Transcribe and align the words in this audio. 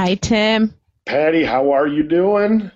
Hi, 0.00 0.14
Tim. 0.14 0.74
Patty, 1.04 1.44
how 1.44 1.72
are 1.72 1.86
you 1.86 2.02
doing? 2.02 2.70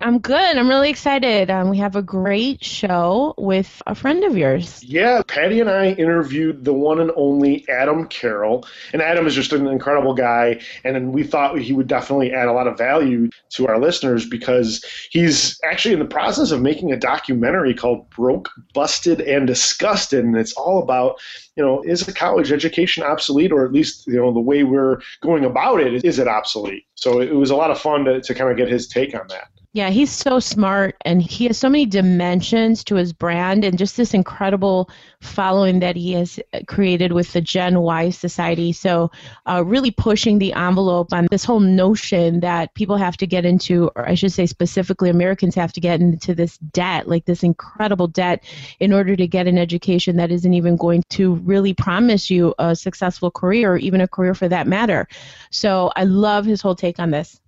I'm 0.00 0.18
good. 0.18 0.56
I'm 0.56 0.68
really 0.68 0.90
excited. 0.90 1.50
Um, 1.50 1.70
we 1.70 1.78
have 1.78 1.96
a 1.96 2.02
great 2.02 2.62
show 2.62 3.34
with 3.36 3.82
a 3.86 3.94
friend 3.94 4.24
of 4.24 4.36
yours. 4.36 4.82
Yeah, 4.84 5.22
Patty 5.26 5.60
and 5.60 5.70
I 5.70 5.92
interviewed 5.92 6.64
the 6.64 6.72
one 6.72 7.00
and 7.00 7.10
only 7.16 7.68
Adam 7.68 8.06
Carroll. 8.06 8.66
And 8.92 9.02
Adam 9.02 9.26
is 9.26 9.34
just 9.34 9.52
an 9.52 9.66
incredible 9.66 10.14
guy. 10.14 10.60
And 10.84 11.12
we 11.12 11.22
thought 11.22 11.58
he 11.58 11.72
would 11.72 11.88
definitely 11.88 12.32
add 12.32 12.48
a 12.48 12.52
lot 12.52 12.66
of 12.66 12.78
value 12.78 13.30
to 13.50 13.66
our 13.66 13.78
listeners 13.80 14.26
because 14.26 14.84
he's 15.10 15.58
actually 15.64 15.94
in 15.94 16.00
the 16.00 16.04
process 16.04 16.50
of 16.50 16.62
making 16.62 16.92
a 16.92 16.96
documentary 16.96 17.74
called 17.74 18.08
Broke, 18.10 18.50
Busted, 18.74 19.20
and 19.20 19.46
Disgusted. 19.46 20.24
And 20.24 20.36
it's 20.36 20.52
all 20.52 20.82
about 20.82 21.18
you 21.58 21.64
know, 21.64 21.82
is 21.82 22.06
a 22.06 22.12
college 22.12 22.52
education 22.52 23.02
obsolete, 23.02 23.50
or 23.50 23.66
at 23.66 23.72
least 23.72 24.06
you 24.06 24.14
know 24.14 24.32
the 24.32 24.38
way 24.38 24.62
we're 24.62 25.00
going 25.20 25.44
about 25.44 25.80
it 25.80 26.04
is 26.04 26.20
it 26.20 26.28
obsolete? 26.28 26.84
So 26.94 27.20
it 27.20 27.34
was 27.34 27.50
a 27.50 27.56
lot 27.56 27.72
of 27.72 27.80
fun 27.80 28.04
to, 28.04 28.20
to 28.20 28.34
kind 28.34 28.48
of 28.48 28.56
get 28.56 28.68
his 28.68 28.86
take 28.86 29.12
on 29.12 29.26
that. 29.28 29.48
Yeah, 29.74 29.90
he's 29.90 30.10
so 30.10 30.40
smart 30.40 30.96
and 31.04 31.20
he 31.20 31.46
has 31.46 31.58
so 31.58 31.68
many 31.68 31.84
dimensions 31.84 32.82
to 32.84 32.94
his 32.94 33.12
brand 33.12 33.64
and 33.64 33.76
just 33.76 33.98
this 33.98 34.14
incredible 34.14 34.88
following 35.20 35.80
that 35.80 35.94
he 35.94 36.12
has 36.14 36.40
created 36.66 37.12
with 37.12 37.30
the 37.34 37.42
Gen 37.42 37.78
Y 37.80 38.08
Society. 38.08 38.72
So, 38.72 39.10
uh, 39.44 39.62
really 39.64 39.90
pushing 39.90 40.38
the 40.38 40.54
envelope 40.54 41.12
on 41.12 41.28
this 41.30 41.44
whole 41.44 41.60
notion 41.60 42.40
that 42.40 42.72
people 42.74 42.96
have 42.96 43.18
to 43.18 43.26
get 43.26 43.44
into, 43.44 43.90
or 43.94 44.08
I 44.08 44.14
should 44.14 44.32
say 44.32 44.46
specifically, 44.46 45.10
Americans 45.10 45.54
have 45.56 45.74
to 45.74 45.80
get 45.80 46.00
into 46.00 46.34
this 46.34 46.56
debt, 46.56 47.06
like 47.06 47.26
this 47.26 47.42
incredible 47.42 48.08
debt, 48.08 48.44
in 48.80 48.94
order 48.94 49.16
to 49.16 49.26
get 49.28 49.46
an 49.46 49.58
education 49.58 50.16
that 50.16 50.32
isn't 50.32 50.54
even 50.54 50.76
going 50.76 51.02
to 51.10 51.34
really 51.34 51.74
promise 51.74 52.30
you 52.30 52.54
a 52.58 52.74
successful 52.74 53.30
career 53.30 53.74
or 53.74 53.76
even 53.76 54.00
a 54.00 54.08
career 54.08 54.34
for 54.34 54.48
that 54.48 54.66
matter. 54.66 55.06
So, 55.50 55.92
I 55.94 56.04
love 56.04 56.46
his 56.46 56.62
whole 56.62 56.74
take 56.74 56.98
on 56.98 57.10
this. 57.10 57.38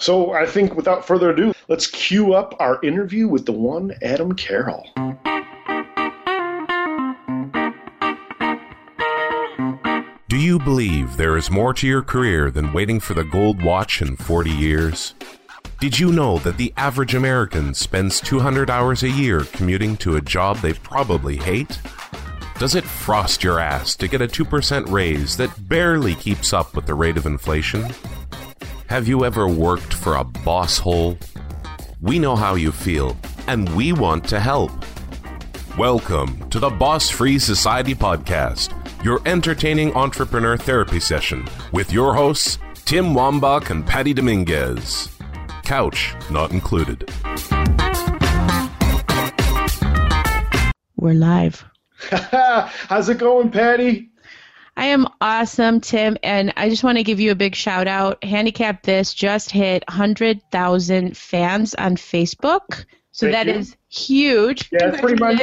So 0.00 0.32
I 0.32 0.46
think 0.46 0.74
without 0.76 1.06
further 1.06 1.28
ado, 1.28 1.52
let's 1.68 1.86
cue 1.86 2.32
up 2.32 2.56
our 2.58 2.82
interview 2.82 3.28
with 3.28 3.44
the 3.44 3.52
one 3.52 3.94
Adam 4.00 4.34
Carroll. 4.34 4.88
Do 10.28 10.38
you 10.38 10.58
believe 10.58 11.18
there 11.18 11.36
is 11.36 11.50
more 11.50 11.74
to 11.74 11.86
your 11.86 12.02
career 12.02 12.50
than 12.50 12.72
waiting 12.72 12.98
for 12.98 13.12
the 13.12 13.24
gold 13.24 13.62
watch 13.62 14.00
in 14.00 14.16
40 14.16 14.48
years? 14.48 15.14
Did 15.80 15.98
you 15.98 16.10
know 16.12 16.38
that 16.38 16.56
the 16.56 16.72
average 16.78 17.14
American 17.14 17.74
spends 17.74 18.22
200 18.22 18.70
hours 18.70 19.02
a 19.02 19.10
year 19.10 19.40
commuting 19.52 19.98
to 19.98 20.16
a 20.16 20.22
job 20.22 20.56
they 20.58 20.72
probably 20.72 21.36
hate? 21.36 21.78
Does 22.58 22.74
it 22.74 22.84
frost 22.84 23.44
your 23.44 23.58
ass 23.58 23.96
to 23.96 24.08
get 24.08 24.22
a 24.22 24.26
2% 24.26 24.90
raise 24.90 25.36
that 25.36 25.68
barely 25.68 26.14
keeps 26.14 26.54
up 26.54 26.74
with 26.74 26.86
the 26.86 26.94
rate 26.94 27.18
of 27.18 27.26
inflation? 27.26 27.84
Have 28.90 29.06
you 29.06 29.24
ever 29.24 29.46
worked 29.46 29.94
for 29.94 30.16
a 30.16 30.24
boss 30.24 30.76
hole? 30.76 31.16
We 32.00 32.18
know 32.18 32.34
how 32.34 32.56
you 32.56 32.72
feel, 32.72 33.16
and 33.46 33.72
we 33.76 33.92
want 33.92 34.24
to 34.30 34.40
help. 34.40 34.72
Welcome 35.78 36.50
to 36.50 36.58
the 36.58 36.70
Boss 36.70 37.08
Free 37.08 37.38
Society 37.38 37.94
Podcast, 37.94 38.74
your 39.04 39.20
entertaining 39.26 39.94
entrepreneur 39.94 40.56
therapy 40.56 40.98
session 40.98 41.46
with 41.70 41.92
your 41.92 42.14
hosts, 42.14 42.58
Tim 42.84 43.14
Wambach 43.14 43.70
and 43.70 43.86
Patty 43.86 44.12
Dominguez. 44.12 45.08
Couch 45.62 46.12
not 46.28 46.50
included. 46.50 47.08
We're 50.96 51.14
live. 51.14 51.64
How's 52.10 53.08
it 53.08 53.18
going, 53.18 53.52
Patty? 53.52 54.09
I 54.80 54.86
am 54.86 55.06
awesome, 55.20 55.82
Tim, 55.82 56.16
and 56.22 56.54
I 56.56 56.70
just 56.70 56.82
want 56.82 56.96
to 56.96 57.04
give 57.04 57.20
you 57.20 57.30
a 57.32 57.34
big 57.34 57.54
shout 57.54 57.86
out. 57.86 58.24
Handicap 58.24 58.82
This 58.82 59.12
just 59.12 59.50
hit 59.50 59.84
100,000 59.88 61.14
fans 61.14 61.74
on 61.74 61.96
Facebook. 61.96 62.86
So 63.12 63.30
Thank 63.30 63.32
that 63.34 63.46
you. 63.48 63.60
is 63.60 63.76
huge. 63.90 64.70
Yeah, 64.72 64.88
it's 64.88 65.00
pretty 65.02 65.22
much. 65.22 65.38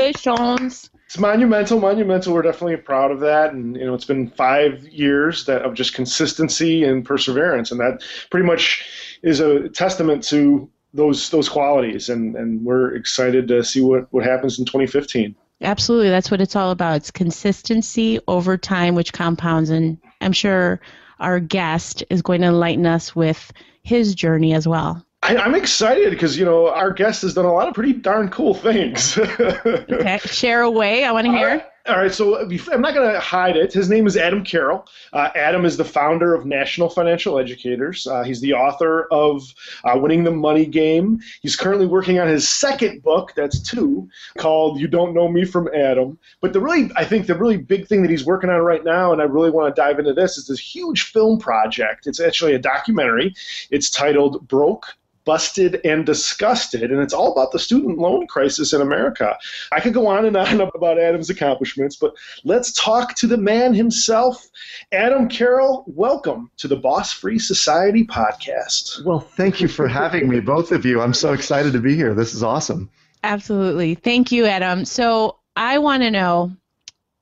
It's 1.05 1.19
monumental, 1.19 1.79
monumental. 1.79 2.33
We're 2.33 2.41
definitely 2.41 2.77
proud 2.77 3.11
of 3.11 3.19
that, 3.19 3.53
and 3.53 3.75
you 3.75 3.85
know, 3.85 3.93
it's 3.93 4.05
been 4.05 4.27
five 4.31 4.83
years 4.87 5.45
that 5.45 5.61
of 5.61 5.75
just 5.75 5.93
consistency 5.93 6.83
and 6.83 7.05
perseverance, 7.05 7.69
and 7.69 7.79
that 7.79 8.01
pretty 8.31 8.45
much 8.47 8.89
is 9.21 9.39
a 9.39 9.69
testament 9.69 10.23
to 10.25 10.67
those 10.95 11.29
those 11.29 11.47
qualities. 11.47 12.09
And 12.09 12.35
and 12.35 12.65
we're 12.65 12.95
excited 12.95 13.47
to 13.49 13.63
see 13.63 13.81
what 13.81 14.11
what 14.11 14.23
happens 14.23 14.57
in 14.57 14.65
2015. 14.65 15.35
Absolutely. 15.61 16.09
That's 16.09 16.29
what 16.29 16.41
it's 16.41 16.55
all 16.55 16.71
about. 16.71 16.97
It's 16.97 17.11
consistency 17.11 18.19
over 18.27 18.57
time, 18.57 18.95
which 18.95 19.13
compounds. 19.13 19.69
And 19.69 19.97
I'm 20.21 20.33
sure 20.33 20.79
our 21.19 21.39
guest 21.39 22.03
is 22.09 22.21
going 22.21 22.41
to 22.41 22.47
enlighten 22.47 22.85
us 22.85 23.15
with 23.15 23.51
his 23.81 24.13
journey 24.13 24.53
as 24.53 24.67
well. 24.67 25.03
I, 25.23 25.35
am 25.35 25.55
excited 25.55 26.11
because 26.11 26.37
you 26.37 26.45
know 26.45 26.69
our 26.69 26.91
guest 26.91 27.23
has 27.23 27.33
done 27.33 27.45
a 27.45 27.53
lot 27.53 27.67
of 27.67 27.73
pretty 27.73 27.93
darn 27.93 28.29
cool 28.29 28.53
things. 28.53 29.17
okay, 29.39 30.19
share 30.25 30.61
away. 30.61 31.03
I 31.03 31.11
want 31.11 31.25
to 31.25 31.31
hear. 31.31 31.65
All 31.87 31.95
right, 31.95 32.13
so 32.13 32.37
I'm 32.37 32.81
not 32.81 32.93
going 32.93 33.13
to 33.13 33.19
hide 33.19 33.55
it. 33.55 33.71
His 33.71 33.89
name 33.89 34.07
is 34.07 34.17
Adam 34.17 34.43
Carroll. 34.43 34.85
Uh, 35.13 35.29
Adam 35.35 35.63
is 35.63 35.77
the 35.77 35.85
founder 35.85 36.33
of 36.33 36.45
National 36.45 36.89
Financial 36.89 37.39
Educators. 37.39 38.05
Uh, 38.05 38.23
he's 38.23 38.41
the 38.41 38.53
author 38.53 39.07
of 39.09 39.41
uh, 39.85 39.97
Winning 39.97 40.25
the 40.25 40.31
Money 40.31 40.65
Game. 40.65 41.21
He's 41.41 41.55
currently 41.55 41.85
working 41.85 42.19
on 42.19 42.27
his 42.27 42.49
second 42.49 43.03
book, 43.03 43.31
that's 43.37 43.61
two, 43.61 44.09
called 44.37 44.81
You 44.81 44.89
Don't 44.89 45.13
Know 45.13 45.29
Me 45.29 45.45
from 45.45 45.69
Adam. 45.73 46.19
But 46.41 46.51
the 46.51 46.59
really, 46.59 46.91
I 46.97 47.05
think 47.05 47.25
the 47.25 47.37
really 47.37 47.55
big 47.55 47.87
thing 47.87 48.01
that 48.01 48.11
he's 48.11 48.25
working 48.25 48.49
on 48.49 48.59
right 48.59 48.83
now, 48.83 49.13
and 49.13 49.21
I 49.21 49.25
really 49.25 49.49
want 49.49 49.73
to 49.73 49.81
dive 49.81 49.97
into 49.97 50.13
this, 50.13 50.37
is 50.37 50.47
this 50.47 50.59
huge 50.59 51.03
film 51.03 51.39
project. 51.39 52.05
It's 52.05 52.19
actually 52.19 52.53
a 52.53 52.59
documentary. 52.59 53.33
It's 53.71 53.89
titled 53.89 54.45
Broke, 54.49 54.87
busted 55.27 55.81
and 55.83 56.05
disgusted. 56.05 56.89
And 56.89 57.01
it's 57.01 57.13
all 57.13 57.33
about 57.33 57.51
the 57.51 57.59
student 57.59 57.99
loan 57.99 58.27
crisis 58.27 58.71
in 58.71 58.79
America. 58.79 59.37
I 59.73 59.81
could 59.81 59.93
go 59.93 60.07
on 60.07 60.25
and 60.25 60.37
on 60.37 60.61
about 60.75 60.97
Adam's 60.97 61.29
accomplishments, 61.29 61.97
but 61.97 62.15
let's 62.45 62.71
talk 62.71 63.13
to 63.15 63.27
the 63.27 63.37
man 63.37 63.73
himself. 63.73 64.47
Adam 64.93 65.27
Carroll, 65.27 65.83
welcome 65.85 66.49
to 66.57 66.69
the 66.69 66.77
Boss 66.77 67.11
Free 67.11 67.39
Society 67.39 68.05
podcast. 68.05 69.03
Well, 69.03 69.19
thank 69.19 69.59
you 69.59 69.67
for 69.67 69.89
having 69.89 70.29
me, 70.29 70.39
both 70.39 70.71
of 70.71 70.85
you. 70.85 71.01
I'm 71.01 71.13
so 71.13 71.33
excited 71.33 71.73
to 71.73 71.79
be 71.79 71.93
here. 71.93 72.13
This 72.13 72.33
is 72.33 72.41
awesome. 72.41 72.89
Absolutely. 73.21 73.95
Thank 73.95 74.31
you, 74.31 74.45
Adam. 74.45 74.85
So 74.85 75.39
I 75.57 75.79
want 75.79 76.03
to 76.03 76.11
know 76.11 76.55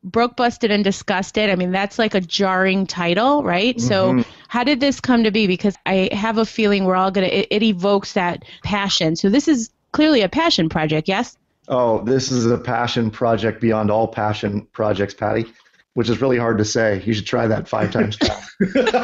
broke 0.06 0.36
busted 0.36 0.72
and 0.72 0.84
disgusted. 0.84 1.50
I 1.50 1.56
mean 1.56 1.72
that's 1.72 2.00
like 2.00 2.16
a 2.16 2.22
jarring 2.22 2.88
title 2.88 3.44
right? 3.44 3.76
Mm-hmm. 3.76 4.22
so 4.22 4.26
how 4.48 4.64
did 4.64 4.80
this 4.80 5.00
come 5.00 5.24
to 5.24 5.32
be? 5.32 5.48
Because 5.48 5.76
i 5.86 6.10
have 6.14 6.38
a 6.38 6.46
feeling 6.46 6.86
we're 6.86 6.96
all 6.96 7.12
gonna 7.12 7.28
it, 7.28 7.48
it 7.52 7.64
evokes 7.64 8.14
that 8.14 8.44
passion. 8.64 9.16
So 9.16 9.30
this 9.30 9.48
is 9.48 9.70
clearly 9.92 10.22
a 10.22 10.30
passion 10.30 10.70
project 10.70 11.08
yes? 11.08 11.38
Oh 11.68 12.02
this 12.04 12.32
is 12.32 12.46
a 12.46 12.58
passion 12.58 13.12
project 13.12 13.60
beyond 13.60 13.92
all 13.92 14.08
passion 14.08 14.68
projects 14.72 15.14
patty 15.14 15.46
which 15.94 16.10
is 16.10 16.22
really 16.22 16.38
hard 16.38 16.58
to 16.58 16.66
say. 16.66 17.02
You 17.06 17.14
should 17.14 17.26
try 17.26 17.48
that 17.48 17.68
five 17.68 17.92
times. 17.92 18.18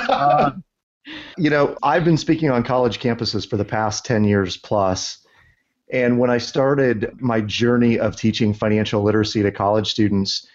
Uh, 0.10 0.52
you 1.38 1.50
know 1.50 1.76
i've 1.84 2.06
been 2.06 2.18
speaking 2.18 2.50
on 2.50 2.64
college 2.64 3.00
campuses 3.00 3.50
for 3.50 3.58
the 3.58 3.66
past 3.66 4.06
10 4.06 4.24
years 4.24 4.58
plus 4.58 5.26
and 5.92 6.20
when 6.20 6.30
i 6.30 6.38
started 6.38 7.12
my 7.20 7.42
journey 7.42 8.00
of 8.00 8.16
teaching 8.16 8.54
financial 8.54 9.02
literacy 9.02 9.42
to 9.42 9.52
college 9.52 9.90
students 9.90 10.48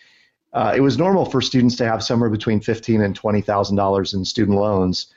uh, 0.57 0.73
it 0.75 0.81
was 0.81 0.97
normal 0.97 1.27
for 1.27 1.43
students 1.43 1.77
to 1.77 1.85
have 1.85 2.03
somewhere 2.03 2.31
between 2.31 2.61
fifteen 2.61 3.03
and 3.03 3.15
twenty 3.15 3.43
thousand 3.43 3.77
dollars 3.77 4.15
in 4.15 4.25
student 4.25 4.59
loans, 4.59 5.13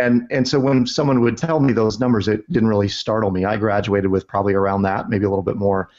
and 0.00 0.26
and 0.30 0.48
so 0.48 0.58
when 0.58 0.86
someone 0.86 1.20
would 1.20 1.36
tell 1.36 1.60
me 1.60 1.74
those 1.74 2.00
numbers, 2.00 2.28
it 2.28 2.50
didn't 2.50 2.70
really 2.70 2.88
startle 2.88 3.30
me. 3.30 3.44
I 3.44 3.58
graduated 3.58 4.10
with 4.10 4.26
probably 4.26 4.54
around 4.54 4.82
that, 4.82 5.10
maybe 5.10 5.26
a 5.26 5.28
little 5.28 5.44
bit 5.44 5.56
more, 5.56 5.90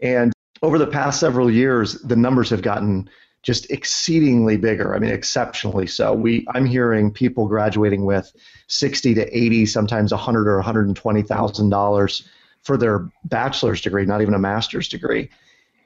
and 0.00 0.32
over 0.62 0.78
the 0.78 0.86
past 0.86 1.20
several 1.20 1.48
years, 1.48 2.02
the 2.02 2.16
numbers 2.16 2.50
have 2.50 2.62
gotten 2.62 3.08
just 3.42 3.70
exceedingly 3.70 4.56
bigger. 4.56 4.96
I 4.96 4.98
mean, 4.98 5.12
exceptionally 5.12 5.86
so. 5.86 6.12
We 6.12 6.44
I'm 6.54 6.66
hearing 6.66 7.12
people 7.12 7.46
graduating 7.46 8.04
with 8.04 8.32
sixty 8.66 9.14
to 9.14 9.24
eighty, 9.36 9.64
sometimes 9.64 10.10
hundred 10.12 10.48
or 10.48 10.56
one 10.56 10.64
hundred 10.64 10.88
and 10.88 10.96
twenty 10.96 11.22
thousand 11.22 11.70
dollars 11.70 12.28
for 12.62 12.76
their 12.76 13.08
bachelor's 13.26 13.80
degree, 13.80 14.04
not 14.04 14.22
even 14.22 14.34
a 14.34 14.38
master's 14.40 14.88
degree. 14.88 15.30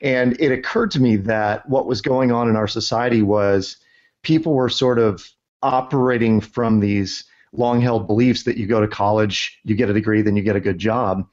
And 0.03 0.39
it 0.41 0.51
occurred 0.51 0.91
to 0.93 1.01
me 1.01 1.17
that 1.17 1.69
what 1.69 1.87
was 1.87 2.03
going 2.03 2.33
on 2.33 2.49
in 2.49 2.57
our 2.57 2.67
society 2.67 3.23
was 3.23 3.77
people 4.23 4.53
were 4.53 4.69
sort 4.69 4.99
of 4.99 5.27
operating 5.63 6.41
from 6.41 6.81
these 6.81 7.25
long 7.53 7.81
held 7.81 8.07
beliefs 8.07 8.43
that 8.43 8.57
you 8.57 8.67
go 8.67 8.81
to 8.81 8.89
college, 8.89 9.61
you 9.65 9.77
get 9.77 9.89
a 9.89 9.93
degree, 9.93 10.21
then 10.21 10.37
you 10.37 10.43
get 10.43 10.57
a 10.57 10.61
good 10.61 10.79
job. 10.79 11.27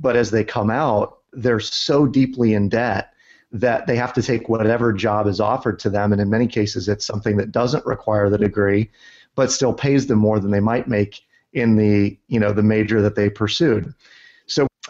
But 0.00 0.16
as 0.16 0.30
they 0.30 0.42
come 0.42 0.70
out, 0.70 1.18
they're 1.32 1.60
so 1.60 2.06
deeply 2.06 2.54
in 2.54 2.68
debt 2.68 3.12
that 3.52 3.86
they 3.86 3.94
have 3.96 4.12
to 4.14 4.22
take 4.22 4.48
whatever 4.48 4.92
job 4.92 5.28
is 5.28 5.40
offered 5.40 5.78
to 5.80 5.90
them. 5.90 6.12
And 6.12 6.20
in 6.20 6.28
many 6.28 6.48
cases, 6.48 6.88
it's 6.88 7.06
something 7.06 7.36
that 7.36 7.52
doesn't 7.52 7.86
require 7.86 8.28
the 8.28 8.38
degree, 8.38 8.90
but 9.36 9.52
still 9.52 9.72
pays 9.72 10.08
them 10.08 10.18
more 10.18 10.40
than 10.40 10.50
they 10.50 10.60
might 10.60 10.88
make 10.88 11.20
in 11.52 11.76
the, 11.76 12.18
you 12.26 12.40
know, 12.40 12.52
the 12.52 12.62
major 12.62 13.00
that 13.02 13.14
they 13.14 13.30
pursued. 13.30 13.94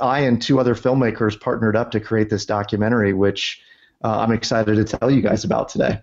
I 0.01 0.21
and 0.21 0.41
two 0.41 0.61
other 0.61 0.75
filmmakers 0.75 1.41
partnered 1.41 1.77
up 1.77 1.91
to 1.93 2.01
create 2.01 2.31
this 2.31 2.47
documentary, 2.47 3.13
which 3.13 3.61
uh, 4.05 4.19
I'm 4.19 4.33
excited 4.33 4.75
to 4.77 4.99
tell 4.99 5.11
you 5.11 5.23
guys 5.23 5.45
about 5.45 5.69
today. 5.69 6.01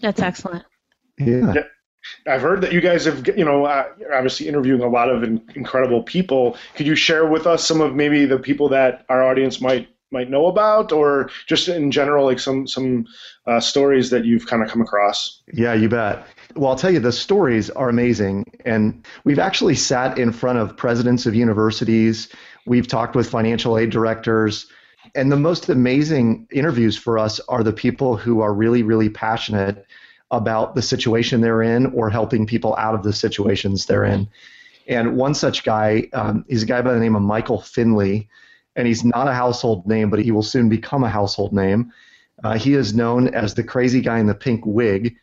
That's 0.00 0.20
excellent. 0.20 0.64
Yeah. 1.18 1.54
I've 2.26 2.42
heard 2.42 2.60
that 2.62 2.72
you 2.72 2.80
guys 2.80 3.04
have, 3.04 3.26
you 3.36 3.44
know, 3.44 3.66
uh, 3.66 3.86
obviously 4.14 4.48
interviewing 4.48 4.82
a 4.82 4.88
lot 4.88 5.10
of 5.10 5.22
in- 5.22 5.42
incredible 5.54 6.02
people. 6.02 6.56
Could 6.74 6.86
you 6.86 6.94
share 6.94 7.26
with 7.26 7.46
us 7.46 7.66
some 7.66 7.80
of 7.80 7.94
maybe 7.94 8.24
the 8.24 8.38
people 8.38 8.68
that 8.70 9.04
our 9.08 9.22
audience 9.22 9.60
might 9.60 9.88
might 10.10 10.30
know 10.30 10.46
about, 10.46 10.90
or 10.90 11.30
just 11.46 11.68
in 11.68 11.90
general, 11.90 12.24
like 12.24 12.38
some 12.38 12.66
some 12.66 13.06
uh, 13.46 13.60
stories 13.60 14.08
that 14.10 14.24
you've 14.24 14.46
kind 14.46 14.62
of 14.62 14.70
come 14.70 14.80
across? 14.80 15.42
Yeah, 15.52 15.74
you 15.74 15.88
bet. 15.88 16.26
Well, 16.56 16.70
I'll 16.70 16.76
tell 16.76 16.90
you, 16.90 17.00
the 17.00 17.12
stories 17.12 17.68
are 17.70 17.90
amazing, 17.90 18.46
and 18.64 19.06
we've 19.24 19.38
actually 19.38 19.74
sat 19.74 20.18
in 20.18 20.32
front 20.32 20.58
of 20.58 20.76
presidents 20.76 21.26
of 21.26 21.34
universities. 21.34 22.28
We've 22.68 22.86
talked 22.86 23.16
with 23.16 23.30
financial 23.30 23.78
aid 23.78 23.90
directors. 23.90 24.66
And 25.14 25.32
the 25.32 25.36
most 25.36 25.68
amazing 25.68 26.46
interviews 26.52 26.96
for 26.96 27.18
us 27.18 27.40
are 27.48 27.62
the 27.62 27.72
people 27.72 28.16
who 28.16 28.40
are 28.40 28.52
really, 28.52 28.82
really 28.82 29.08
passionate 29.08 29.86
about 30.30 30.74
the 30.74 30.82
situation 30.82 31.40
they're 31.40 31.62
in 31.62 31.86
or 31.86 32.10
helping 32.10 32.46
people 32.46 32.76
out 32.76 32.94
of 32.94 33.02
the 33.02 33.12
situations 33.12 33.86
they're 33.86 34.04
in. 34.04 34.28
And 34.86 35.16
one 35.16 35.34
such 35.34 35.64
guy 35.64 36.08
um, 36.12 36.44
is 36.48 36.62
a 36.62 36.66
guy 36.66 36.82
by 36.82 36.92
the 36.92 37.00
name 37.00 37.16
of 37.16 37.22
Michael 37.22 37.60
Finley, 37.60 38.28
and 38.76 38.86
he's 38.86 39.04
not 39.04 39.28
a 39.28 39.34
household 39.34 39.86
name, 39.86 40.10
but 40.10 40.20
he 40.20 40.30
will 40.30 40.42
soon 40.42 40.68
become 40.68 41.04
a 41.04 41.08
household 41.08 41.52
name. 41.52 41.92
Uh, 42.44 42.58
he 42.58 42.74
is 42.74 42.94
known 42.94 43.28
as 43.28 43.54
the 43.54 43.64
crazy 43.64 44.00
guy 44.00 44.18
in 44.18 44.26
the 44.26 44.34
pink 44.34 44.64
wig. 44.64 45.16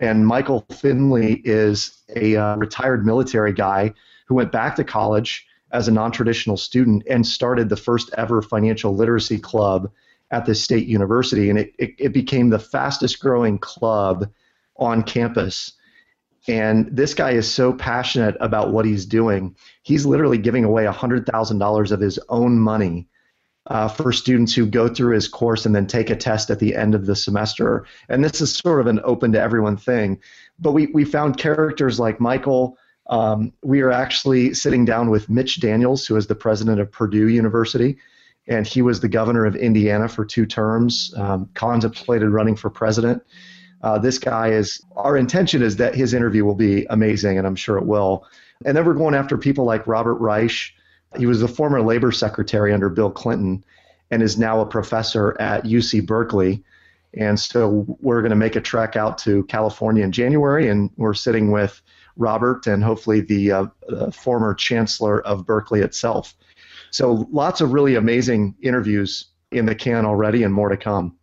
And 0.00 0.26
Michael 0.26 0.66
Finley 0.70 1.40
is 1.44 2.02
a 2.14 2.36
uh, 2.36 2.56
retired 2.56 3.06
military 3.06 3.52
guy 3.52 3.92
who 4.26 4.34
went 4.34 4.52
back 4.52 4.76
to 4.76 4.84
college 4.84 5.46
as 5.76 5.88
a 5.88 5.92
non 5.92 6.10
traditional 6.10 6.56
student 6.56 7.02
and 7.08 7.26
started 7.26 7.68
the 7.68 7.76
first 7.76 8.10
ever 8.16 8.40
financial 8.40 8.96
literacy 8.96 9.38
club 9.38 9.90
at 10.30 10.46
this 10.46 10.62
state 10.62 10.86
university. 10.86 11.50
And 11.50 11.58
it, 11.58 11.74
it, 11.78 11.90
it 11.98 12.12
became 12.12 12.48
the 12.48 12.58
fastest 12.58 13.20
growing 13.20 13.58
club 13.58 14.30
on 14.76 15.02
campus. 15.02 15.72
And 16.48 16.88
this 16.90 17.12
guy 17.12 17.32
is 17.32 17.52
so 17.52 17.74
passionate 17.74 18.36
about 18.40 18.72
what 18.72 18.86
he's 18.86 19.04
doing. 19.04 19.54
He's 19.82 20.06
literally 20.06 20.38
giving 20.38 20.64
away 20.64 20.84
$100,000 20.84 21.90
of 21.90 22.00
his 22.00 22.18
own 22.30 22.58
money 22.58 23.06
uh, 23.66 23.88
for 23.88 24.12
students 24.12 24.54
who 24.54 24.64
go 24.64 24.88
through 24.88 25.14
his 25.14 25.28
course 25.28 25.66
and 25.66 25.74
then 25.74 25.86
take 25.86 26.08
a 26.08 26.16
test 26.16 26.50
at 26.50 26.58
the 26.58 26.74
end 26.74 26.94
of 26.94 27.04
the 27.04 27.16
semester. 27.16 27.84
And 28.08 28.24
this 28.24 28.40
is 28.40 28.54
sort 28.54 28.80
of 28.80 28.86
an 28.86 29.00
open 29.04 29.32
to 29.32 29.40
everyone 29.40 29.76
thing. 29.76 30.20
But 30.58 30.72
we, 30.72 30.86
we 30.86 31.04
found 31.04 31.36
characters 31.36 32.00
like 32.00 32.20
Michael. 32.20 32.78
Um, 33.08 33.52
we 33.62 33.80
are 33.82 33.92
actually 33.92 34.54
sitting 34.54 34.84
down 34.84 35.10
with 35.10 35.30
Mitch 35.30 35.60
Daniels, 35.60 36.06
who 36.06 36.16
is 36.16 36.26
the 36.26 36.34
president 36.34 36.80
of 36.80 36.90
Purdue 36.90 37.28
University, 37.28 37.98
and 38.48 38.66
he 38.66 38.82
was 38.82 39.00
the 39.00 39.08
governor 39.08 39.44
of 39.44 39.56
Indiana 39.56 40.08
for 40.08 40.24
two 40.24 40.46
terms, 40.46 41.12
um, 41.16 41.48
contemplated 41.54 42.30
running 42.30 42.56
for 42.56 42.70
president. 42.70 43.22
Uh, 43.82 43.98
this 43.98 44.18
guy 44.18 44.48
is, 44.48 44.80
our 44.96 45.16
intention 45.16 45.62
is 45.62 45.76
that 45.76 45.94
his 45.94 46.14
interview 46.14 46.44
will 46.44 46.54
be 46.54 46.86
amazing, 46.90 47.38
and 47.38 47.46
I'm 47.46 47.56
sure 47.56 47.76
it 47.78 47.86
will. 47.86 48.26
And 48.64 48.76
then 48.76 48.84
we're 48.84 48.94
going 48.94 49.14
after 49.14 49.36
people 49.36 49.64
like 49.64 49.86
Robert 49.86 50.14
Reich. 50.14 50.72
He 51.16 51.26
was 51.26 51.40
the 51.40 51.48
former 51.48 51.82
labor 51.82 52.10
secretary 52.10 52.72
under 52.72 52.88
Bill 52.88 53.10
Clinton 53.10 53.64
and 54.10 54.22
is 54.22 54.38
now 54.38 54.60
a 54.60 54.66
professor 54.66 55.40
at 55.40 55.64
UC 55.64 56.06
Berkeley. 56.06 56.64
And 57.14 57.38
so 57.38 57.84
we're 58.00 58.22
going 58.22 58.30
to 58.30 58.36
make 58.36 58.56
a 58.56 58.60
trek 58.60 58.96
out 58.96 59.18
to 59.18 59.44
California 59.44 60.04
in 60.04 60.12
January, 60.12 60.68
and 60.68 60.90
we're 60.96 61.14
sitting 61.14 61.50
with 61.50 61.80
Robert 62.16 62.66
and 62.66 62.82
hopefully 62.82 63.20
the 63.20 63.52
uh, 63.52 63.66
uh, 63.88 64.10
former 64.10 64.54
chancellor 64.54 65.20
of 65.22 65.46
Berkeley 65.46 65.80
itself. 65.80 66.34
So 66.90 67.28
lots 67.30 67.60
of 67.60 67.72
really 67.72 67.94
amazing 67.94 68.54
interviews 68.62 69.26
in 69.50 69.66
the 69.66 69.74
can 69.74 70.04
already, 70.06 70.42
and 70.42 70.52
more 70.52 70.68
to 70.68 70.76
come. 70.76 71.16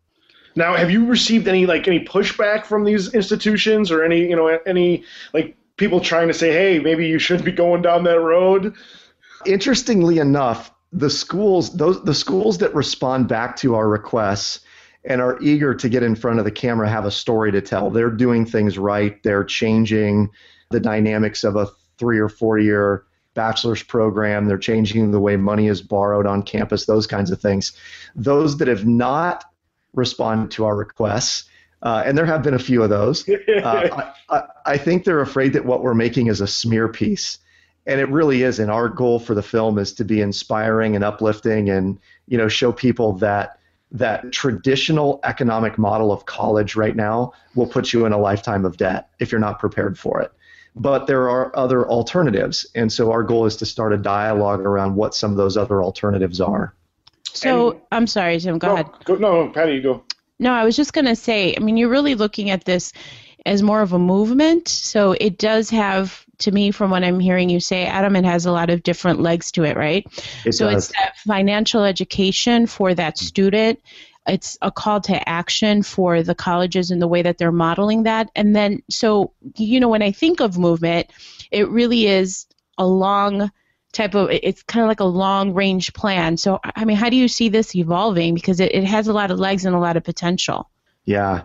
Now, 0.55 0.75
have 0.75 0.91
you 0.91 1.05
received 1.05 1.47
any 1.47 1.65
like 1.65 1.87
any 1.87 2.03
pushback 2.03 2.65
from 2.65 2.83
these 2.83 3.13
institutions 3.13 3.91
or 3.91 4.03
any 4.03 4.21
you 4.21 4.35
know 4.35 4.47
any 4.65 5.03
like 5.33 5.57
people 5.77 5.99
trying 5.99 6.27
to 6.27 6.33
say, 6.33 6.51
hey, 6.51 6.79
maybe 6.79 7.07
you 7.07 7.19
shouldn't 7.19 7.45
be 7.45 7.51
going 7.51 7.81
down 7.81 8.03
that 8.03 8.19
road? 8.19 8.75
Interestingly 9.45 10.19
enough, 10.19 10.71
the 10.91 11.09
schools 11.09 11.75
those 11.75 12.03
the 12.03 12.13
schools 12.13 12.59
that 12.59 12.73
respond 12.75 13.27
back 13.27 13.55
to 13.57 13.75
our 13.75 13.87
requests 13.87 14.59
and 15.05 15.21
are 15.21 15.41
eager 15.41 15.73
to 15.73 15.89
get 15.89 16.03
in 16.03 16.15
front 16.15 16.39
of 16.39 16.45
the 16.45 16.51
camera 16.51 16.87
have 16.87 17.05
a 17.05 17.11
story 17.11 17.51
to 17.51 17.61
tell. 17.61 17.89
They're 17.89 18.09
doing 18.09 18.45
things 18.45 18.77
right. 18.77 19.21
They're 19.23 19.43
changing 19.43 20.29
the 20.73 20.81
dynamics 20.81 21.45
of 21.45 21.55
a 21.55 21.67
three 21.97 22.19
or 22.19 22.27
four 22.27 22.59
year 22.59 23.05
bachelor's 23.33 23.83
program. 23.83 24.45
They're 24.45 24.57
changing 24.57 25.11
the 25.11 25.19
way 25.19 25.37
money 25.37 25.67
is 25.67 25.81
borrowed 25.81 26.25
on 26.25 26.43
campus, 26.43 26.85
those 26.85 27.07
kinds 27.07 27.31
of 27.31 27.41
things. 27.41 27.73
Those 28.15 28.57
that 28.57 28.67
have 28.67 28.85
not 28.85 29.45
responded 29.93 30.51
to 30.51 30.65
our 30.65 30.75
requests, 30.75 31.45
uh, 31.81 32.03
and 32.05 32.17
there 32.17 32.25
have 32.25 32.43
been 32.43 32.53
a 32.53 32.59
few 32.59 32.83
of 32.83 32.89
those, 32.89 33.27
uh, 33.29 33.33
I, 33.63 34.13
I, 34.29 34.43
I 34.65 34.77
think 34.77 35.03
they're 35.03 35.21
afraid 35.21 35.53
that 35.53 35.65
what 35.65 35.83
we're 35.83 35.93
making 35.93 36.27
is 36.27 36.41
a 36.41 36.47
smear 36.47 36.87
piece. 36.87 37.39
And 37.85 37.99
it 37.99 38.07
really 38.09 38.43
is 38.43 38.59
and 38.59 38.71
Our 38.71 38.87
goal 38.87 39.19
for 39.19 39.35
the 39.35 39.43
film 39.43 39.77
is 39.77 39.91
to 39.93 40.05
be 40.05 40.21
inspiring 40.21 40.95
and 40.95 41.03
uplifting 41.03 41.69
and, 41.69 41.99
you 42.27 42.37
know, 42.37 42.47
show 42.47 42.71
people 42.71 43.13
that 43.17 43.59
that 43.91 44.31
traditional 44.31 45.19
economic 45.23 45.77
model 45.77 46.11
of 46.11 46.25
college 46.25 46.75
right 46.75 46.95
now 46.95 47.31
will 47.53 47.67
put 47.67 47.93
you 47.93 48.05
in 48.05 48.11
a 48.11 48.17
lifetime 48.17 48.65
of 48.65 48.77
debt 48.77 49.09
if 49.19 49.31
you're 49.31 49.39
not 49.39 49.59
prepared 49.59 49.99
for 49.99 50.19
it 50.19 50.31
but 50.75 51.07
there 51.07 51.29
are 51.29 51.55
other 51.57 51.87
alternatives. 51.87 52.65
And 52.75 52.91
so 52.91 53.11
our 53.11 53.23
goal 53.23 53.45
is 53.45 53.57
to 53.57 53.65
start 53.65 53.93
a 53.93 53.97
dialogue 53.97 54.61
around 54.61 54.95
what 54.95 55.15
some 55.15 55.31
of 55.31 55.37
those 55.37 55.57
other 55.57 55.83
alternatives 55.83 56.41
are. 56.41 56.73
So 57.23 57.71
and, 57.71 57.81
I'm 57.91 58.07
sorry, 58.07 58.39
Tim. 58.39 58.57
Go 58.57 58.67
no, 58.67 58.73
ahead. 58.73 58.87
Go, 59.05 59.15
no, 59.15 59.49
Patty, 59.49 59.73
you 59.73 59.81
go. 59.81 60.03
No, 60.39 60.53
I 60.53 60.63
was 60.63 60.75
just 60.75 60.93
going 60.93 61.05
to 61.05 61.15
say. 61.15 61.55
I 61.55 61.59
mean, 61.59 61.77
you're 61.77 61.89
really 61.89 62.15
looking 62.15 62.49
at 62.49 62.65
this 62.65 62.91
as 63.45 63.61
more 63.61 63.81
of 63.81 63.93
a 63.93 63.99
movement. 63.99 64.67
So 64.67 65.11
it 65.13 65.37
does 65.37 65.69
have, 65.69 66.25
to 66.39 66.51
me, 66.51 66.71
from 66.71 66.91
what 66.91 67.03
I'm 67.03 67.19
hearing 67.19 67.49
you 67.49 67.59
say, 67.59 67.85
Adam, 67.85 68.15
it 68.15 68.25
has 68.25 68.45
a 68.45 68.51
lot 68.51 68.69
of 68.69 68.83
different 68.83 69.19
legs 69.19 69.51
to 69.53 69.63
it, 69.63 69.77
right? 69.77 70.05
It 70.45 70.53
so 70.53 70.69
does. 70.69 70.89
it's 70.89 70.97
that 70.97 71.17
financial 71.17 71.83
education 71.83 72.67
for 72.67 72.93
that 72.93 73.15
mm. 73.15 73.19
student 73.19 73.79
it's 74.27 74.57
a 74.61 74.71
call 74.71 75.01
to 75.01 75.29
action 75.29 75.83
for 75.83 76.23
the 76.23 76.35
colleges 76.35 76.91
in 76.91 76.99
the 76.99 77.07
way 77.07 77.21
that 77.21 77.37
they're 77.37 77.51
modeling 77.51 78.03
that. 78.03 78.29
And 78.35 78.55
then, 78.55 78.81
so, 78.89 79.33
you 79.57 79.79
know, 79.79 79.89
when 79.89 80.01
I 80.01 80.11
think 80.11 80.39
of 80.39 80.57
movement, 80.57 81.11
it 81.51 81.69
really 81.69 82.07
is 82.07 82.45
a 82.77 82.85
long 82.87 83.51
type 83.91 84.15
of, 84.15 84.29
it's 84.31 84.63
kind 84.63 84.83
of 84.83 84.87
like 84.87 85.01
a 85.01 85.05
long 85.05 85.53
range 85.53 85.93
plan. 85.93 86.37
So, 86.37 86.59
I 86.75 86.85
mean, 86.85 86.97
how 86.97 87.09
do 87.09 87.17
you 87.17 87.27
see 87.27 87.49
this 87.49 87.75
evolving? 87.75 88.33
Because 88.33 88.59
it, 88.59 88.73
it 88.73 88.85
has 88.85 89.07
a 89.07 89.13
lot 89.13 89.29
of 89.29 89.39
legs 89.39 89.65
and 89.65 89.75
a 89.75 89.79
lot 89.79 89.97
of 89.97 90.03
potential. 90.03 90.69
Yeah. 91.05 91.43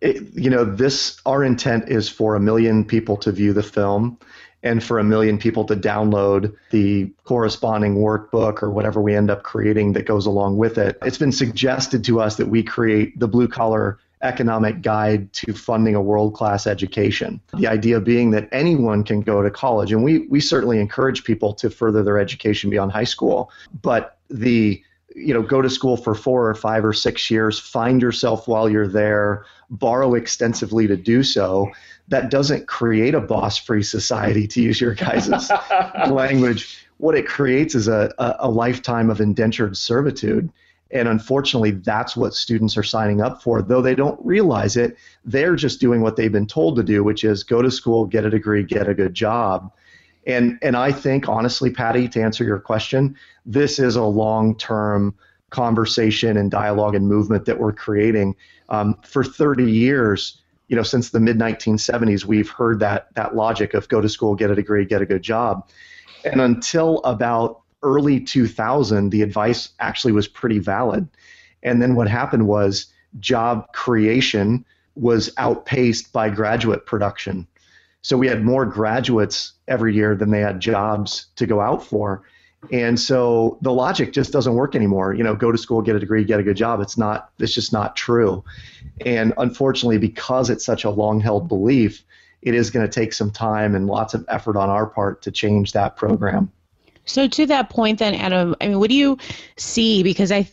It, 0.00 0.34
you 0.34 0.50
know, 0.50 0.64
this, 0.64 1.20
our 1.24 1.42
intent 1.42 1.88
is 1.88 2.08
for 2.08 2.34
a 2.34 2.40
million 2.40 2.84
people 2.84 3.16
to 3.18 3.32
view 3.32 3.52
the 3.52 3.62
film 3.62 4.18
and 4.62 4.82
for 4.82 4.98
a 4.98 5.04
million 5.04 5.38
people 5.38 5.64
to 5.64 5.76
download 5.76 6.54
the 6.70 7.10
corresponding 7.24 7.96
workbook 7.96 8.62
or 8.62 8.70
whatever 8.70 9.00
we 9.00 9.14
end 9.14 9.30
up 9.30 9.42
creating 9.42 9.92
that 9.92 10.06
goes 10.06 10.26
along 10.26 10.58
with 10.58 10.76
it. 10.76 10.98
It's 11.02 11.18
been 11.18 11.32
suggested 11.32 12.04
to 12.04 12.20
us 12.20 12.36
that 12.36 12.48
we 12.48 12.62
create 12.62 13.18
the 13.18 13.28
blue 13.28 13.48
collar 13.48 13.98
economic 14.22 14.82
guide 14.82 15.32
to 15.34 15.52
funding 15.52 15.94
a 15.94 16.00
world 16.00 16.34
class 16.34 16.66
education. 16.66 17.40
The 17.56 17.66
idea 17.66 18.00
being 18.00 18.30
that 18.32 18.48
anyone 18.50 19.04
can 19.04 19.20
go 19.20 19.42
to 19.42 19.50
college, 19.50 19.92
and 19.92 20.02
we, 20.02 20.20
we 20.28 20.40
certainly 20.40 20.80
encourage 20.80 21.22
people 21.22 21.52
to 21.54 21.70
further 21.70 22.02
their 22.02 22.18
education 22.18 22.70
beyond 22.70 22.92
high 22.92 23.04
school, 23.04 23.50
but 23.82 24.18
the 24.28 24.82
you 25.14 25.32
know 25.32 25.42
go 25.42 25.62
to 25.62 25.70
school 25.70 25.96
for 25.96 26.14
four 26.14 26.48
or 26.48 26.54
five 26.54 26.84
or 26.84 26.92
six 26.92 27.30
years 27.30 27.58
find 27.58 28.02
yourself 28.02 28.46
while 28.46 28.68
you're 28.68 28.88
there 28.88 29.46
borrow 29.70 30.14
extensively 30.14 30.86
to 30.86 30.96
do 30.96 31.22
so 31.22 31.70
that 32.08 32.30
doesn't 32.30 32.68
create 32.68 33.14
a 33.14 33.20
boss 33.20 33.58
free 33.58 33.82
society, 33.82 34.46
to 34.46 34.62
use 34.62 34.80
your 34.80 34.94
guys' 34.94 35.28
language. 36.08 36.86
What 36.98 37.14
it 37.14 37.26
creates 37.26 37.74
is 37.74 37.88
a, 37.88 38.14
a, 38.18 38.48
lifetime 38.48 39.10
of 39.10 39.20
indentured 39.20 39.76
servitude. 39.76 40.50
And 40.92 41.08
unfortunately, 41.08 41.72
that's 41.72 42.16
what 42.16 42.32
students 42.32 42.76
are 42.76 42.82
signing 42.82 43.20
up 43.20 43.42
for. 43.42 43.60
Though 43.60 43.82
they 43.82 43.96
don't 43.96 44.24
realize 44.24 44.76
it, 44.76 44.96
they're 45.24 45.56
just 45.56 45.80
doing 45.80 46.00
what 46.00 46.16
they've 46.16 46.32
been 46.32 46.46
told 46.46 46.76
to 46.76 46.82
do, 46.82 47.02
which 47.02 47.24
is 47.24 47.42
go 47.42 47.60
to 47.60 47.70
school, 47.70 48.06
get 48.06 48.24
a 48.24 48.30
degree, 48.30 48.62
get 48.62 48.88
a 48.88 48.94
good 48.94 49.12
job. 49.12 49.72
And, 50.26 50.58
and 50.62 50.76
I 50.76 50.92
think, 50.92 51.28
honestly, 51.28 51.70
Patty, 51.70 52.08
to 52.08 52.22
answer 52.22 52.44
your 52.44 52.58
question, 52.58 53.16
this 53.44 53.78
is 53.78 53.96
a 53.96 54.04
long 54.04 54.56
term 54.56 55.14
conversation 55.50 56.36
and 56.36 56.50
dialogue 56.50 56.94
and 56.94 57.06
movement 57.06 57.44
that 57.46 57.58
we're 57.58 57.72
creating. 57.72 58.34
Um, 58.68 58.98
for 59.04 59.22
30 59.22 59.70
years, 59.70 60.40
you 60.68 60.76
know, 60.76 60.82
since 60.82 61.10
the 61.10 61.20
mid 61.20 61.38
1970s, 61.38 62.24
we've 62.24 62.50
heard 62.50 62.80
that 62.80 63.14
that 63.14 63.36
logic 63.36 63.74
of 63.74 63.88
go 63.88 64.00
to 64.00 64.08
school, 64.08 64.34
get 64.34 64.50
a 64.50 64.54
degree, 64.54 64.84
get 64.84 65.02
a 65.02 65.06
good 65.06 65.22
job, 65.22 65.68
and 66.24 66.40
until 66.40 66.98
about 67.04 67.62
early 67.82 68.20
2000, 68.20 69.10
the 69.10 69.22
advice 69.22 69.70
actually 69.78 70.12
was 70.12 70.26
pretty 70.26 70.58
valid. 70.58 71.08
And 71.62 71.80
then 71.80 71.94
what 71.94 72.08
happened 72.08 72.46
was 72.46 72.86
job 73.20 73.72
creation 73.72 74.64
was 74.94 75.32
outpaced 75.36 76.12
by 76.12 76.30
graduate 76.30 76.86
production. 76.86 77.46
So 78.02 78.16
we 78.16 78.28
had 78.28 78.44
more 78.44 78.64
graduates 78.64 79.52
every 79.68 79.94
year 79.94 80.14
than 80.14 80.30
they 80.30 80.40
had 80.40 80.60
jobs 80.60 81.26
to 81.36 81.46
go 81.46 81.60
out 81.60 81.84
for. 81.84 82.22
And 82.72 82.98
so 82.98 83.58
the 83.62 83.72
logic 83.72 84.12
just 84.12 84.32
doesn't 84.32 84.54
work 84.54 84.74
anymore. 84.74 85.14
You 85.14 85.24
know, 85.24 85.34
go 85.34 85.52
to 85.52 85.58
school, 85.58 85.82
get 85.82 85.96
a 85.96 86.00
degree, 86.00 86.24
get 86.24 86.40
a 86.40 86.42
good 86.42 86.56
job. 86.56 86.80
It's 86.80 86.98
not, 86.98 87.30
it's 87.38 87.52
just 87.52 87.72
not 87.72 87.96
true. 87.96 88.44
And 89.04 89.34
unfortunately, 89.38 89.98
because 89.98 90.50
it's 90.50 90.64
such 90.64 90.84
a 90.84 90.90
long 90.90 91.20
held 91.20 91.48
belief, 91.48 92.04
it 92.42 92.54
is 92.54 92.70
going 92.70 92.86
to 92.86 92.92
take 92.92 93.12
some 93.12 93.30
time 93.30 93.74
and 93.74 93.86
lots 93.86 94.14
of 94.14 94.24
effort 94.28 94.56
on 94.56 94.70
our 94.70 94.86
part 94.86 95.22
to 95.22 95.30
change 95.30 95.72
that 95.72 95.96
program. 95.96 96.52
So 97.04 97.28
to 97.28 97.46
that 97.46 97.70
point, 97.70 98.00
then, 98.00 98.14
Adam, 98.14 98.56
I 98.60 98.68
mean, 98.68 98.78
what 98.80 98.90
do 98.90 98.96
you 98.96 99.18
see? 99.56 100.02
Because 100.02 100.32
I, 100.32 100.48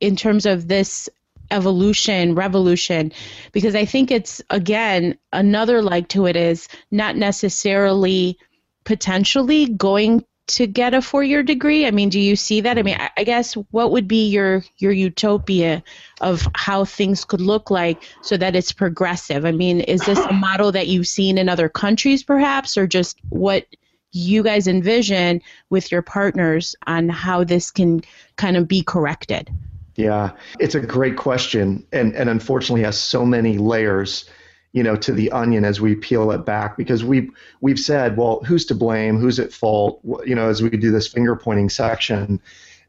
in 0.00 0.16
terms 0.16 0.46
of 0.46 0.66
this 0.66 1.08
evolution, 1.50 2.34
revolution, 2.34 3.12
because 3.52 3.74
I 3.74 3.84
think 3.84 4.10
it's 4.10 4.42
again 4.50 5.16
another 5.32 5.82
leg 5.82 6.08
to 6.08 6.26
it 6.26 6.34
is 6.34 6.68
not 6.90 7.16
necessarily 7.16 8.38
potentially 8.84 9.68
going 9.68 10.24
to 10.48 10.66
get 10.66 10.94
a 10.94 11.02
four-year 11.02 11.42
degree? 11.42 11.86
I 11.86 11.90
mean, 11.90 12.08
do 12.08 12.18
you 12.20 12.36
see 12.36 12.60
that? 12.62 12.78
I 12.78 12.82
mean, 12.82 12.96
I, 12.98 13.10
I 13.16 13.24
guess 13.24 13.54
what 13.70 13.92
would 13.92 14.08
be 14.08 14.28
your 14.28 14.64
your 14.78 14.92
utopia 14.92 15.82
of 16.20 16.46
how 16.54 16.84
things 16.84 17.24
could 17.24 17.40
look 17.40 17.70
like 17.70 18.02
so 18.22 18.36
that 18.36 18.56
it's 18.56 18.72
progressive? 18.72 19.44
I 19.44 19.52
mean, 19.52 19.80
is 19.80 20.02
this 20.02 20.18
a 20.18 20.32
model 20.32 20.72
that 20.72 20.88
you've 20.88 21.06
seen 21.06 21.38
in 21.38 21.48
other 21.48 21.68
countries, 21.68 22.22
perhaps, 22.22 22.76
or 22.76 22.86
just 22.86 23.18
what 23.28 23.66
you 24.12 24.42
guys 24.42 24.68
envision 24.68 25.40
with 25.70 25.90
your 25.90 26.02
partners 26.02 26.76
on 26.86 27.08
how 27.08 27.44
this 27.44 27.70
can 27.70 28.02
kind 28.36 28.56
of 28.56 28.68
be 28.68 28.82
corrected? 28.82 29.50
Yeah, 29.94 30.32
it's 30.58 30.74
a 30.74 30.80
great 30.80 31.16
question, 31.16 31.86
and 31.92 32.14
and 32.14 32.28
unfortunately 32.28 32.82
has 32.82 32.98
so 32.98 33.24
many 33.26 33.58
layers, 33.58 34.28
you 34.72 34.82
know, 34.82 34.96
to 34.96 35.12
the 35.12 35.30
onion 35.32 35.64
as 35.64 35.80
we 35.80 35.94
peel 35.94 36.30
it 36.32 36.44
back 36.44 36.76
because 36.76 37.04
we've 37.04 37.30
we've 37.60 37.78
said, 37.78 38.16
well, 38.16 38.42
who's 38.44 38.64
to 38.66 38.74
blame, 38.74 39.18
who's 39.18 39.38
at 39.38 39.52
fault, 39.52 40.00
you 40.24 40.34
know, 40.34 40.48
as 40.48 40.62
we 40.62 40.70
do 40.70 40.90
this 40.90 41.08
finger 41.08 41.36
pointing 41.36 41.68
section, 41.68 42.40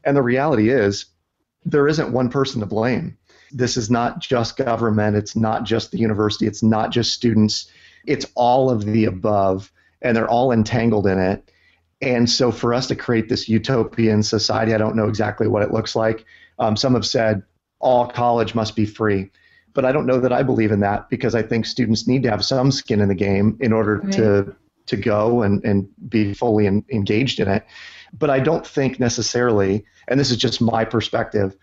and 0.04 0.16
the 0.16 0.22
reality 0.22 0.70
is, 0.70 1.06
there 1.64 1.88
isn't 1.88 2.12
one 2.12 2.28
person 2.28 2.60
to 2.60 2.66
blame. 2.66 3.16
This 3.52 3.76
is 3.76 3.90
not 3.90 4.20
just 4.20 4.56
government, 4.56 5.16
it's 5.16 5.36
not 5.36 5.64
just 5.64 5.90
the 5.90 5.98
university, 5.98 6.46
it's 6.46 6.62
not 6.62 6.90
just 6.90 7.12
students, 7.12 7.70
it's 8.06 8.26
all 8.34 8.70
of 8.70 8.84
the 8.84 9.04
above 9.04 9.70
and 10.02 10.16
they're 10.16 10.28
all 10.28 10.52
entangled 10.52 11.06
in 11.06 11.18
it. 11.18 11.50
And 12.02 12.28
so 12.28 12.52
for 12.52 12.74
us 12.74 12.86
to 12.88 12.96
create 12.96 13.28
this 13.28 13.48
utopian 13.48 14.22
society, 14.22 14.74
I 14.74 14.78
don't 14.78 14.96
know 14.96 15.08
exactly 15.08 15.48
what 15.48 15.62
it 15.62 15.72
looks 15.72 15.96
like. 15.96 16.26
Um, 16.58 16.76
some 16.76 16.94
have 16.94 17.06
said 17.06 17.42
all 17.78 18.06
college 18.06 18.54
must 18.54 18.76
be 18.76 18.84
free, 18.84 19.30
but 19.74 19.84
I 19.84 19.92
don't 19.92 20.06
know 20.06 20.20
that 20.20 20.32
I 20.32 20.42
believe 20.42 20.72
in 20.72 20.80
that 20.80 21.10
because 21.10 21.34
I 21.34 21.42
think 21.42 21.66
students 21.66 22.06
need 22.06 22.22
to 22.22 22.30
have 22.30 22.44
some 22.44 22.70
skin 22.70 23.00
in 23.00 23.08
the 23.08 23.14
game 23.14 23.56
in 23.60 23.72
order 23.72 23.98
right. 23.98 24.12
to 24.14 24.56
to 24.86 24.96
go 24.96 25.42
and, 25.42 25.64
and 25.64 25.88
be 26.08 26.34
fully 26.34 26.66
in, 26.66 26.84
engaged 26.92 27.40
in 27.40 27.48
it. 27.48 27.64
But 28.12 28.28
I 28.28 28.38
don't 28.38 28.66
think 28.66 29.00
necessarily, 29.00 29.84
and 30.08 30.20
this 30.20 30.30
is 30.30 30.36
just 30.36 30.60
my 30.60 30.84
perspective, 30.84 31.56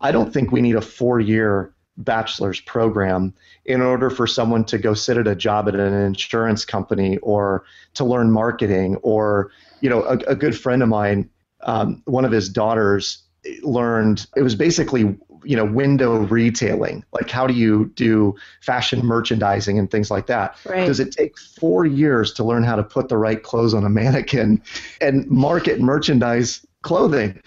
I 0.00 0.12
don't 0.12 0.32
think 0.32 0.52
we 0.52 0.60
need 0.60 0.76
a 0.76 0.80
four 0.80 1.18
year 1.18 1.74
bachelor's 1.98 2.60
program 2.60 3.34
in 3.64 3.82
order 3.82 4.08
for 4.08 4.26
someone 4.26 4.64
to 4.64 4.78
go 4.78 4.94
sit 4.94 5.16
at 5.16 5.26
a 5.26 5.34
job 5.34 5.68
at 5.68 5.74
an 5.74 5.92
insurance 5.92 6.64
company 6.64 7.18
or 7.18 7.64
to 7.94 8.04
learn 8.04 8.30
marketing 8.30 8.96
or 9.02 9.50
you 9.80 9.90
know 9.90 10.04
a, 10.04 10.16
a 10.18 10.36
good 10.36 10.56
friend 10.56 10.80
of 10.80 10.88
mine 10.88 11.28
um, 11.64 12.00
one 12.04 12.24
of 12.24 12.30
his 12.30 12.48
daughters 12.48 13.24
learned 13.62 14.26
it 14.36 14.42
was 14.42 14.54
basically 14.54 15.18
you 15.48 15.56
know 15.56 15.64
window 15.64 16.18
retailing 16.26 17.02
like 17.12 17.30
how 17.30 17.46
do 17.46 17.54
you 17.54 17.90
do 17.94 18.34
fashion 18.60 19.04
merchandising 19.04 19.78
and 19.78 19.90
things 19.90 20.10
like 20.10 20.26
that 20.26 20.54
right. 20.66 20.84
does 20.84 21.00
it 21.00 21.10
take 21.10 21.38
four 21.38 21.86
years 21.86 22.34
to 22.34 22.44
learn 22.44 22.62
how 22.62 22.76
to 22.76 22.82
put 22.82 23.08
the 23.08 23.16
right 23.16 23.42
clothes 23.42 23.72
on 23.72 23.82
a 23.82 23.88
mannequin 23.88 24.62
and 25.00 25.26
market 25.30 25.80
merchandise 25.80 26.66
clothing 26.82 27.40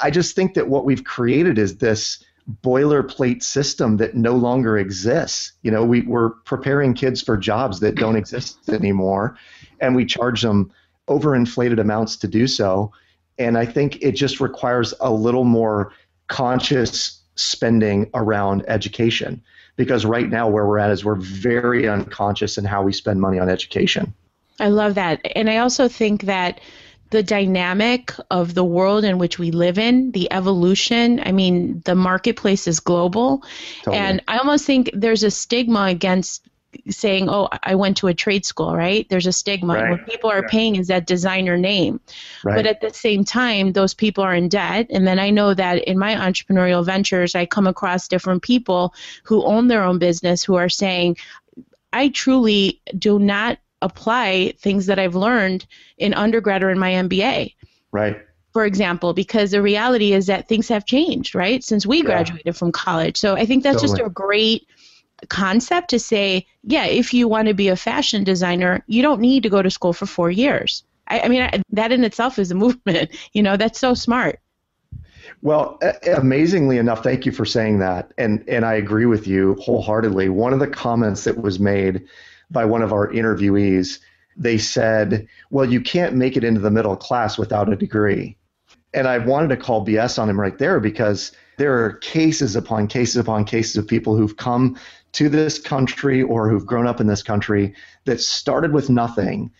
i 0.00 0.10
just 0.10 0.36
think 0.36 0.54
that 0.54 0.68
what 0.68 0.84
we've 0.84 1.02
created 1.02 1.58
is 1.58 1.78
this 1.78 2.24
boilerplate 2.62 3.42
system 3.42 3.98
that 3.98 4.16
no 4.16 4.34
longer 4.34 4.76
exists. 4.76 5.52
You 5.62 5.70
know, 5.70 5.84
we, 5.84 6.00
we're 6.00 6.30
preparing 6.30 6.94
kids 6.94 7.22
for 7.22 7.36
jobs 7.36 7.78
that 7.78 7.94
don't 7.94 8.16
exist 8.16 8.68
anymore, 8.68 9.36
and 9.78 9.94
we 9.94 10.04
charge 10.04 10.42
them 10.42 10.72
overinflated 11.06 11.78
amounts 11.78 12.16
to 12.16 12.26
do 12.26 12.48
so. 12.48 12.90
And 13.38 13.56
I 13.56 13.66
think 13.66 14.02
it 14.02 14.12
just 14.12 14.40
requires 14.40 14.94
a 15.00 15.12
little 15.12 15.44
more 15.44 15.92
conscious 16.26 17.19
spending 17.40 18.10
around 18.14 18.64
education 18.68 19.42
because 19.76 20.04
right 20.04 20.28
now 20.28 20.48
where 20.48 20.66
we're 20.66 20.78
at 20.78 20.90
is 20.90 21.04
we're 21.04 21.14
very 21.14 21.88
unconscious 21.88 22.58
in 22.58 22.64
how 22.64 22.82
we 22.82 22.92
spend 22.92 23.20
money 23.20 23.38
on 23.38 23.48
education. 23.48 24.12
I 24.58 24.68
love 24.68 24.94
that. 24.96 25.20
And 25.34 25.48
I 25.48 25.58
also 25.58 25.88
think 25.88 26.24
that 26.24 26.60
the 27.10 27.22
dynamic 27.22 28.12
of 28.30 28.54
the 28.54 28.62
world 28.62 29.04
in 29.04 29.18
which 29.18 29.38
we 29.38 29.50
live 29.50 29.78
in, 29.78 30.12
the 30.12 30.30
evolution. 30.32 31.20
I 31.24 31.32
mean, 31.32 31.82
the 31.84 31.94
marketplace 31.94 32.68
is 32.68 32.78
global. 32.78 33.42
Totally. 33.78 33.96
And 33.96 34.22
I 34.28 34.38
almost 34.38 34.64
think 34.64 34.90
there's 34.92 35.22
a 35.22 35.30
stigma 35.30 35.84
against 35.84 36.46
saying, 36.88 37.28
oh, 37.28 37.48
I 37.62 37.74
went 37.74 37.96
to 37.98 38.06
a 38.06 38.14
trade 38.14 38.44
school, 38.44 38.74
right? 38.74 39.08
There's 39.08 39.26
a 39.26 39.32
stigma. 39.32 39.74
Right. 39.74 39.90
What 39.90 40.06
people 40.06 40.30
are 40.30 40.46
paying 40.46 40.76
is 40.76 40.88
that 40.88 41.06
designer 41.06 41.56
name. 41.56 42.00
Right. 42.44 42.56
But 42.56 42.66
at 42.66 42.80
the 42.80 42.90
same 42.90 43.24
time, 43.24 43.72
those 43.72 43.94
people 43.94 44.24
are 44.24 44.34
in 44.34 44.48
debt. 44.48 44.86
And 44.90 45.06
then 45.06 45.18
I 45.18 45.30
know 45.30 45.54
that 45.54 45.84
in 45.84 45.98
my 45.98 46.14
entrepreneurial 46.14 46.84
ventures, 46.84 47.34
I 47.34 47.46
come 47.46 47.66
across 47.66 48.08
different 48.08 48.42
people 48.42 48.94
who 49.24 49.44
own 49.44 49.68
their 49.68 49.82
own 49.82 49.98
business 49.98 50.44
who 50.44 50.54
are 50.54 50.68
saying, 50.68 51.16
I 51.92 52.08
truly 52.08 52.80
do 52.96 53.18
not 53.18 53.58
apply 53.82 54.54
things 54.58 54.86
that 54.86 54.98
I've 54.98 55.14
learned 55.14 55.66
in 55.98 56.14
undergrad 56.14 56.62
or 56.62 56.70
in 56.70 56.78
my 56.78 56.92
MBA. 56.92 57.54
Right. 57.92 58.20
For 58.52 58.64
example, 58.64 59.12
because 59.12 59.52
the 59.52 59.62
reality 59.62 60.12
is 60.12 60.26
that 60.26 60.48
things 60.48 60.68
have 60.68 60.84
changed, 60.84 61.36
right, 61.36 61.62
since 61.62 61.86
we 61.86 62.02
graduated 62.02 62.46
yeah. 62.46 62.52
from 62.52 62.72
college. 62.72 63.16
So 63.16 63.36
I 63.36 63.46
think 63.46 63.62
that's 63.62 63.80
totally. 63.80 63.98
just 63.98 64.08
a 64.08 64.10
great 64.10 64.66
concept 65.28 65.90
to 65.90 65.98
say, 65.98 66.46
yeah, 66.62 66.86
if 66.86 67.12
you 67.12 67.28
want 67.28 67.48
to 67.48 67.54
be 67.54 67.68
a 67.68 67.76
fashion 67.76 68.24
designer, 68.24 68.82
you 68.86 69.02
don't 69.02 69.20
need 69.20 69.42
to 69.42 69.48
go 69.48 69.62
to 69.62 69.70
school 69.70 69.92
for 69.92 70.06
four 70.06 70.30
years. 70.30 70.84
I, 71.08 71.20
I 71.20 71.28
mean, 71.28 71.42
I, 71.42 71.62
that 71.70 71.92
in 71.92 72.04
itself 72.04 72.38
is 72.38 72.50
a 72.50 72.54
movement. 72.56 73.10
You 73.32 73.42
know, 73.42 73.56
that's 73.56 73.78
so 73.78 73.94
smart. 73.94 74.40
Well, 75.42 75.78
amazingly 76.06 76.78
enough, 76.78 77.02
thank 77.02 77.24
you 77.24 77.32
for 77.32 77.44
saying 77.44 77.78
that, 77.78 78.12
and 78.18 78.44
and 78.48 78.64
I 78.64 78.74
agree 78.74 79.06
with 79.06 79.26
you 79.26 79.54
wholeheartedly. 79.60 80.28
One 80.28 80.52
of 80.52 80.58
the 80.58 80.66
comments 80.66 81.24
that 81.24 81.38
was 81.38 81.58
made 81.58 82.06
by 82.50 82.64
one 82.64 82.82
of 82.82 82.92
our 82.92 83.08
interviewees. 83.08 84.00
They 84.36 84.58
said, 84.58 85.28
Well, 85.50 85.70
you 85.70 85.80
can't 85.80 86.16
make 86.16 86.36
it 86.36 86.44
into 86.44 86.60
the 86.60 86.70
middle 86.70 86.96
class 86.96 87.38
without 87.38 87.72
a 87.72 87.76
degree. 87.76 88.36
And 88.92 89.06
I 89.06 89.18
wanted 89.18 89.48
to 89.48 89.56
call 89.56 89.86
BS 89.86 90.18
on 90.18 90.28
him 90.28 90.40
right 90.40 90.58
there 90.58 90.80
because 90.80 91.32
there 91.58 91.84
are 91.84 91.92
cases 91.94 92.56
upon 92.56 92.88
cases 92.88 93.16
upon 93.16 93.44
cases 93.44 93.76
of 93.76 93.86
people 93.86 94.16
who've 94.16 94.36
come 94.36 94.76
to 95.12 95.28
this 95.28 95.58
country 95.58 96.22
or 96.22 96.48
who've 96.48 96.66
grown 96.66 96.86
up 96.86 97.00
in 97.00 97.06
this 97.06 97.22
country 97.22 97.74
that 98.04 98.20
started 98.20 98.72
with 98.72 98.90
nothing 98.90 99.50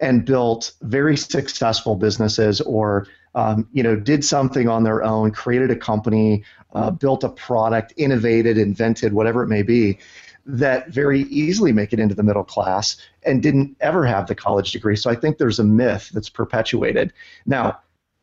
and 0.00 0.24
built 0.24 0.72
very 0.82 1.16
successful 1.16 1.94
businesses 1.94 2.60
or 2.60 3.06
um, 3.34 3.68
you 3.72 3.82
know 3.82 3.96
did 3.96 4.24
something 4.24 4.68
on 4.68 4.82
their 4.82 5.02
own 5.02 5.30
created 5.30 5.70
a 5.70 5.76
company 5.76 6.42
uh, 6.72 6.90
built 6.90 7.22
a 7.22 7.28
product 7.28 7.92
innovated 7.96 8.58
invented 8.58 9.12
whatever 9.12 9.42
it 9.42 9.48
may 9.48 9.62
be 9.62 9.98
that 10.46 10.88
very 10.88 11.22
easily 11.22 11.72
make 11.72 11.92
it 11.92 12.00
into 12.00 12.14
the 12.14 12.22
middle 12.22 12.44
class 12.44 12.96
and 13.24 13.42
didn't 13.42 13.76
ever 13.80 14.04
have 14.04 14.26
the 14.26 14.34
college 14.34 14.72
degree. 14.72 14.96
So 14.96 15.10
I 15.10 15.14
think 15.14 15.38
there's 15.38 15.58
a 15.58 15.64
myth 15.64 16.10
that's 16.12 16.28
perpetuated. 16.28 17.12
Now, 17.46 17.78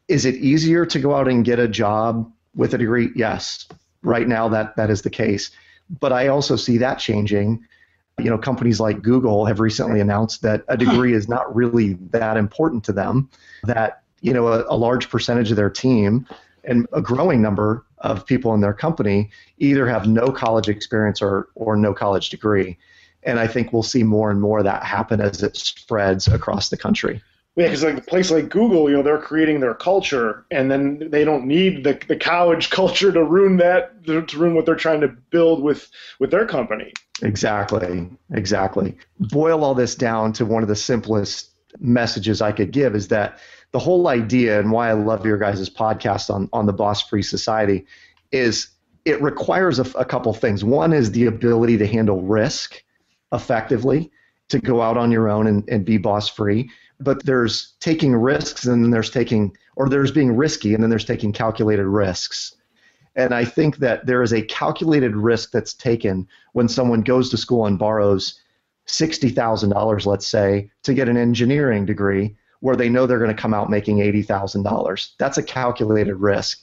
is 0.08 0.26
it 0.26 0.36
easier 0.36 0.86
to 0.86 1.00
go 1.00 1.16
out 1.16 1.28
and 1.28 1.46
get 1.46 1.60
a 1.60 1.68
job 1.68 2.32
with 2.56 2.74
a 2.74 2.78
degree? 2.78 3.10
Yes. 3.16 3.68
Right 4.02 4.28
now 4.28 4.48
that 4.50 4.76
that 4.78 4.90
is 4.90 5.02
the 5.02 5.10
case. 5.10 5.52
But 5.90 6.12
I 6.14 6.28
also 6.28 6.56
see 6.56 6.78
that 6.80 7.00
changing. 7.00 7.66
You 8.20 8.30
know, 8.30 8.38
companies 8.38 8.80
like 8.80 9.02
Google 9.02 9.46
have 9.46 9.60
recently 9.60 10.00
announced 10.00 10.42
that 10.42 10.64
a 10.68 10.78
degree 10.78 11.14
is 11.14 11.28
not 11.28 11.56
really 11.56 11.94
that 12.12 12.36
important 12.36 12.84
to 12.86 12.94
them, 12.94 13.30
that, 13.64 14.02
you 14.22 14.34
know, 14.34 14.48
a, 14.48 14.66
a 14.68 14.76
large 14.76 15.10
percentage 15.10 15.52
of 15.52 15.58
their 15.58 15.70
team 15.70 16.28
and 16.64 16.88
a 16.94 17.02
growing 17.02 17.42
number 17.42 17.86
of 18.00 18.26
people 18.26 18.54
in 18.54 18.62
their 18.62 18.74
company 18.74 19.30
either 19.60 19.88
have 19.88 20.08
no 20.08 20.32
college 20.32 20.68
experience 20.68 21.22
or, 21.22 21.48
or 21.56 21.76
no 21.76 21.94
college 21.94 22.30
degree. 22.30 22.78
And 23.24 23.40
I 23.40 23.48
think 23.48 23.72
we'll 23.72 23.84
see 23.84 24.04
more 24.04 24.32
and 24.32 24.42
more 24.42 24.60
of 24.60 24.66
that 24.66 24.84
happen 24.84 25.22
as 25.22 25.44
it 25.44 25.56
spreads 25.56 26.28
across 26.28 26.70
the 26.70 26.78
country. 26.78 27.22
Yeah, 27.58 27.66
because 27.66 27.84
like 27.84 27.98
a 27.98 28.02
place 28.02 28.30
like 28.30 28.50
Google, 28.50 28.88
you 28.88 28.96
know, 28.96 29.02
they're 29.02 29.18
creating 29.18 29.62
their 29.62 29.74
culture, 29.74 30.46
and 30.52 30.70
then 30.70 31.10
they 31.10 31.26
don't 31.26 31.48
need 31.48 31.84
the, 31.84 32.00
the 32.08 32.16
college 32.16 32.70
culture 32.80 33.12
to 33.12 33.24
ruin 33.24 33.58
that 33.58 34.06
to 34.06 34.24
ruin 34.38 34.54
what 34.54 34.68
they're 34.68 34.76
trying 34.76 35.02
to 35.02 35.08
build 35.08 35.64
with 35.64 35.90
with 36.20 36.30
their 36.30 36.46
company. 36.46 36.94
Exactly, 37.24 38.08
exactly. 38.32 38.96
Boil 39.20 39.64
all 39.64 39.74
this 39.74 39.96
down 39.96 40.34
to 40.34 40.46
one 40.46 40.62
of 40.62 40.70
the 40.70 40.76
simplest 40.76 41.50
messages 41.80 42.42
I 42.42 42.52
could 42.52 42.72
give 42.72 42.96
is 42.96 43.08
that 43.08 43.40
the 43.72 43.80
whole 43.80 44.08
idea 44.08 44.60
and 44.60 44.72
why 44.72 44.90
I 44.90 44.94
love 44.94 45.26
your 45.26 45.40
guys' 45.40 45.68
podcast 45.70 46.34
on, 46.34 46.50
on 46.54 46.68
the 46.68 46.74
Boss 46.74 47.02
Free 47.02 47.24
Society 47.24 47.86
is 48.32 48.70
it 49.04 49.22
requires 49.22 49.80
a, 49.80 49.84
a 49.98 50.06
couple 50.06 50.32
things. 50.34 50.64
One 50.64 50.94
is 50.94 51.12
the 51.12 51.26
ability 51.26 51.78
to 51.78 51.88
handle 51.88 52.22
risk 52.22 52.84
effectively, 53.34 54.12
to 54.50 54.60
go 54.60 54.82
out 54.82 54.98
on 54.98 55.12
your 55.12 55.28
own 55.28 55.48
and, 55.48 55.68
and 55.70 55.84
be 55.84 55.98
boss 55.98 56.30
free. 56.30 56.70
But 57.00 57.26
there's 57.26 57.74
taking 57.80 58.16
risks 58.16 58.66
and 58.66 58.84
then 58.84 58.92
there's 58.92 59.12
taking, 59.12 59.56
or 59.76 59.88
there's 59.90 60.12
being 60.12 60.36
risky 60.36 60.74
and 60.74 60.82
then 60.82 60.90
there's 60.90 61.06
taking 61.06 61.32
calculated 61.32 61.86
risks. 61.86 62.56
And 63.16 63.34
I 63.34 63.46
think 63.46 63.78
that 63.78 64.06
there 64.06 64.22
is 64.22 64.34
a 64.34 64.44
calculated 64.44 65.16
risk 65.16 65.52
that's 65.52 65.74
taken 65.74 66.28
when 66.54 66.68
someone 66.68 67.02
goes 67.02 67.30
to 67.32 67.38
school 67.38 67.66
and 67.66 67.80
borrows 67.80 68.40
$60,000, 68.88 70.06
let's 70.06 70.28
say, 70.28 70.72
to 70.84 70.94
get 70.94 71.10
an 71.10 71.18
engineering 71.18 71.86
degree 71.86 72.36
where 72.60 72.76
they 72.76 72.90
know 72.90 73.06
they're 73.06 73.20
going 73.20 73.36
to 73.36 73.42
come 73.42 73.54
out 73.54 73.70
making 73.70 73.98
$80,000. 73.98 75.10
That's 75.18 75.38
a 75.38 75.44
calculated 75.44 76.16
risk. 76.16 76.60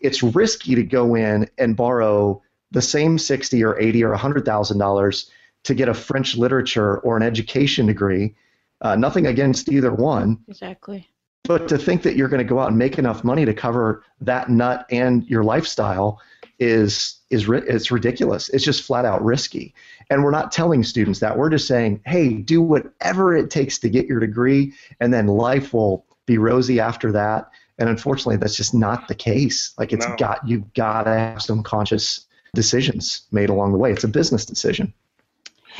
It's 0.00 0.22
risky 0.22 0.74
to 0.74 0.82
go 0.82 1.14
in 1.14 1.48
and 1.58 1.76
borrow 1.76 2.42
the 2.70 2.82
same 2.82 3.18
60 3.18 3.62
or 3.64 3.78
80 3.78 4.04
or 4.04 4.16
$100,000 4.16 5.30
to 5.64 5.74
get 5.74 5.88
a 5.88 5.94
French 5.94 6.36
literature 6.36 6.98
or 6.98 7.16
an 7.16 7.22
education 7.22 7.86
degree. 7.86 8.34
Uh, 8.80 8.96
nothing 8.96 9.26
against 9.26 9.70
either 9.70 9.92
one. 9.92 10.38
Exactly. 10.48 11.08
But 11.44 11.68
to 11.68 11.78
think 11.78 12.02
that 12.02 12.16
you're 12.16 12.28
going 12.28 12.38
to 12.38 12.48
go 12.48 12.58
out 12.60 12.68
and 12.68 12.78
make 12.78 12.98
enough 12.98 13.24
money 13.24 13.44
to 13.44 13.54
cover 13.54 14.04
that 14.20 14.50
nut 14.50 14.86
and 14.90 15.24
your 15.26 15.42
lifestyle 15.42 16.20
is 16.58 17.16
is 17.30 17.48
it's 17.48 17.90
ridiculous. 17.90 18.48
It's 18.50 18.64
just 18.64 18.82
flat 18.82 19.04
out 19.04 19.24
risky. 19.24 19.74
And 20.10 20.22
we're 20.22 20.30
not 20.30 20.52
telling 20.52 20.82
students 20.84 21.20
that. 21.20 21.36
We're 21.36 21.50
just 21.50 21.66
saying, 21.66 22.02
"Hey, 22.04 22.34
do 22.34 22.60
whatever 22.60 23.34
it 23.34 23.50
takes 23.50 23.78
to 23.80 23.88
get 23.88 24.06
your 24.06 24.20
degree 24.20 24.74
and 25.00 25.12
then 25.12 25.26
life 25.26 25.72
will 25.72 26.04
be 26.26 26.38
rosy 26.38 26.78
after 26.78 27.10
that." 27.12 27.50
And 27.78 27.88
unfortunately, 27.88 28.36
that's 28.36 28.56
just 28.56 28.74
not 28.74 29.08
the 29.08 29.14
case. 29.14 29.72
Like 29.78 29.92
it's 29.92 30.06
no. 30.06 30.16
got 30.16 30.46
you've 30.46 30.72
got 30.74 31.04
to 31.04 31.10
have 31.10 31.42
some 31.42 31.62
conscious 31.62 32.26
decisions 32.54 33.22
made 33.32 33.48
along 33.48 33.72
the 33.72 33.78
way. 33.78 33.90
It's 33.90 34.04
a 34.04 34.08
business 34.08 34.44
decision. 34.44 34.92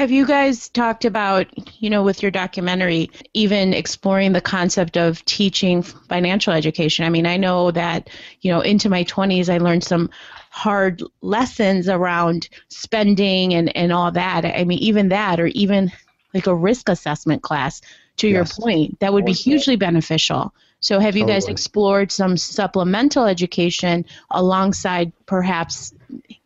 Have 0.01 0.11
you 0.11 0.25
guys 0.25 0.71
talked 0.71 1.05
about, 1.05 1.47
you 1.79 1.91
know, 1.91 2.03
with 2.03 2.23
your 2.23 2.31
documentary, 2.31 3.11
even 3.35 3.75
exploring 3.75 4.33
the 4.33 4.41
concept 4.41 4.97
of 4.97 5.23
teaching 5.27 5.83
financial 5.83 6.55
education? 6.55 7.05
I 7.05 7.11
mean, 7.11 7.27
I 7.27 7.37
know 7.37 7.71
that, 7.73 8.09
you 8.41 8.51
know, 8.51 8.63
into 8.63 8.89
my 8.89 9.05
20s, 9.05 9.53
I 9.53 9.59
learned 9.59 9.85
some 9.85 10.09
hard 10.49 11.03
lessons 11.21 11.87
around 11.87 12.49
spending 12.69 13.53
and, 13.53 13.77
and 13.77 13.93
all 13.93 14.11
that. 14.13 14.47
I 14.47 14.65
mean, 14.65 14.79
even 14.79 15.11
that, 15.11 15.39
or 15.39 15.49
even 15.49 15.93
like 16.33 16.47
a 16.47 16.55
risk 16.55 16.89
assessment 16.89 17.43
class, 17.43 17.83
to 18.17 18.27
yes. 18.27 18.35
your 18.35 18.47
point, 18.47 18.99
that 19.01 19.13
would 19.13 19.27
be 19.27 19.35
hugely 19.35 19.77
beneficial. 19.77 20.55
So, 20.81 20.99
have 20.99 21.15
you 21.15 21.25
totally. 21.25 21.41
guys 21.41 21.49
explored 21.49 22.11
some 22.11 22.39
supplemental 22.39 23.27
education 23.27 24.07
alongside 24.31 25.13
perhaps 25.27 25.93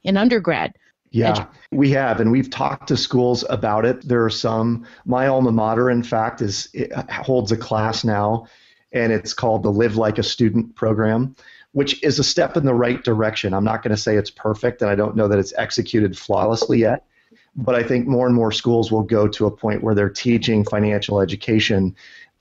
in 0.02 0.16
undergrad? 0.16 0.74
Yeah, 1.14 1.46
we 1.70 1.90
have, 1.90 2.20
and 2.20 2.32
we've 2.32 2.50
talked 2.50 2.88
to 2.88 2.96
schools 2.96 3.44
about 3.48 3.84
it. 3.84 4.02
There 4.02 4.24
are 4.24 4.30
some. 4.30 4.84
My 5.04 5.28
alma 5.28 5.52
mater, 5.52 5.88
in 5.88 6.02
fact, 6.02 6.42
is 6.42 6.68
holds 7.08 7.52
a 7.52 7.56
class 7.56 8.02
now, 8.02 8.48
and 8.92 9.12
it's 9.12 9.32
called 9.32 9.62
the 9.62 9.70
Live 9.70 9.96
Like 9.96 10.18
a 10.18 10.24
Student 10.24 10.74
program, 10.74 11.36
which 11.70 12.02
is 12.02 12.18
a 12.18 12.24
step 12.24 12.56
in 12.56 12.64
the 12.64 12.74
right 12.74 13.02
direction. 13.04 13.54
I'm 13.54 13.62
not 13.62 13.84
going 13.84 13.94
to 13.94 13.96
say 13.96 14.16
it's 14.16 14.30
perfect, 14.30 14.82
and 14.82 14.90
I 14.90 14.96
don't 14.96 15.14
know 15.14 15.28
that 15.28 15.38
it's 15.38 15.52
executed 15.56 16.18
flawlessly 16.18 16.80
yet, 16.80 17.04
but 17.54 17.76
I 17.76 17.84
think 17.84 18.08
more 18.08 18.26
and 18.26 18.34
more 18.34 18.50
schools 18.50 18.90
will 18.90 19.04
go 19.04 19.28
to 19.28 19.46
a 19.46 19.50
point 19.52 19.84
where 19.84 19.94
they're 19.94 20.10
teaching 20.10 20.64
financial 20.64 21.20
education. 21.20 21.94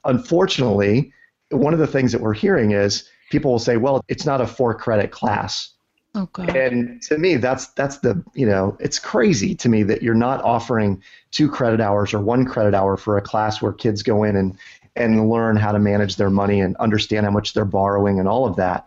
Unfortunately, 0.06 1.14
one 1.52 1.74
of 1.74 1.80
the 1.80 1.86
things 1.86 2.12
that 2.12 2.22
we're 2.22 2.34
hearing 2.34 2.72
is 2.72 3.08
people 3.30 3.52
will 3.52 3.60
say, 3.60 3.78
"Well, 3.78 4.04
it's 4.08 4.26
not 4.26 4.42
a 4.42 4.48
four 4.48 4.74
credit 4.74 5.12
class." 5.12 5.70
Oh. 6.16 6.30
And 6.38 7.02
to 7.04 7.18
me, 7.18 7.38
that's 7.38 7.68
that's 7.70 7.98
the 8.00 8.24
you 8.36 8.46
know 8.46 8.78
it's 8.80 9.00
crazy 9.00 9.56
to 9.56 9.70
me 9.70 9.82
that 9.84 10.04
you're 10.04 10.14
not 10.14 10.44
offering 10.44 11.02
two 11.32 11.50
credit 11.50 11.82
hours 11.82 12.14
or 12.14 12.20
one 12.20 12.46
credit 12.46 12.76
hour 12.76 12.98
for 12.98 13.18
a 13.18 13.22
class 13.22 13.62
where 13.62 13.74
kids 13.74 14.04
go 14.04 14.24
in 14.24 14.36
and 14.36 14.58
and 14.96 15.28
learn 15.28 15.56
how 15.56 15.72
to 15.72 15.80
manage 15.80 16.18
their 16.18 16.30
money 16.30 16.62
and 16.62 16.76
understand 16.78 17.26
how 17.26 17.32
much 17.32 17.54
they're 17.54 17.66
borrowing 17.66 18.20
and 18.20 18.28
all 18.28 18.46
of 18.46 18.56
that. 18.58 18.86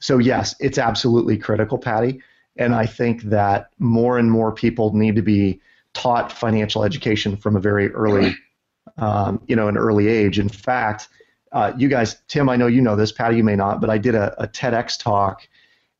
So 0.00 0.18
yes, 0.18 0.54
it's 0.60 0.76
absolutely 0.76 1.38
critical, 1.38 1.78
Patty. 1.78 2.20
And 2.58 2.74
I 2.74 2.84
think 2.84 3.22
that 3.24 3.70
more 3.78 4.18
and 4.18 4.30
more 4.30 4.52
people 4.52 4.94
need 4.94 5.16
to 5.16 5.22
be 5.22 5.60
taught 5.94 6.30
financial 6.30 6.84
education 6.84 7.36
from 7.36 7.56
a 7.56 7.60
very 7.60 7.90
early, 7.92 8.34
um, 8.98 9.40
you 9.46 9.56
know, 9.56 9.68
an 9.68 9.78
early 9.78 10.08
age. 10.08 10.38
In 10.38 10.50
fact, 10.50 11.08
uh, 11.52 11.72
you 11.78 11.88
guys, 11.88 12.16
Tim, 12.28 12.50
I 12.50 12.56
know 12.56 12.66
you 12.66 12.82
know 12.82 12.96
this, 12.96 13.12
Patty, 13.12 13.36
you 13.36 13.44
may 13.44 13.56
not, 13.56 13.80
but 13.80 13.88
I 13.88 13.96
did 13.96 14.14
a, 14.14 14.34
a 14.42 14.46
TEDx 14.46 14.98
talk 14.98 15.48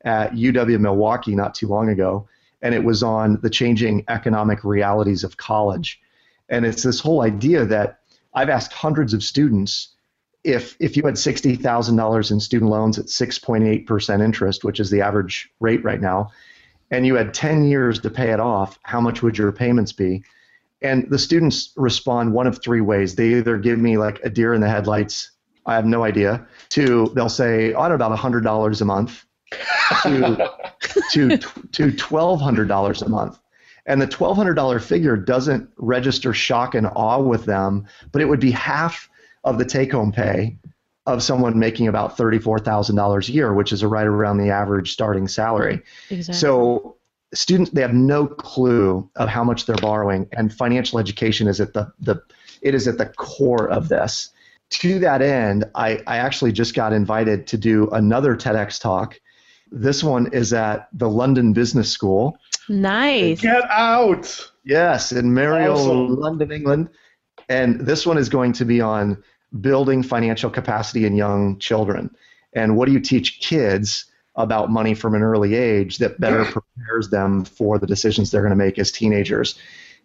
at 0.06 0.32
UW 0.32 0.78
Milwaukee 0.80 1.34
not 1.34 1.54
too 1.54 1.66
long 1.66 1.90
ago, 1.90 2.26
and 2.62 2.74
it 2.74 2.84
was 2.84 3.02
on 3.02 3.38
the 3.42 3.50
changing 3.50 4.04
economic 4.08 4.64
realities 4.64 5.24
of 5.24 5.36
college. 5.36 6.00
And 6.48 6.64
it's 6.64 6.84
this 6.84 7.00
whole 7.00 7.22
idea 7.22 7.66
that 7.66 7.98
I've 8.32 8.48
asked 8.48 8.72
hundreds 8.72 9.12
of 9.12 9.22
students 9.22 9.88
if 10.44 10.76
if 10.78 10.96
you 10.96 11.02
had 11.02 11.18
sixty 11.18 11.56
thousand 11.56 11.96
dollars 11.96 12.30
in 12.30 12.38
student 12.38 12.70
loans 12.70 12.98
at 12.98 13.10
six 13.10 13.36
point 13.38 13.64
eight 13.64 13.86
percent 13.86 14.22
interest, 14.22 14.64
which 14.64 14.78
is 14.78 14.90
the 14.90 15.02
average 15.02 15.50
rate 15.58 15.82
right 15.82 16.00
now, 16.00 16.30
and 16.92 17.04
you 17.04 17.16
had 17.16 17.34
ten 17.34 17.64
years 17.64 17.98
to 18.00 18.10
pay 18.10 18.30
it 18.30 18.38
off, 18.38 18.78
how 18.84 19.00
much 19.00 19.22
would 19.22 19.36
your 19.36 19.50
payments 19.50 19.92
be? 19.92 20.22
And 20.82 21.10
the 21.10 21.18
students 21.18 21.72
respond 21.76 22.32
one 22.32 22.46
of 22.46 22.62
three 22.62 22.80
ways. 22.80 23.16
They 23.16 23.34
either 23.34 23.58
give 23.58 23.80
me 23.80 23.98
like 23.98 24.20
a 24.22 24.30
deer 24.30 24.54
in 24.54 24.60
the 24.60 24.68
headlights, 24.68 25.32
I 25.64 25.74
have 25.74 25.86
no 25.86 26.04
idea. 26.04 26.46
Two, 26.68 27.10
they'll 27.16 27.28
say, 27.28 27.72
oh, 27.72 27.80
I 27.80 27.88
don't 27.88 27.98
know, 27.98 28.06
about 28.06 28.18
hundred 28.18 28.44
dollars 28.44 28.80
a 28.80 28.84
month 28.84 29.25
to 30.02 30.50
to 31.12 31.38
to 31.72 31.92
twelve 31.92 32.40
hundred 32.40 32.68
dollars 32.68 33.02
a 33.02 33.08
month. 33.08 33.38
And 33.86 34.02
the 34.02 34.06
twelve 34.06 34.36
hundred 34.36 34.54
dollar 34.54 34.80
figure 34.80 35.16
doesn't 35.16 35.70
register 35.76 36.34
shock 36.34 36.74
and 36.74 36.86
awe 36.86 37.20
with 37.20 37.44
them, 37.44 37.86
but 38.12 38.20
it 38.20 38.24
would 38.24 38.40
be 38.40 38.50
half 38.50 39.08
of 39.44 39.58
the 39.58 39.64
take 39.64 39.92
home 39.92 40.12
pay 40.12 40.58
of 41.06 41.22
someone 41.22 41.58
making 41.58 41.86
about 41.86 42.16
thirty 42.16 42.38
four 42.38 42.58
thousand 42.58 42.96
dollars 42.96 43.28
a 43.28 43.32
year, 43.32 43.54
which 43.54 43.72
is 43.72 43.84
right 43.84 44.06
around 44.06 44.38
the 44.38 44.50
average 44.50 44.92
starting 44.92 45.28
salary. 45.28 45.82
Exactly. 46.10 46.34
So 46.34 46.96
students 47.32 47.70
they 47.70 47.82
have 47.82 47.94
no 47.94 48.26
clue 48.26 49.08
of 49.14 49.28
how 49.28 49.44
much 49.44 49.66
they're 49.66 49.76
borrowing, 49.76 50.28
and 50.32 50.52
financial 50.52 50.98
education 50.98 51.46
is 51.46 51.60
at 51.60 51.72
the 51.72 51.92
the 52.00 52.20
it 52.62 52.74
is 52.74 52.88
at 52.88 52.98
the 52.98 53.06
core 53.06 53.68
of 53.68 53.88
this. 53.88 54.30
To 54.70 54.98
that 54.98 55.22
end, 55.22 55.64
I, 55.76 56.00
I 56.08 56.16
actually 56.16 56.50
just 56.50 56.74
got 56.74 56.92
invited 56.92 57.46
to 57.48 57.56
do 57.56 57.88
another 57.90 58.34
TEDx 58.34 58.80
talk 58.80 59.20
this 59.70 60.02
one 60.02 60.32
is 60.32 60.52
at 60.52 60.88
the 60.92 61.08
London 61.08 61.52
Business 61.52 61.90
School. 61.90 62.38
Nice. 62.68 63.40
Get 63.40 63.64
out. 63.70 64.50
Yes, 64.64 65.12
in 65.12 65.32
Merrill, 65.32 65.72
awesome. 65.72 66.16
London, 66.16 66.52
England. 66.52 66.88
And 67.48 67.80
this 67.80 68.06
one 68.06 68.18
is 68.18 68.28
going 68.28 68.52
to 68.54 68.64
be 68.64 68.80
on 68.80 69.22
building 69.60 70.02
financial 70.02 70.50
capacity 70.50 71.04
in 71.04 71.14
young 71.14 71.58
children. 71.58 72.14
And 72.52 72.76
what 72.76 72.86
do 72.86 72.92
you 72.92 73.00
teach 73.00 73.40
kids 73.40 74.06
about 74.34 74.70
money 74.70 74.94
from 74.94 75.14
an 75.14 75.22
early 75.22 75.54
age 75.54 75.98
that 75.98 76.20
better 76.20 76.44
prepares 76.76 77.10
them 77.10 77.44
for 77.44 77.78
the 77.78 77.86
decisions 77.86 78.30
they're 78.30 78.42
going 78.42 78.50
to 78.50 78.56
make 78.56 78.78
as 78.78 78.90
teenagers? 78.90 79.58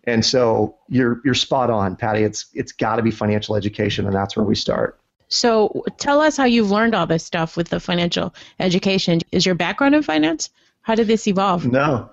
And 0.06 0.26
so 0.26 0.78
you're 0.90 1.22
you're 1.24 1.36
spot 1.36 1.70
on, 1.70 1.96
Patty. 1.96 2.24
It's 2.24 2.48
it's 2.54 2.72
got 2.72 2.96
to 2.96 3.04
be 3.04 3.12
financial 3.12 3.56
education, 3.56 4.06
and 4.06 4.16
that's 4.16 4.36
where 4.36 4.46
we 4.46 4.56
start. 4.56 5.01
So 5.32 5.86
tell 5.98 6.20
us 6.20 6.36
how 6.36 6.44
you've 6.44 6.72
learned 6.72 6.94
all 6.94 7.08
this 7.08 7.24
stuff 7.24 7.56
with 7.56 7.70
the 7.70 7.80
financial 7.80 8.36
education. 8.60 9.22
Is 9.32 9.46
your 9.46 9.56
background 9.56 9.96
in 9.96 10.04
finance? 10.04 10.50
How 10.82 10.94
did 10.94 11.08
this 11.08 11.26
evolve? 11.26 11.66
No, 11.66 12.10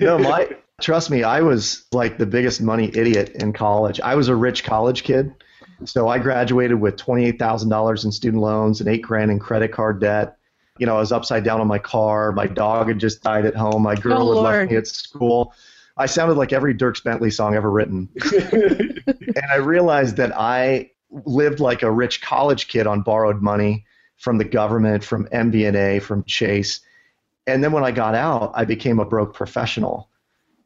no, 0.00 0.18
my 0.18 0.56
trust 0.80 1.10
me, 1.10 1.24
I 1.24 1.40
was 1.40 1.84
like 1.92 2.16
the 2.16 2.26
biggest 2.26 2.62
money 2.62 2.90
idiot 2.94 3.30
in 3.34 3.52
college. 3.52 4.00
I 4.00 4.14
was 4.14 4.28
a 4.28 4.36
rich 4.36 4.62
college 4.62 5.02
kid. 5.02 5.34
So 5.84 6.08
I 6.08 6.18
graduated 6.18 6.80
with 6.80 6.96
$28,000 6.96 8.04
in 8.04 8.12
student 8.12 8.42
loans 8.42 8.80
and 8.80 8.88
eight 8.88 9.02
grand 9.02 9.30
in 9.30 9.40
credit 9.40 9.72
card 9.72 10.00
debt. 10.00 10.36
You 10.78 10.86
know, 10.86 10.96
I 10.96 11.00
was 11.00 11.10
upside 11.10 11.42
down 11.42 11.60
on 11.60 11.66
my 11.66 11.78
car. 11.78 12.30
My 12.32 12.46
dog 12.46 12.88
had 12.88 13.00
just 13.00 13.22
died 13.22 13.46
at 13.46 13.56
home. 13.56 13.82
My 13.82 13.96
girl 13.96 14.28
oh, 14.28 14.34
had 14.34 14.58
left 14.58 14.70
me 14.70 14.76
at 14.76 14.86
school. 14.86 15.54
I 15.96 16.06
sounded 16.06 16.36
like 16.36 16.52
every 16.52 16.74
Dierks 16.74 17.02
Bentley 17.02 17.30
song 17.30 17.54
ever 17.54 17.70
written. 17.70 18.08
and 18.32 19.44
I 19.50 19.56
realized 19.56 20.16
that 20.18 20.38
I 20.38 20.92
lived 21.10 21.60
like 21.60 21.82
a 21.82 21.90
rich 21.90 22.22
college 22.22 22.68
kid 22.68 22.86
on 22.86 23.02
borrowed 23.02 23.42
money 23.42 23.84
from 24.16 24.38
the 24.38 24.44
government, 24.44 25.02
from 25.02 25.26
MBNA, 25.28 26.02
from 26.02 26.24
Chase. 26.24 26.80
And 27.46 27.64
then 27.64 27.72
when 27.72 27.84
I 27.84 27.90
got 27.90 28.14
out, 28.14 28.52
I 28.54 28.64
became 28.64 28.98
a 29.00 29.04
broke 29.04 29.34
professional. 29.34 30.08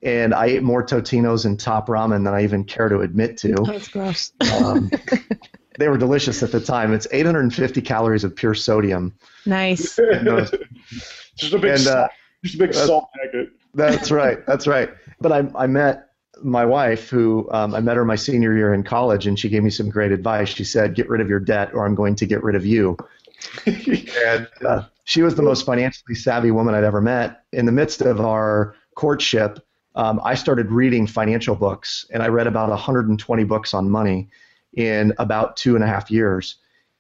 And 0.03 0.35
I 0.35 0.47
ate 0.47 0.63
more 0.63 0.85
Totinos 0.85 1.47
and 1.47 1.59
top 1.59 1.87
ramen 1.87 2.25
than 2.25 2.35
I 2.35 2.43
even 2.43 2.65
care 2.65 2.89
to 2.89 3.01
admit 3.01 3.39
to. 3.39 3.55
Oh, 3.59 3.65
that's 3.65 3.89
gross. 3.89 4.33
Um, 4.63 4.91
they 5.79 5.89
were 5.89 5.97
delicious 5.97 6.43
at 6.43 6.53
the 6.53 6.61
time. 6.61 6.93
It's 6.93 7.07
850 7.11 7.81
calories 7.81 8.25
of 8.25 8.37
pure 8.37 8.55
sodium. 8.55 9.15
Nice. 9.47 9.97
just 11.37 11.55
a 11.55 11.59
big, 11.59 11.79
and, 11.79 11.87
uh, 11.87 12.09
just 12.43 12.57
a 12.57 12.59
big 12.59 12.75
salt 12.75 13.09
packet. 13.15 13.51
That's 13.73 14.11
right. 14.11 14.45
That's 14.47 14.67
right. 14.67 14.91
But 15.21 15.33
I, 15.33 15.49
I 15.55 15.67
met 15.67 16.11
my 16.43 16.65
wife, 16.65 17.09
who 17.09 17.49
um, 17.53 17.75
I 17.75 17.81
met 17.81 17.97
her 17.97 18.05
my 18.05 18.17
senior 18.17 18.57
year 18.57 18.75
in 18.75 18.83
college, 18.83 19.27
and 19.27 19.39
she 19.39 19.49
gave 19.49 19.63
me 19.63 19.71
some 19.71 19.89
great 19.89 20.13
advice. 20.13 20.49
She 20.49 20.65
said, 20.65 20.95
"Get 20.95 21.09
rid 21.09 21.21
of 21.21 21.29
your 21.29 21.41
debt, 21.41 21.71
or 21.75 21.87
I'm 21.87 21.95
going 21.95 22.15
to 22.17 22.27
get 22.27 22.43
rid 22.43 22.57
of 22.57 22.65
you." 22.67 22.97
and 23.67 24.49
uh, 24.67 24.83
she 25.05 25.23
was 25.23 25.35
the 25.35 25.43
most 25.43 25.67
financially 25.67 26.15
savvy 26.15 26.51
woman 26.51 26.75
I'd 26.75 26.85
ever 26.85 27.01
met. 27.01 27.43
In 27.53 27.67
the 27.67 27.73
midst 27.73 28.01
of 28.01 28.21
our 28.21 28.75
courtship, 28.95 29.61
um, 29.95 30.21
I 30.25 30.35
started 30.35 30.71
reading 30.71 31.07
financial 31.07 31.55
books, 31.55 32.07
and 32.13 32.23
I 32.23 32.29
read 32.29 32.47
about 32.47 32.71
120 32.71 33.45
books 33.45 33.75
on 33.75 33.89
money 33.89 34.29
in 34.73 35.13
about 35.19 35.57
two 35.57 35.75
and 35.75 35.85
a 35.85 35.87
half 35.87 36.11
years. 36.11 36.57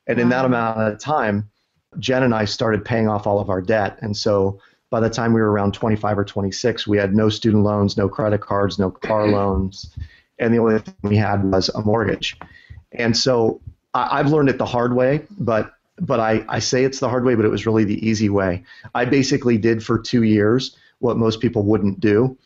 And 0.06 0.18
wow. 0.18 0.22
in 0.22 0.28
that 0.28 0.44
amount 0.44 0.80
of 0.80 0.98
time, 1.00 1.50
Jen 1.98 2.22
and 2.22 2.34
I 2.34 2.44
started 2.44 2.84
paying 2.84 3.08
off 3.08 3.26
all 3.26 3.40
of 3.40 3.50
our 3.50 3.62
debt, 3.62 3.98
and 4.00 4.16
so 4.16 4.60
by 4.94 5.00
the 5.00 5.10
time 5.10 5.32
we 5.32 5.40
were 5.40 5.50
around 5.50 5.74
25 5.74 6.20
or 6.20 6.24
26, 6.24 6.86
we 6.86 6.96
had 6.96 7.16
no 7.16 7.28
student 7.28 7.64
loans, 7.64 7.96
no 7.96 8.08
credit 8.08 8.40
cards, 8.40 8.78
no 8.78 8.92
car 8.92 9.26
loans. 9.38 9.92
and 10.38 10.54
the 10.54 10.58
only 10.58 10.78
thing 10.78 10.94
we 11.02 11.16
had 11.16 11.42
was 11.42 11.68
a 11.70 11.80
mortgage. 11.80 12.38
And 12.92 13.16
so 13.16 13.60
I, 13.92 14.20
I've 14.20 14.28
learned 14.30 14.50
it 14.50 14.58
the 14.58 14.64
hard 14.64 14.94
way, 14.94 15.26
but 15.32 15.72
but 15.98 16.20
I, 16.20 16.44
I 16.48 16.60
say 16.60 16.84
it's 16.84 17.00
the 17.00 17.08
hard 17.08 17.24
way, 17.24 17.34
but 17.34 17.44
it 17.44 17.48
was 17.48 17.66
really 17.66 17.82
the 17.82 18.06
easy 18.06 18.28
way. 18.28 18.62
I 18.94 19.04
basically 19.04 19.58
did 19.58 19.82
for 19.82 19.98
two 19.98 20.22
years 20.22 20.76
what 21.00 21.16
most 21.16 21.40
people 21.40 21.64
wouldn't 21.64 21.98
do. 21.98 22.38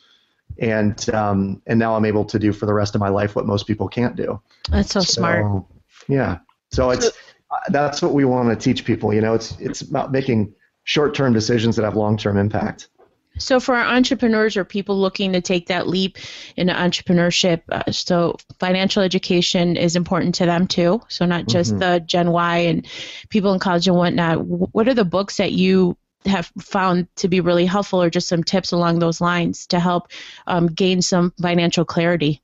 And 0.59 0.99
um, 1.11 1.61
and 1.67 1.79
now 1.79 1.97
I'm 1.97 2.07
able 2.07 2.25
to 2.25 2.39
do 2.39 2.55
for 2.55 2.65
the 2.65 2.73
rest 2.73 2.95
of 2.95 3.03
my 3.03 3.11
life 3.11 3.37
what 3.37 3.45
most 3.45 3.67
people 3.67 3.89
can't 3.89 4.17
do. 4.17 4.41
That's 4.71 4.91
so, 4.91 5.01
so 5.01 5.21
smart. 5.21 5.65
Yeah. 6.09 6.39
So 6.71 6.89
it's 6.93 7.11
that's 7.69 8.01
what 8.01 8.15
we 8.15 8.25
want 8.25 8.49
to 8.49 8.57
teach 8.57 8.87
people. 8.87 9.13
You 9.13 9.21
know, 9.21 9.35
it's 9.35 9.55
it's 9.61 9.83
about 9.83 10.13
making 10.13 10.55
short-term 10.89 11.35
decisions 11.35 11.77
that 11.77 11.85
have 11.85 11.97
long-term 11.97 12.39
impact. 12.39 12.89
So, 13.37 13.61
for 13.61 13.75
our 13.75 13.85
entrepreneurs 13.85 14.57
or 14.57 14.65
people 14.65 14.99
looking 14.99 15.35
to 15.35 15.43
take 15.43 15.67
that 15.67 15.87
leap 15.87 16.17
into 16.57 16.73
entrepreneurship, 16.73 17.61
uh, 17.71 17.93
so 17.93 18.37
financial 18.59 19.03
education 19.03 19.77
is 19.77 19.97
important 19.97 20.35
to 20.37 20.47
them 20.47 20.67
too. 20.67 21.03
So, 21.09 21.27
not 21.27 21.47
just 21.47 21.73
mm-hmm. 21.73 21.81
the 21.81 22.01
Gen 22.01 22.33
Y 22.33 22.57
and 22.57 22.87
people 23.29 23.53
in 23.53 23.61
college 23.61 23.87
and 23.87 23.97
whatnot. 23.99 24.41
What 24.47 24.89
are 24.89 24.95
the 24.95 25.05
books 25.05 25.37
that 25.37 25.53
you 25.53 25.97
have 26.25 26.51
found 26.59 27.07
to 27.17 27.29
be 27.29 27.41
really 27.41 27.67
helpful, 27.67 28.03
or 28.03 28.09
just 28.09 28.27
some 28.27 28.43
tips 28.43 28.73
along 28.73 28.99
those 28.99 29.21
lines 29.21 29.67
to 29.69 29.79
help 29.79 30.09
um, 30.47 30.67
gain 30.69 31.03
some 31.03 31.35
financial 31.41 31.85
clarity? 31.85 32.43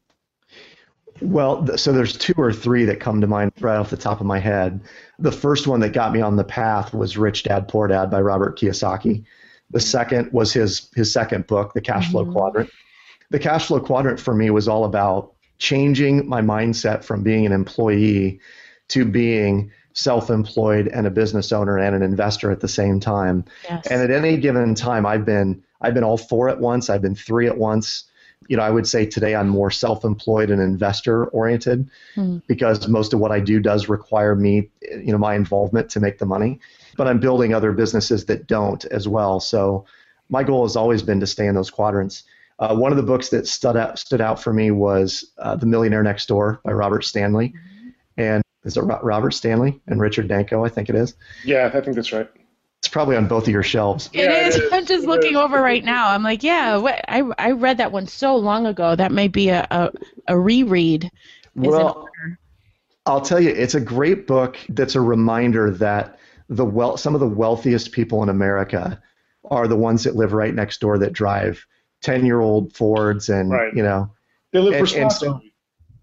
Well, 1.20 1.76
so 1.76 1.92
there's 1.92 2.16
two 2.16 2.34
or 2.36 2.52
three 2.52 2.84
that 2.86 3.00
come 3.00 3.20
to 3.20 3.26
mind 3.26 3.52
right 3.60 3.76
off 3.76 3.90
the 3.90 3.96
top 3.96 4.20
of 4.20 4.26
my 4.26 4.38
head. 4.38 4.80
The 5.18 5.32
first 5.32 5.66
one 5.66 5.80
that 5.80 5.92
got 5.92 6.12
me 6.12 6.20
on 6.20 6.36
the 6.36 6.44
path 6.44 6.92
was 6.92 7.16
Rich 7.16 7.44
Dad 7.44 7.68
Poor 7.68 7.86
Dad 7.86 8.10
by 8.10 8.20
Robert 8.20 8.58
Kiyosaki. 8.58 9.24
The 9.70 9.80
second 9.80 10.32
was 10.32 10.52
his 10.52 10.90
his 10.94 11.12
second 11.12 11.46
book, 11.46 11.72
The 11.72 11.80
Cash 11.80 12.10
Flow 12.10 12.24
mm-hmm. 12.24 12.32
Quadrant. 12.32 12.70
The 13.30 13.38
Cash 13.38 13.66
Flow 13.66 13.80
Quadrant 13.80 14.20
for 14.20 14.34
me 14.34 14.50
was 14.50 14.68
all 14.68 14.84
about 14.84 15.32
changing 15.58 16.28
my 16.28 16.40
mindset 16.40 17.04
from 17.04 17.22
being 17.22 17.46
an 17.46 17.52
employee 17.52 18.40
to 18.88 19.04
being 19.04 19.70
self-employed 19.94 20.88
and 20.88 21.06
a 21.06 21.10
business 21.10 21.52
owner 21.52 21.78
and 21.78 21.94
an 21.94 22.02
investor 22.02 22.50
at 22.50 22.60
the 22.60 22.68
same 22.68 22.98
time. 23.00 23.44
Yes. 23.64 23.86
And 23.86 24.02
at 24.02 24.10
any 24.10 24.36
given 24.36 24.74
time 24.74 25.06
I've 25.06 25.24
been 25.24 25.62
I've 25.80 25.94
been 25.94 26.04
all 26.04 26.18
four 26.18 26.48
at 26.48 26.60
once, 26.60 26.90
I've 26.90 27.02
been 27.02 27.14
three 27.14 27.46
at 27.46 27.56
once. 27.56 28.04
You 28.48 28.56
know, 28.56 28.62
I 28.62 28.70
would 28.70 28.86
say 28.86 29.06
today 29.06 29.34
I'm 29.34 29.48
more 29.48 29.70
self-employed 29.70 30.50
and 30.50 30.60
investor 30.60 31.26
oriented 31.26 31.88
mm. 32.16 32.42
because 32.46 32.88
most 32.88 33.12
of 33.12 33.20
what 33.20 33.32
I 33.32 33.40
do 33.40 33.60
does 33.60 33.88
require 33.88 34.34
me, 34.34 34.70
you 34.82 35.12
know, 35.12 35.18
my 35.18 35.34
involvement 35.34 35.88
to 35.90 36.00
make 36.00 36.18
the 36.18 36.26
money 36.26 36.60
but 36.96 37.06
I'm 37.06 37.20
building 37.20 37.54
other 37.54 37.72
businesses 37.72 38.26
that 38.26 38.46
don't 38.46 38.84
as 38.86 39.08
well. 39.08 39.40
So 39.40 39.84
my 40.28 40.42
goal 40.42 40.64
has 40.64 40.76
always 40.76 41.02
been 41.02 41.20
to 41.20 41.26
stay 41.26 41.46
in 41.46 41.54
those 41.54 41.70
quadrants. 41.70 42.24
Uh, 42.58 42.74
one 42.76 42.92
of 42.92 42.96
the 42.96 43.02
books 43.02 43.30
that 43.30 43.46
stood 43.46 43.76
out 43.76 43.98
stood 43.98 44.20
out 44.20 44.40
for 44.40 44.52
me 44.52 44.70
was 44.70 45.32
uh, 45.38 45.56
The 45.56 45.66
Millionaire 45.66 46.02
Next 46.02 46.26
Door 46.26 46.60
by 46.64 46.72
Robert 46.72 47.04
Stanley, 47.04 47.52
and 48.16 48.42
is 48.64 48.76
it 48.76 48.82
Robert 48.82 49.32
Stanley 49.32 49.80
and 49.88 50.00
Richard 50.00 50.28
Danko? 50.28 50.64
I 50.64 50.68
think 50.68 50.88
it 50.88 50.94
is. 50.94 51.14
Yeah, 51.44 51.70
I 51.74 51.80
think 51.80 51.96
that's 51.96 52.12
right. 52.12 52.30
It's 52.84 52.90
probably 52.90 53.16
on 53.16 53.26
both 53.26 53.44
of 53.44 53.48
your 53.48 53.62
shelves. 53.62 54.10
It 54.12 54.24
yeah, 54.24 54.46
is. 54.46 54.56
It 54.56 54.64
is. 54.64 54.72
I'm 54.74 54.84
just 54.84 55.06
looking 55.06 55.36
over 55.36 55.62
right 55.62 55.82
now. 55.82 56.10
I'm 56.10 56.22
like, 56.22 56.42
yeah, 56.42 56.76
what, 56.76 57.02
I 57.08 57.22
I 57.38 57.52
read 57.52 57.78
that 57.78 57.92
one 57.92 58.06
so 58.06 58.36
long 58.36 58.66
ago. 58.66 58.94
That 58.94 59.10
might 59.10 59.32
be 59.32 59.48
a 59.48 59.66
a, 59.70 59.90
a 60.28 60.38
reread. 60.38 61.10
Well, 61.54 62.06
I'll 63.06 63.22
tell 63.22 63.40
you, 63.40 63.48
it's 63.48 63.74
a 63.74 63.80
great 63.80 64.26
book. 64.26 64.58
That's 64.68 64.96
a 64.96 65.00
reminder 65.00 65.70
that 65.70 66.18
the 66.50 66.66
well 66.66 66.98
some 66.98 67.14
of 67.14 67.20
the 67.20 67.26
wealthiest 67.26 67.92
people 67.92 68.22
in 68.22 68.28
America 68.28 69.00
are 69.50 69.66
the 69.66 69.76
ones 69.76 70.04
that 70.04 70.14
live 70.14 70.34
right 70.34 70.54
next 70.54 70.82
door 70.82 70.98
that 70.98 71.14
drive 71.14 71.64
10 72.02 72.26
year 72.26 72.38
old 72.38 72.76
Fords 72.76 73.30
and 73.30 73.50
right. 73.50 73.74
you 73.74 73.82
know 73.82 74.12
they 74.52 74.58
live 74.58 74.74
and, 74.74 74.82
responsibly. 74.82 75.28
And 75.28 75.40
so 75.42 75.48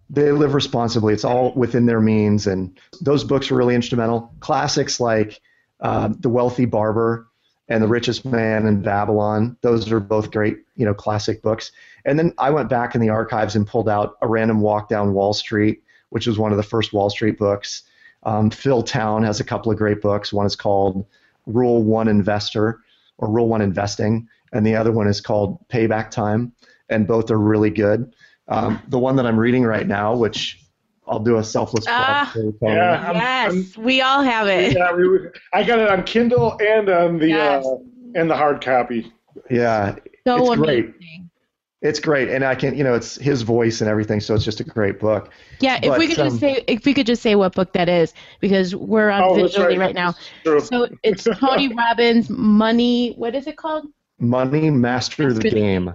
they 0.10 0.32
live 0.32 0.56
responsibly. 0.56 1.14
It's 1.14 1.26
all 1.26 1.54
within 1.54 1.86
their 1.86 2.02
means, 2.02 2.48
and 2.48 2.76
those 3.02 3.24
books 3.24 3.52
are 3.52 3.56
really 3.56 3.76
instrumental. 3.76 4.34
Classics 4.40 5.00
like 5.00 5.40
uh, 5.82 6.10
The 6.20 6.30
Wealthy 6.30 6.66
Barber 6.66 7.28
and 7.68 7.84
The 7.84 7.88
Richest 7.88 8.26
Man 8.26 8.66
in 8.66 8.82
Babylon; 8.82 9.58
those 9.62 9.92
are 9.92 10.00
both 10.00 10.32
great, 10.32 10.58
you 10.76 10.86
know, 10.86 10.94
classic 10.94 11.42
books. 11.42 11.72
And 12.06 12.18
then 12.18 12.34
I 12.38 12.50
went 12.50 12.70
back 12.70 12.96
in 12.96 13.02
the 13.02 13.10
archives 13.10 13.56
and 13.56 13.68
pulled 13.68 13.90
out 13.90 14.18
A 14.22 14.28
Random 14.28 14.62
Walk 14.62 14.90
Down 14.90 15.14
Wall 15.14 15.34
Street, 15.34 15.84
which 16.10 16.28
was 16.28 16.38
one 16.38 16.52
of 16.52 16.58
the 16.58 16.64
first 16.64 16.94
Wall 16.94 17.10
Street 17.10 17.38
books. 17.38 17.84
Um, 18.24 18.50
Phil 18.50 18.84
Town 18.84 19.24
has 19.24 19.40
a 19.40 19.44
couple 19.44 19.72
of 19.72 19.78
great 19.78 20.02
books. 20.02 20.32
One 20.32 20.46
is 20.46 20.56
called 20.56 21.06
Rule 21.48 21.84
One 21.84 22.08
Investor 22.08 22.80
or 23.18 23.30
Rule 23.30 23.48
One 23.48 23.62
Investing, 23.62 24.28
and 24.54 24.66
the 24.66 24.76
other 24.76 24.92
one 24.92 25.08
is 25.08 25.22
called 25.22 25.58
Payback 25.70 26.12
Time, 26.12 26.52
and 26.90 27.08
both 27.08 27.32
are 27.32 27.40
really 27.40 27.70
good. 27.70 28.14
Um, 28.48 28.82
the 28.90 29.00
one 29.00 29.16
that 29.16 29.26
I'm 29.26 29.40
reading 29.40 29.64
right 29.64 29.88
now, 29.88 30.16
which 30.16 30.61
I'll 31.12 31.20
do 31.20 31.38
a 31.38 31.44
selfless 31.44 31.86
plug. 31.86 32.00
Uh, 32.00 32.52
yeah, 32.62 33.10
I'm, 33.10 33.16
yes, 33.16 33.78
I'm, 33.78 33.84
we 33.84 34.02
all 34.02 34.24
have 34.24 34.48
it. 34.48 34.74
Yeah, 34.74 34.94
we, 34.94 35.28
I 35.52 35.64
got 35.64 35.80
it 35.80 35.90
on 35.90 36.04
Kindle 36.04 36.58
and 36.62 36.88
on 36.88 37.20
the 37.20 37.28
yes. 37.28 37.66
uh, 37.66 37.76
and 38.16 38.30
the 38.30 38.36
hard 38.36 38.64
copy. 38.64 39.12
Yeah, 39.50 39.96
so 40.26 40.38
it's 40.38 40.50
amazing. 40.50 40.64
great. 40.64 40.96
It's 41.82 42.00
great, 42.00 42.30
and 42.30 42.46
I 42.46 42.56
can, 42.56 42.78
you 42.78 42.84
know, 42.84 42.94
it's 42.94 43.16
his 43.16 43.42
voice 43.42 43.82
and 43.82 43.90
everything, 43.90 44.20
so 44.20 44.36
it's 44.36 44.46
just 44.46 44.60
a 44.60 44.64
great 44.64 45.00
book. 45.00 45.32
Yeah, 45.60 45.80
if 45.82 45.98
we 45.98 46.08
could 46.08 46.20
um, 46.20 46.30
just 46.30 46.40
say, 46.40 46.64
if 46.68 46.86
we 46.86 46.94
could 46.94 47.08
just 47.08 47.24
say 47.24 47.36
what 47.36 47.56
book 47.56 47.74
that 47.74 47.90
is, 47.90 48.14
because 48.40 48.76
we're 48.76 49.10
on 49.10 49.24
oh, 49.24 49.34
visually 49.34 49.80
right. 49.80 49.88
right. 49.88 49.96
now. 49.96 50.14
So 50.60 50.88
it's 51.04 51.24
Tony 51.40 51.74
Robbins' 51.74 52.30
Money. 52.30 53.14
What 53.18 53.36
is 53.36 53.48
it 53.48 53.58
called? 53.58 53.88
Money 54.20 54.70
Master, 54.70 55.30
Master 55.30 55.42
the 55.42 55.50
Game. 55.50 55.94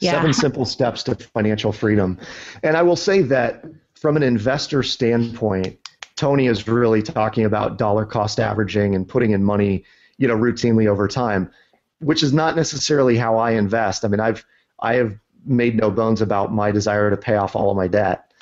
Yeah. 0.00 0.12
Seven 0.12 0.32
simple 0.32 0.64
steps 0.64 1.02
to 1.04 1.14
financial 1.14 1.72
freedom, 1.72 2.18
and 2.62 2.76
I 2.76 2.82
will 2.82 2.96
say 2.96 3.22
that 3.22 3.64
from 4.00 4.16
an 4.16 4.22
investor 4.22 4.82
standpoint, 4.82 5.78
Tony 6.16 6.46
is 6.46 6.66
really 6.66 7.02
talking 7.02 7.44
about 7.44 7.76
dollar 7.76 8.06
cost 8.06 8.40
averaging 8.40 8.94
and 8.94 9.06
putting 9.06 9.32
in 9.32 9.44
money, 9.44 9.84
you 10.16 10.26
know, 10.26 10.36
routinely 10.36 10.86
over 10.86 11.06
time, 11.06 11.50
which 11.98 12.22
is 12.22 12.32
not 12.32 12.56
necessarily 12.56 13.18
how 13.18 13.36
I 13.36 13.52
invest. 13.52 14.04
I 14.04 14.08
mean, 14.08 14.20
I've 14.20 14.44
I 14.80 14.94
have 14.94 15.18
made 15.44 15.76
no 15.76 15.90
bones 15.90 16.22
about 16.22 16.52
my 16.52 16.70
desire 16.70 17.10
to 17.10 17.16
pay 17.16 17.36
off 17.36 17.54
all 17.54 17.70
of 17.70 17.76
my 17.76 17.88
debt. 17.88 18.32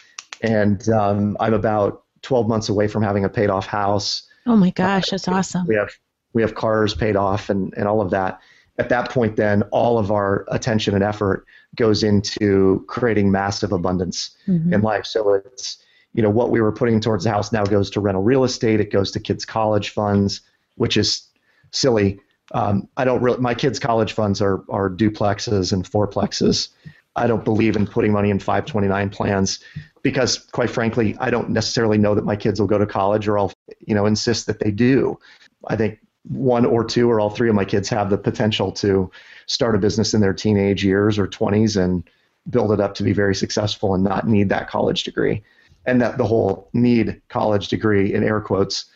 And 0.42 0.88
um, 0.90 1.37
I'm 1.40 1.55
about 1.55 2.05
12 2.23 2.49
months 2.49 2.68
away 2.68 2.87
from 2.87 3.03
having 3.03 3.25
a 3.25 3.29
paid 3.29 3.51
off 3.51 3.66
house. 3.66 4.29
Oh 4.47 4.57
my 4.57 4.71
gosh, 4.71 5.11
that's 5.11 5.27
awesome. 5.27 5.66
We 5.66 5.75
have 5.75 5.90
we 6.35 6.42
have 6.42 6.55
cars 6.55 6.94
paid 6.94 7.16
off 7.16 7.51
and, 7.51 7.75
and 7.77 7.88
all 7.88 8.01
of 8.01 8.11
that. 8.11 8.40
At 8.79 8.90
that 8.90 9.11
point, 9.11 9.35
then 9.35 9.62
all 9.73 9.99
of 9.99 10.12
our 10.12 10.47
attention 10.51 10.94
and 10.94 11.03
effort 11.03 11.47
goes 11.79 12.03
into 12.03 12.85
creating 12.87 13.31
massive 13.31 13.73
abundance 13.73 14.37
mm-hmm. 14.47 14.75
in 14.75 14.83
life. 14.83 15.07
So 15.07 15.33
it's 15.33 15.79
you 16.12 16.23
know 16.23 16.31
what 16.31 16.51
we 16.51 16.61
were 16.61 16.73
putting 16.73 17.01
towards 17.01 17.25
the 17.25 17.31
house 17.31 17.53
now 17.53 17.64
goes 17.64 17.88
to 17.91 18.01
rental 18.01 18.23
real 18.23 18.45
estate. 18.45 18.81
It 18.81 18.93
goes 18.93 19.11
to 19.12 19.21
kids' 19.21 19.47
college 19.47 19.91
funds, 19.91 20.43
which 20.77 20.97
is 20.97 21.23
silly 21.71 22.21
um, 22.53 22.88
I 22.97 23.05
don't 23.05 23.23
really. 23.23 23.38
My 23.38 23.55
kids' 23.55 23.79
college 23.79 24.12
funds 24.12 24.41
are 24.41 24.64
are 24.71 24.91
duplexes 24.91 25.73
and 25.73 25.85
fourplexes. 25.85 26.69
I 27.17 27.27
don't 27.27 27.45
believe 27.45 27.77
in 27.77 27.87
putting 27.87 28.12
money 28.12 28.31
in 28.31 28.38
529 28.38 29.11
plans 29.11 29.61
because, 30.03 30.38
quite 30.38 30.71
frankly, 30.71 31.17
I 31.19 31.31
don't 31.31 31.51
necessarily 31.51 31.99
know 31.99 32.14
that 32.14 32.25
my 32.25 32.37
kids 32.37 32.61
will 32.61 32.69
go 32.69 32.79
to 32.79 32.87
college, 32.87 33.29
or 33.29 33.38
I'll 33.38 33.53
you 33.81 33.95
know 33.95 34.07
insist 34.07 34.47
that 34.47 34.61
they 34.61 34.71
do. 34.71 35.19
I 35.67 35.77
think 35.77 35.99
one 36.25 36.64
or 36.64 36.85
two 36.85 37.11
or 37.11 37.21
all 37.21 37.31
three 37.31 37.49
of 37.49 37.55
my 37.55 37.64
kids 37.64 37.88
have 37.91 38.11
the 38.11 38.19
potential 38.19 38.73
to 38.73 39.11
start 39.49 39.75
a 39.75 39.79
business 39.79 40.15
in 40.15 40.21
their 40.21 40.33
teenage 40.33 40.85
years 40.85 41.19
or 41.19 41.27
20s 41.27 41.77
and 41.77 42.09
build 42.49 42.73
it 42.73 42.81
up 42.81 42.95
to 42.95 43.03
be 43.03 43.13
very 43.13 43.35
successful 43.35 43.95
and 43.95 44.05
not 44.05 44.27
need 44.27 44.49
that 44.49 44.69
college 44.69 45.03
degree. 45.03 45.43
And 45.85 46.01
that 46.01 46.19
the 46.19 46.27
whole 46.27 46.69
need 46.73 47.21
college 47.29 47.69
degree 47.69 48.15
in 48.15 48.23
air 48.23 48.41
quotes 48.41 48.87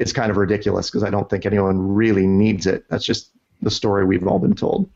it's 0.00 0.14
kind 0.14 0.30
of 0.30 0.38
ridiculous 0.38 0.88
because 0.88 1.04
I 1.04 1.10
don't 1.10 1.28
think 1.28 1.44
anyone 1.44 1.94
really 1.94 2.26
needs 2.26 2.66
it. 2.66 2.88
That's 2.88 3.04
just 3.04 3.30
the 3.60 3.70
story 3.70 4.06
we've 4.06 4.26
all 4.26 4.38
been 4.38 4.54
told. 4.54 4.88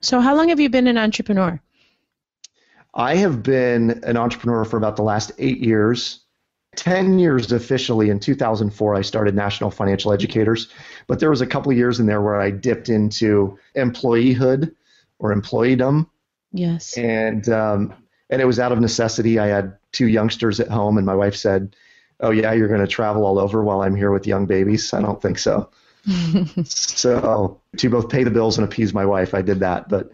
So, 0.00 0.20
how 0.20 0.36
long 0.36 0.50
have 0.50 0.60
you 0.60 0.68
been 0.68 0.86
an 0.86 0.98
entrepreneur? 0.98 1.58
I 2.92 3.16
have 3.16 3.42
been 3.42 4.02
an 4.04 4.18
entrepreneur 4.18 4.66
for 4.66 4.76
about 4.76 4.96
the 4.96 5.02
last 5.02 5.32
eight 5.38 5.58
years. 5.58 6.20
10 6.76 7.18
years 7.18 7.52
officially. 7.52 8.10
In 8.10 8.20
2004, 8.20 8.94
I 8.94 9.02
started 9.02 9.34
National 9.34 9.70
Financial 9.70 10.12
Educators, 10.12 10.68
but 11.06 11.20
there 11.20 11.30
was 11.30 11.40
a 11.40 11.46
couple 11.46 11.72
of 11.72 11.78
years 11.78 12.00
in 12.00 12.06
there 12.06 12.22
where 12.22 12.40
I 12.40 12.50
dipped 12.50 12.88
into 12.88 13.58
employeehood 13.76 14.74
or 15.18 15.34
employeedom. 15.34 16.08
Yes. 16.52 16.96
And 16.96 17.48
um, 17.48 17.94
and 18.30 18.40
it 18.40 18.46
was 18.46 18.58
out 18.58 18.72
of 18.72 18.80
necessity. 18.80 19.38
I 19.38 19.46
had 19.46 19.76
two 19.92 20.08
youngsters 20.08 20.60
at 20.60 20.68
home, 20.68 20.96
and 20.96 21.06
my 21.06 21.14
wife 21.14 21.36
said, 21.36 21.76
oh 22.20 22.30
yeah, 22.30 22.52
you're 22.52 22.68
going 22.68 22.80
to 22.80 22.86
travel 22.86 23.24
all 23.26 23.38
over 23.38 23.62
while 23.62 23.82
I'm 23.82 23.94
here 23.94 24.10
with 24.10 24.26
young 24.26 24.46
babies. 24.46 24.92
I 24.92 25.00
don't 25.00 25.20
think 25.20 25.38
so. 25.38 25.70
so 26.64 27.60
to 27.76 27.90
both 27.90 28.08
pay 28.08 28.24
the 28.24 28.30
bills 28.30 28.58
and 28.58 28.64
appease 28.66 28.92
my 28.92 29.06
wife, 29.06 29.34
I 29.34 29.42
did 29.42 29.60
that. 29.60 29.88
But 29.88 30.10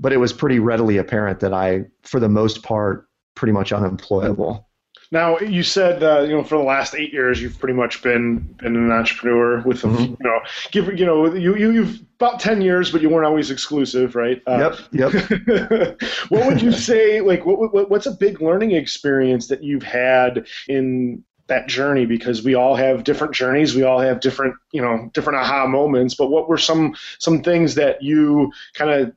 but 0.00 0.12
it 0.12 0.16
was 0.16 0.32
pretty 0.32 0.58
readily 0.58 0.96
apparent 0.96 1.40
that 1.40 1.52
I, 1.52 1.84
for 2.02 2.18
the 2.18 2.28
most 2.28 2.62
part, 2.62 3.08
pretty 3.34 3.52
much 3.52 3.72
unemployable. 3.72 4.68
Now 5.12 5.38
you 5.40 5.62
said 5.62 6.02
uh, 6.02 6.22
you 6.22 6.30
know 6.30 6.42
for 6.42 6.56
the 6.56 6.64
last 6.64 6.94
eight 6.94 7.12
years 7.12 7.40
you've 7.40 7.58
pretty 7.58 7.74
much 7.74 8.02
been 8.02 8.38
been 8.58 8.74
an 8.74 8.90
entrepreneur 8.90 9.60
with 9.60 9.82
mm-hmm. 9.82 10.04
you 10.04 10.16
know 10.20 10.40
give 10.70 10.98
you 10.98 11.04
know 11.04 11.34
you 11.34 11.54
you 11.54 11.70
you've 11.70 12.00
about 12.18 12.40
ten 12.40 12.62
years 12.62 12.90
but 12.90 13.02
you 13.02 13.10
weren't 13.10 13.26
always 13.26 13.50
exclusive 13.50 14.16
right? 14.16 14.40
Uh, 14.46 14.74
yep 14.90 15.12
yep. 15.12 16.00
what 16.30 16.46
would 16.46 16.62
you 16.62 16.72
say 16.72 17.20
like 17.20 17.44
what, 17.44 17.74
what 17.74 17.90
what's 17.90 18.06
a 18.06 18.10
big 18.10 18.40
learning 18.40 18.72
experience 18.72 19.48
that 19.48 19.62
you've 19.62 19.82
had 19.82 20.46
in 20.66 21.22
that 21.46 21.68
journey 21.68 22.06
because 22.06 22.42
we 22.42 22.54
all 22.54 22.74
have 22.74 23.04
different 23.04 23.34
journeys 23.34 23.74
we 23.74 23.82
all 23.82 24.00
have 24.00 24.20
different 24.20 24.54
you 24.72 24.80
know 24.80 25.10
different 25.12 25.38
aha 25.38 25.66
moments 25.66 26.14
but 26.14 26.30
what 26.30 26.48
were 26.48 26.56
some 26.56 26.94
some 27.18 27.42
things 27.42 27.74
that 27.74 28.02
you 28.02 28.50
kind 28.72 28.90
of 28.90 29.12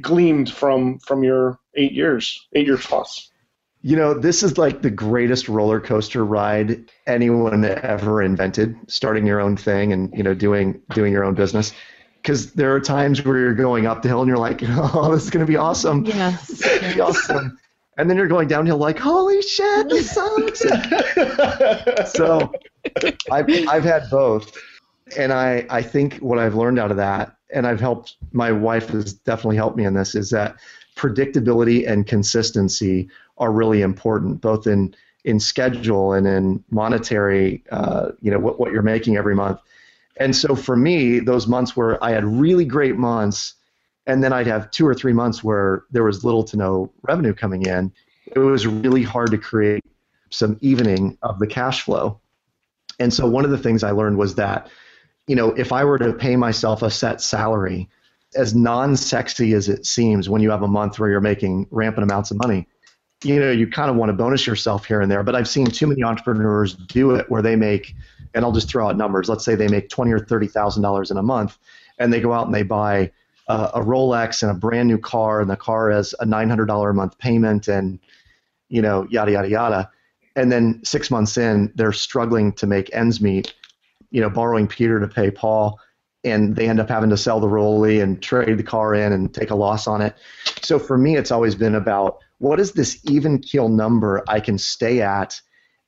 gleamed 0.00 0.52
from 0.52 1.00
from 1.00 1.24
your 1.24 1.58
eight 1.74 1.92
years 1.92 2.46
eight 2.54 2.66
years 2.66 2.86
plus 2.86 3.30
you 3.82 3.96
know, 3.96 4.12
this 4.12 4.42
is 4.42 4.58
like 4.58 4.82
the 4.82 4.90
greatest 4.90 5.48
roller 5.48 5.80
coaster 5.80 6.24
ride 6.24 6.90
anyone 7.06 7.64
ever 7.64 8.22
invented, 8.22 8.76
starting 8.88 9.26
your 9.26 9.40
own 9.40 9.56
thing 9.56 9.92
and, 9.92 10.12
you 10.14 10.22
know, 10.22 10.34
doing 10.34 10.80
doing 10.94 11.12
your 11.12 11.24
own 11.24 11.34
business. 11.34 11.72
Because 12.16 12.52
there 12.52 12.74
are 12.74 12.80
times 12.80 13.24
where 13.24 13.38
you're 13.38 13.54
going 13.54 13.86
up 13.86 14.02
the 14.02 14.08
hill 14.08 14.20
and 14.20 14.28
you're 14.28 14.36
like, 14.36 14.60
oh, 14.66 15.10
this 15.10 15.24
is 15.24 15.30
going 15.30 15.44
to 15.44 15.50
be 15.50 15.56
awesome. 15.56 16.04
Yes. 16.04 16.48
This 16.48 16.60
is 16.60 16.66
going 16.66 16.90
to 16.90 16.94
be 16.94 17.00
awesome. 17.00 17.58
And 17.96 18.08
then 18.08 18.16
you're 18.16 18.28
going 18.28 18.48
downhill 18.48 18.76
like, 18.76 18.98
holy 18.98 19.40
shit, 19.42 19.88
this 19.88 20.10
sucks. 20.14 20.60
so 22.12 22.52
I've, 23.30 23.46
I've 23.68 23.84
had 23.84 24.08
both. 24.10 24.56
And 25.18 25.32
I, 25.32 25.66
I 25.70 25.82
think 25.82 26.16
what 26.16 26.38
I've 26.38 26.54
learned 26.54 26.78
out 26.78 26.90
of 26.90 26.96
that, 26.98 27.36
and 27.52 27.66
I've 27.66 27.80
helped, 27.80 28.16
my 28.32 28.52
wife 28.52 28.88
has 28.90 29.14
definitely 29.14 29.56
helped 29.56 29.76
me 29.76 29.84
in 29.84 29.94
this, 29.94 30.14
is 30.14 30.30
that 30.30 30.56
predictability 30.96 31.88
and 31.88 32.06
consistency 32.06 33.08
are 33.40 33.50
really 33.50 33.82
important, 33.82 34.40
both 34.40 34.68
in 34.68 34.94
in 35.24 35.40
schedule 35.40 36.14
and 36.14 36.26
in 36.26 36.64
monetary, 36.70 37.62
uh, 37.70 38.10
you 38.20 38.30
know, 38.30 38.38
what, 38.38 38.58
what 38.58 38.72
you're 38.72 38.80
making 38.80 39.16
every 39.16 39.34
month. 39.34 39.58
And 40.16 40.34
so 40.34 40.54
for 40.54 40.76
me, 40.76 41.18
those 41.18 41.46
months 41.46 41.76
where 41.76 42.02
I 42.02 42.12
had 42.12 42.24
really 42.24 42.64
great 42.64 42.96
months, 42.96 43.54
and 44.06 44.24
then 44.24 44.32
I'd 44.32 44.46
have 44.46 44.70
two 44.70 44.86
or 44.86 44.94
three 44.94 45.12
months 45.12 45.44
where 45.44 45.84
there 45.90 46.04
was 46.04 46.24
little 46.24 46.42
to 46.44 46.56
no 46.56 46.90
revenue 47.02 47.34
coming 47.34 47.66
in, 47.66 47.92
it 48.34 48.38
was 48.38 48.66
really 48.66 49.02
hard 49.02 49.30
to 49.32 49.38
create 49.38 49.84
some 50.30 50.56
evening 50.62 51.18
of 51.22 51.38
the 51.38 51.46
cash 51.46 51.82
flow. 51.82 52.18
And 52.98 53.12
so 53.12 53.26
one 53.26 53.44
of 53.44 53.50
the 53.50 53.58
things 53.58 53.82
I 53.82 53.90
learned 53.90 54.16
was 54.16 54.36
that, 54.36 54.70
you 55.26 55.36
know, 55.36 55.50
if 55.52 55.70
I 55.70 55.84
were 55.84 55.98
to 55.98 56.12
pay 56.14 56.36
myself 56.36 56.82
a 56.82 56.90
set 56.90 57.20
salary, 57.20 57.88
as 58.34 58.54
non-sexy 58.54 59.52
as 59.54 59.68
it 59.68 59.84
seems 59.84 60.28
when 60.28 60.40
you 60.40 60.50
have 60.50 60.62
a 60.62 60.68
month 60.68 60.98
where 60.98 61.10
you're 61.10 61.20
making 61.20 61.66
rampant 61.70 62.04
amounts 62.04 62.30
of 62.30 62.38
money, 62.38 62.66
you 63.22 63.38
know, 63.38 63.50
you 63.50 63.66
kind 63.66 63.90
of 63.90 63.96
want 63.96 64.08
to 64.08 64.14
bonus 64.14 64.46
yourself 64.46 64.84
here 64.86 65.00
and 65.00 65.10
there. 65.10 65.22
But 65.22 65.34
I've 65.34 65.48
seen 65.48 65.66
too 65.66 65.86
many 65.86 66.02
entrepreneurs 66.02 66.74
do 66.74 67.14
it 67.14 67.30
where 67.30 67.42
they 67.42 67.56
make, 67.56 67.94
and 68.34 68.44
I'll 68.44 68.52
just 68.52 68.68
throw 68.68 68.88
out 68.88 68.96
numbers. 68.96 69.28
Let's 69.28 69.44
say 69.44 69.54
they 69.54 69.68
make 69.68 69.88
twenty 69.88 70.12
or 70.12 70.20
thirty 70.20 70.46
thousand 70.46 70.82
dollars 70.82 71.10
in 71.10 71.16
a 71.16 71.22
month, 71.22 71.58
and 71.98 72.12
they 72.12 72.20
go 72.20 72.32
out 72.32 72.46
and 72.46 72.54
they 72.54 72.62
buy 72.62 73.10
uh, 73.48 73.70
a 73.74 73.80
Rolex 73.80 74.42
and 74.42 74.50
a 74.50 74.54
brand 74.54 74.88
new 74.88 74.98
car, 74.98 75.40
and 75.40 75.50
the 75.50 75.56
car 75.56 75.90
has 75.90 76.14
a 76.20 76.26
nine 76.26 76.48
hundred 76.48 76.66
dollar 76.66 76.90
a 76.90 76.94
month 76.94 77.18
payment, 77.18 77.68
and 77.68 77.98
you 78.68 78.80
know, 78.80 79.06
yada 79.10 79.32
yada 79.32 79.48
yada. 79.48 79.90
And 80.36 80.50
then 80.50 80.80
six 80.84 81.10
months 81.10 81.36
in, 81.36 81.72
they're 81.74 81.92
struggling 81.92 82.52
to 82.54 82.66
make 82.66 82.88
ends 82.94 83.20
meet. 83.20 83.52
You 84.10 84.20
know, 84.20 84.30
borrowing 84.30 84.66
Peter 84.66 84.98
to 84.98 85.08
pay 85.08 85.30
Paul 85.30 85.78
and 86.24 86.54
they 86.54 86.68
end 86.68 86.80
up 86.80 86.88
having 86.88 87.10
to 87.10 87.16
sell 87.16 87.40
the 87.40 87.48
Rolly 87.48 88.00
and 88.00 88.22
trade 88.22 88.58
the 88.58 88.62
car 88.62 88.94
in 88.94 89.12
and 89.12 89.32
take 89.32 89.50
a 89.50 89.54
loss 89.54 89.86
on 89.86 90.02
it. 90.02 90.14
So 90.62 90.78
for 90.78 90.98
me, 90.98 91.16
it's 91.16 91.30
always 91.30 91.54
been 91.54 91.74
about 91.74 92.18
what 92.38 92.60
is 92.60 92.72
this 92.72 93.00
even 93.04 93.38
keel 93.38 93.68
number 93.68 94.22
I 94.28 94.40
can 94.40 94.58
stay 94.58 95.00
at 95.00 95.40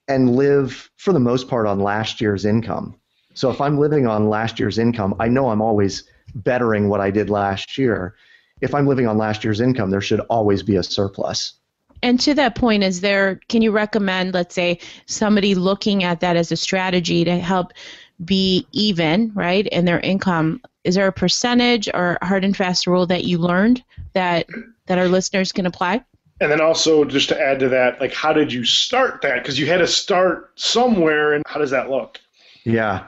and 0.08 0.36
live 0.36 0.90
for 0.96 1.12
the 1.12 1.20
most 1.20 1.48
part 1.48 1.66
on 1.66 1.80
last 1.80 2.20
year's 2.20 2.44
income. 2.44 2.96
So 3.34 3.50
if 3.50 3.60
I'm 3.60 3.78
living 3.78 4.06
on 4.06 4.28
last 4.28 4.58
year's 4.58 4.78
income, 4.78 5.14
I 5.18 5.28
know 5.28 5.48
I'm 5.48 5.62
always 5.62 6.04
bettering 6.34 6.88
what 6.88 7.00
I 7.00 7.10
did 7.10 7.30
last 7.30 7.78
year. 7.78 8.14
If 8.60 8.74
I'm 8.74 8.86
living 8.86 9.06
on 9.06 9.18
last 9.18 9.44
year's 9.44 9.60
income, 9.60 9.90
there 9.90 10.00
should 10.00 10.20
always 10.20 10.62
be 10.62 10.76
a 10.76 10.82
surplus. 10.82 11.54
And 12.02 12.18
to 12.20 12.34
that 12.34 12.56
point, 12.56 12.82
is 12.82 13.00
there, 13.00 13.40
can 13.48 13.62
you 13.62 13.70
recommend, 13.70 14.34
let's 14.34 14.54
say, 14.54 14.80
somebody 15.06 15.54
looking 15.54 16.02
at 16.02 16.20
that 16.20 16.36
as 16.36 16.50
a 16.50 16.56
strategy 16.56 17.24
to 17.24 17.38
help 17.38 17.72
be 18.24 18.66
even, 18.72 19.32
right, 19.34 19.66
in 19.66 19.84
their 19.84 20.00
income? 20.00 20.60
Is 20.84 20.94
there 20.94 21.06
a 21.06 21.12
percentage 21.12 21.88
or 21.92 22.18
hard 22.22 22.44
and 22.44 22.56
fast 22.56 22.86
rule 22.86 23.06
that 23.06 23.24
you 23.24 23.38
learned 23.38 23.82
that 24.14 24.46
that 24.86 24.98
our 24.98 25.08
listeners 25.08 25.52
can 25.52 25.66
apply? 25.66 26.04
And 26.40 26.50
then 26.50 26.60
also, 26.60 27.04
just 27.04 27.28
to 27.28 27.40
add 27.40 27.60
to 27.60 27.68
that, 27.68 28.00
like, 28.00 28.12
how 28.12 28.32
did 28.32 28.52
you 28.52 28.64
start 28.64 29.22
that? 29.22 29.42
Because 29.42 29.58
you 29.58 29.66
had 29.66 29.78
to 29.78 29.86
start 29.86 30.50
somewhere, 30.56 31.34
and 31.34 31.44
how 31.46 31.60
does 31.60 31.70
that 31.70 31.88
look? 31.88 32.18
Yeah. 32.64 33.06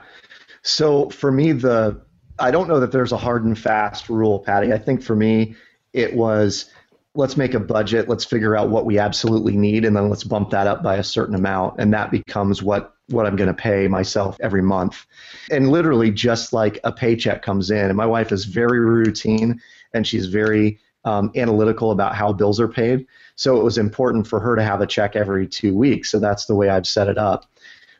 So 0.61 1.09
for 1.09 1.31
me, 1.31 1.51
the 1.51 2.01
I 2.39 2.51
don't 2.51 2.67
know 2.67 2.79
that 2.79 2.91
there's 2.91 3.11
a 3.11 3.17
hard 3.17 3.45
and 3.45 3.57
fast 3.57 4.09
rule, 4.09 4.39
Patty. 4.39 4.73
I 4.73 4.77
think 4.77 5.01
for 5.01 5.15
me, 5.15 5.55
it 5.93 6.15
was 6.15 6.69
let's 7.15 7.37
make 7.37 7.53
a 7.53 7.59
budget, 7.59 8.09
let's 8.09 8.25
figure 8.25 8.55
out 8.55 8.69
what 8.69 8.85
we 8.85 8.99
absolutely 8.99 9.55
need, 9.55 9.85
and 9.85 9.95
then 9.95 10.09
let's 10.09 10.23
bump 10.23 10.49
that 10.51 10.67
up 10.67 10.83
by 10.83 10.97
a 10.97 11.03
certain 11.03 11.35
amount, 11.35 11.79
and 11.79 11.93
that 11.93 12.11
becomes 12.11 12.61
what 12.61 12.93
what 13.09 13.25
I'm 13.25 13.35
going 13.35 13.47
to 13.47 13.53
pay 13.53 13.87
myself 13.87 14.37
every 14.39 14.63
month. 14.63 15.05
And 15.51 15.69
literally, 15.69 16.11
just 16.11 16.53
like 16.53 16.79
a 16.83 16.91
paycheck 16.91 17.41
comes 17.41 17.71
in, 17.71 17.85
and 17.85 17.95
my 17.95 18.05
wife 18.05 18.31
is 18.31 18.45
very 18.45 18.79
routine, 18.79 19.61
and 19.93 20.05
she's 20.05 20.27
very 20.27 20.79
um, 21.05 21.31
analytical 21.35 21.91
about 21.91 22.15
how 22.15 22.33
bills 22.33 22.59
are 22.59 22.67
paid. 22.67 23.07
So 23.35 23.59
it 23.59 23.63
was 23.63 23.77
important 23.77 24.27
for 24.27 24.39
her 24.39 24.55
to 24.55 24.63
have 24.63 24.81
a 24.81 24.87
check 24.87 25.15
every 25.15 25.47
two 25.47 25.75
weeks. 25.75 26.11
So 26.11 26.19
that's 26.19 26.45
the 26.45 26.55
way 26.55 26.69
I've 26.69 26.87
set 26.87 27.07
it 27.07 27.17
up. 27.17 27.45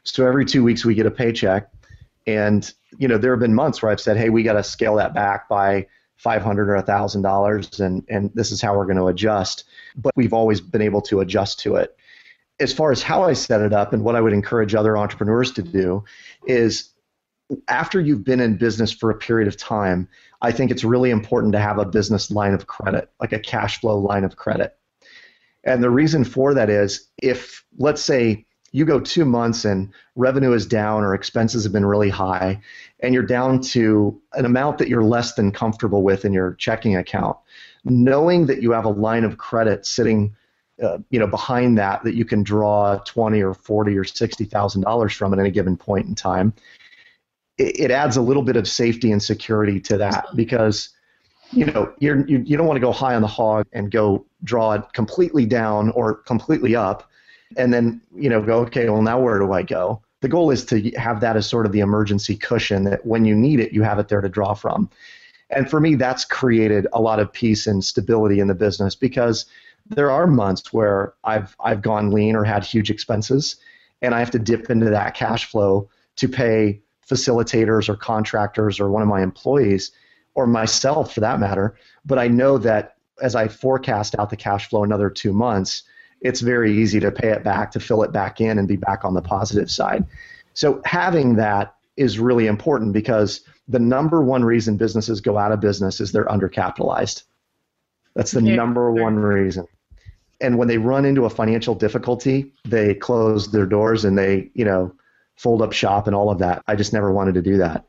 So 0.04 0.28
every 0.28 0.46
two 0.46 0.64
weeks 0.64 0.84
we 0.84 0.96
get 0.96 1.06
a 1.06 1.12
paycheck, 1.12 1.70
and 2.28 2.72
you 2.98 3.08
know 3.08 3.18
there 3.18 3.32
have 3.32 3.40
been 3.40 3.56
months 3.56 3.82
where 3.82 3.92
I've 3.92 4.02
said, 4.02 4.18
"Hey, 4.18 4.30
we 4.30 4.44
got 4.44 4.54
to 4.54 4.64
scale 4.64 4.96
that 4.96 5.14
back 5.14 5.48
by 5.48 5.88
500 6.18 6.70
or 6.70 6.76
a 6.76 6.82
thousand 6.82 7.22
dollars, 7.22 7.80
and 7.80 8.04
and 8.10 8.32
this 8.34 8.52
is 8.52 8.62
how 8.62 8.78
we're 8.78 8.86
going 8.86 8.98
to 8.98 9.08
adjust." 9.08 9.66
But 9.96 10.14
we've 10.16 10.34
always 10.34 10.62
been 10.62 10.82
able 10.82 11.02
to 11.04 11.22
adjust 11.22 11.60
to 11.62 11.76
it. 11.76 11.96
As 12.60 12.74
far 12.74 12.92
as 12.92 13.04
how 13.04 13.24
I 13.24 13.34
set 13.34 13.62
it 13.62 13.74
up 13.74 13.92
and 13.94 14.04
what 14.04 14.16
I 14.16 14.22
would 14.22 14.34
encourage 14.34 14.76
other 14.76 14.98
entrepreneurs 14.98 15.52
to 15.54 15.62
do 15.62 16.06
is 16.48 16.94
after 17.68 18.00
you've 18.00 18.24
been 18.24 18.40
in 18.40 18.58
business 18.58 18.92
for 18.92 19.10
a 19.10 19.16
period 19.16 19.48
of 19.48 19.58
time, 19.58 20.08
I 20.42 20.52
think 20.52 20.72
it's 20.72 20.84
really 20.84 21.12
important 21.12 21.54
to 21.54 21.60
have 21.60 21.78
a 21.78 21.86
business 21.86 22.32
line 22.32 22.54
of 22.54 22.68
credit, 22.68 23.12
like 23.20 23.34
a 23.34 23.40
cash 23.40 23.80
flow 23.80 24.00
line 24.00 24.24
of 24.24 24.36
credit. 24.36 24.76
And 25.64 25.84
the 25.84 25.90
reason 25.90 26.24
for 26.24 26.54
that 26.54 26.70
is 26.70 27.10
if, 27.22 27.66
let's 27.78 28.02
say, 28.02 28.46
you 28.72 28.84
go 28.84 29.00
two 29.00 29.24
months 29.24 29.64
and 29.64 29.92
revenue 30.16 30.52
is 30.52 30.66
down 30.66 31.04
or 31.04 31.16
expenses 31.16 31.64
have 31.64 31.72
been 31.72 31.86
really 31.86 32.10
high, 32.10 32.62
and 33.02 33.14
you're 33.14 33.24
down 33.24 33.62
to 33.62 34.20
an 34.34 34.46
amount 34.46 34.78
that 34.78 34.88
you're 34.88 35.04
less 35.04 35.34
than 35.34 35.52
comfortable 35.52 36.02
with 36.02 36.26
in 36.26 36.34
your 36.34 36.54
checking 36.56 36.96
account, 36.96 37.38
knowing 37.84 38.46
that 38.48 38.62
you 38.62 38.72
have 38.72 38.86
a 38.86 38.90
line 38.90 39.24
of 39.24 39.38
credit 39.38 39.86
sitting 39.86 40.36
uh, 40.84 40.98
you 41.10 41.20
know 41.20 41.28
behind 41.28 41.78
that 41.78 42.04
that 42.04 42.16
you 42.16 42.26
can 42.26 42.44
draw 42.44 42.98
20 43.06 43.42
or 43.42 43.54
40 43.54 43.98
or 43.98 44.04
60 44.04 44.44
thousand 44.44 44.82
dollars 44.82 45.14
from 45.14 45.32
at 45.32 45.40
any 45.40 45.50
given 45.50 45.78
point 45.78 46.06
in 46.06 46.16
time 46.16 46.54
it, 47.58 47.80
it 47.80 47.92
adds 47.92 48.18
a 48.18 48.22
little 48.22 48.44
bit 48.44 48.58
of 48.58 48.68
safety 48.68 49.14
and 49.14 49.24
security 49.24 49.80
to 49.80 49.98
that 49.98 50.26
because 50.36 50.90
you 51.52 51.66
know 51.66 51.94
you're, 52.00 52.28
you, 52.28 52.40
you 52.46 52.58
don't 52.58 52.68
want 52.68 52.76
to 52.76 52.82
go 52.82 52.92
high 52.92 53.16
on 53.16 53.22
the 53.22 53.28
hog 53.28 53.66
and 53.72 53.90
go 53.90 54.26
draw 54.44 54.74
it 54.74 54.82
completely 54.92 55.46
down 55.46 55.92
or 55.92 56.16
completely 56.16 56.76
up 56.76 57.10
and 57.56 57.74
then 57.74 58.02
you 58.14 58.30
know 58.30 58.42
go 58.42 58.60
okay 58.60 58.90
well 58.90 59.02
now 59.02 59.18
where 59.18 59.40
do 59.40 59.54
i 59.54 59.64
go 59.64 60.02
the 60.22 60.28
goal 60.28 60.52
is 60.52 60.66
to 60.66 60.92
have 60.92 61.20
that 61.22 61.36
as 61.36 61.48
sort 61.48 61.66
of 61.66 61.72
the 61.72 61.80
emergency 61.80 62.36
cushion 62.36 62.84
that 62.84 63.06
when 63.06 63.26
you 63.26 63.36
need 63.36 63.60
it 63.60 63.74
you 63.74 63.84
have 63.84 64.00
it 64.00 64.08
there 64.08 64.22
to 64.22 64.30
draw 64.30 64.54
from 64.54 64.90
and 65.50 65.70
for 65.70 65.80
me 65.80 65.96
that's 65.96 66.26
created 66.26 66.88
a 66.94 67.02
lot 67.02 67.20
of 67.20 67.32
peace 67.32 67.68
and 67.68 67.84
stability 67.84 68.40
in 68.40 68.48
the 68.48 68.56
business 68.56 68.96
because 68.96 69.46
there 69.88 70.10
are 70.10 70.28
months 70.28 70.74
where 70.74 71.14
i've 71.24 71.56
i've 71.60 71.82
gone 71.82 72.12
lean 72.12 72.36
or 72.36 72.44
had 72.44 72.64
huge 72.64 72.90
expenses 72.90 73.58
and 74.02 74.16
i 74.16 74.20
have 74.20 74.32
to 74.32 74.40
dip 74.40 74.70
into 74.70 74.90
that 74.90 75.14
cash 75.14 75.46
flow 75.46 75.90
to 76.16 76.28
pay 76.28 76.82
facilitators 77.08 77.88
or 77.88 77.96
contractors 77.96 78.80
or 78.80 78.90
one 78.90 79.02
of 79.02 79.08
my 79.08 79.22
employees 79.22 79.92
or 80.34 80.48
myself 80.48 81.14
for 81.14 81.22
that 81.22 81.40
matter. 81.40 81.76
But 82.06 82.20
I 82.20 82.28
know 82.28 82.58
that 82.60 82.96
as 83.22 83.36
I 83.36 83.48
forecast 83.48 84.16
out 84.20 84.30
the 84.30 84.38
cash 84.38 84.70
flow 84.70 84.84
another 84.84 85.10
two 85.10 85.34
months, 85.34 85.84
it's 86.26 86.42
very 86.42 86.76
easy 86.76 87.00
to 87.00 87.12
pay 87.12 87.30
it 87.30 87.44
back, 87.44 87.72
to 87.72 87.80
fill 87.80 88.02
it 88.02 88.12
back 88.12 88.42
in, 88.42 88.58
and 88.58 88.68
be 88.68 88.76
back 88.76 89.06
on 89.06 89.14
the 89.14 89.22
positive 89.22 89.70
side. 89.70 90.06
So 90.56 90.82
having 90.86 91.36
that 91.36 91.76
is 91.98 92.18
really 92.18 92.48
important 92.48 92.94
because 92.94 93.42
the 93.68 93.80
number 93.80 94.24
one 94.24 94.44
reason 94.44 94.76
businesses 94.76 95.22
go 95.22 95.38
out 95.38 95.52
of 95.52 95.60
business 95.60 96.00
is 96.02 96.12
they're 96.12 96.26
undercapitalized. 96.26 97.24
That's 98.16 98.32
the 98.32 98.42
yeah. 98.42 98.56
number 98.56 98.92
one 98.92 99.18
reason. 99.18 99.68
And 100.42 100.58
when 100.58 100.68
they 100.68 100.78
run 100.78 101.06
into 101.06 101.26
a 101.26 101.30
financial 101.30 101.76
difficulty, 101.76 102.52
they 102.66 102.96
close 102.96 103.52
their 103.52 103.66
doors 103.66 104.04
and 104.04 104.18
they, 104.18 104.50
you 104.54 104.66
know, 104.66 104.94
fold 105.36 105.62
up 105.62 105.74
shop 105.74 106.08
and 106.08 106.16
all 106.16 106.32
of 106.32 106.40
that. 106.40 106.64
I 106.68 106.76
just 106.76 106.92
never 106.92 107.12
wanted 107.12 107.36
to 107.36 107.42
do 107.42 107.58
that. 107.58 107.86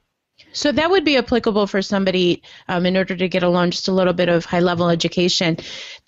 So 0.53 0.70
that 0.72 0.90
would 0.90 1.05
be 1.05 1.16
applicable 1.16 1.66
for 1.66 1.81
somebody 1.81 2.42
um, 2.68 2.85
in 2.85 2.96
order 2.96 3.16
to 3.16 3.29
get 3.29 3.42
a 3.42 3.49
loan, 3.49 3.70
just 3.70 3.88
a 3.88 3.92
little 3.92 4.12
bit 4.12 4.29
of 4.29 4.44
high 4.44 4.61
level 4.61 4.90
education. 4.90 5.57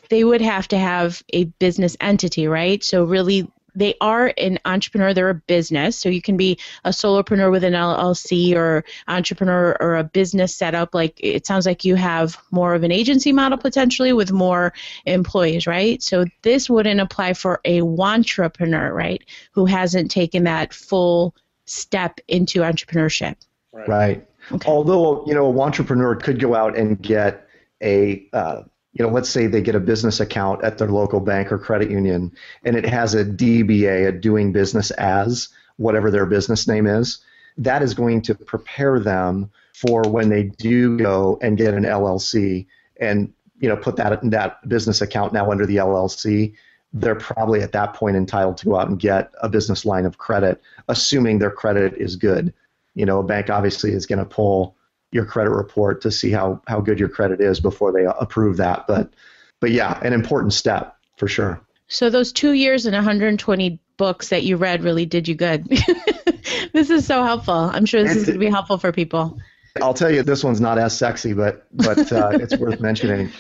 They 0.09 0.25
would 0.25 0.41
have 0.41 0.69
to 0.69 0.79
have 0.79 1.23
a 1.33 1.45
business 1.45 1.97
entity, 2.01 2.49
right? 2.49 2.83
So 2.83 3.05
really 3.05 3.51
they 3.75 3.95
are 4.01 4.33
an 4.37 4.59
entrepreneur, 4.65 5.15
they're 5.15 5.31
a 5.31 5.35
business. 5.35 5.97
So 5.97 6.09
you 6.09 6.21
can 6.21 6.37
be 6.37 6.59
a 6.85 6.91
solopreneur 6.91 7.51
with 7.51 7.63
an 7.63 7.75
LLC 7.75 8.55
or 8.57 8.85
entrepreneur 9.07 9.77
or 9.79 9.97
a 9.97 10.05
business 10.05 10.55
setup. 10.55 10.95
Like 10.95 11.19
it 11.23 11.47
sounds 11.47 11.65
like 11.65 11.85
you 11.85 11.95
have 11.95 12.37
more 12.51 12.75
of 12.75 12.83
an 12.83 12.91
agency 12.91 13.33
model 13.33 13.59
potentially 13.59 14.13
with 14.13 14.33
more 14.33 14.73
employees, 15.07 15.67
right? 15.67 16.03
So 16.03 16.25
this 16.43 16.69
wouldn't 16.69 17.01
apply 17.01 17.35
for 17.35 17.61
a 17.65 17.83
entrepreneur, 17.83 18.93
right? 18.93 19.23
Who 19.53 19.67
hasn't 19.67 20.11
taken 20.11 20.45
that 20.45 20.75
full 20.75 21.35
step 21.67 22.19
into 22.27 22.61
entrepreneurship. 22.61 23.37
Right. 23.73 23.89
right. 23.89 24.29
Okay. 24.51 24.69
Although, 24.69 25.25
you 25.27 25.35
know, 25.35 25.47
a 25.47 25.61
entrepreneur 25.61 26.17
could 26.17 26.41
go 26.41 26.55
out 26.55 26.77
and 26.77 27.01
get 27.01 27.47
a 27.83 28.27
uh, 28.33 28.63
you 28.93 29.05
know, 29.05 29.13
let's 29.13 29.29
say 29.29 29.47
they 29.47 29.61
get 29.61 29.75
a 29.75 29.81
business 29.81 30.21
account 30.21 30.65
at 30.65 30.79
their 30.79 30.89
local 30.89 31.21
bank 31.21 31.53
or 31.53 31.59
credit 31.59 31.91
union 31.91 32.33
and 32.65 32.77
it 32.77 32.87
has 32.87 33.15
a 33.15 33.25
DBA, 33.25 34.09
a 34.09 34.13
doing 34.13 34.53
business 34.53 34.91
as, 34.93 35.49
whatever 35.77 36.11
their 36.11 36.27
business 36.27 36.67
name 36.67 36.87
is, 36.87 37.19
that 37.57 37.83
is 37.83 37.95
going 37.95 38.23
to 38.23 38.35
prepare 38.35 38.99
them 38.99 39.51
for 39.75 40.03
when 40.03 40.29
they 40.29 40.45
do 40.45 40.99
go 40.99 41.39
and 41.43 41.57
get 41.57 41.75
an 41.75 41.85
LLC 41.85 42.67
and, 43.01 43.33
you 43.61 43.69
know, 43.69 43.77
put 43.77 43.97
that 43.97 44.19
that 44.31 44.69
business 44.69 45.01
account 45.01 45.33
now 45.33 45.51
under 45.51 45.67
the 45.67 45.77
LLC, 45.77 46.55
they're 46.93 47.15
probably 47.15 47.61
at 47.61 47.73
that 47.73 47.95
point 47.95 48.17
entitled 48.17 48.57
to 48.57 48.65
go 48.65 48.77
out 48.77 48.89
and 48.89 48.99
get 48.99 49.31
a 49.43 49.49
business 49.49 49.85
line 49.85 50.07
of 50.07 50.19
credit, 50.19 50.61
assuming 50.89 51.39
their 51.39 51.51
credit 51.51 51.95
is 51.95 52.17
good. 52.17 52.53
You 52.95 53.07
know, 53.07 53.21
a 53.21 53.25
bank 53.25 53.51
obviously 53.51 53.93
is 53.93 54.07
going 54.07 54.19
to 54.21 54.25
pull 54.25 54.75
your 55.11 55.25
credit 55.25 55.51
report 55.51 56.03
to 56.03 56.11
see 56.11 56.31
how, 56.31 56.61
how 56.67 56.81
good 56.81 57.01
your 57.01 57.09
credit 57.09 57.41
is 57.41 57.61
before 57.61 57.93
they 57.93 58.05
approve 58.05 58.59
that. 58.59 58.87
But 58.87 59.13
but 59.61 59.71
yeah, 59.71 59.99
an 60.03 60.13
important 60.13 60.53
step 60.53 60.97
for 61.17 61.27
sure. 61.27 61.61
So 61.89 62.11
those 62.11 62.33
two 62.33 62.53
years 62.53 62.87
and 62.87 62.95
120 62.95 63.81
books 63.97 64.29
that 64.29 64.45
you 64.45 64.57
read 64.57 64.85
really 64.85 65.07
did 65.07 65.27
you 65.27 65.35
good. 65.35 65.67
this 66.73 66.91
is 66.91 67.07
so 67.07 67.23
helpful. 67.25 67.55
I'm 67.55 67.87
sure 67.87 68.03
this 68.03 68.17
is 68.17 68.25
going 68.27 68.39
to 68.39 68.45
be 68.45 68.51
helpful 68.51 68.79
for 68.79 68.93
people. 68.93 69.39
I'll 69.83 69.95
tell 69.95 70.11
you, 70.11 70.23
this 70.23 70.45
one's 70.45 70.61
not 70.61 70.79
as 70.79 70.97
sexy, 70.97 71.33
but 71.33 71.67
but 71.73 72.13
uh, 72.13 72.31
it's 72.35 72.57
worth 72.57 72.81
mentioning. 72.81 73.31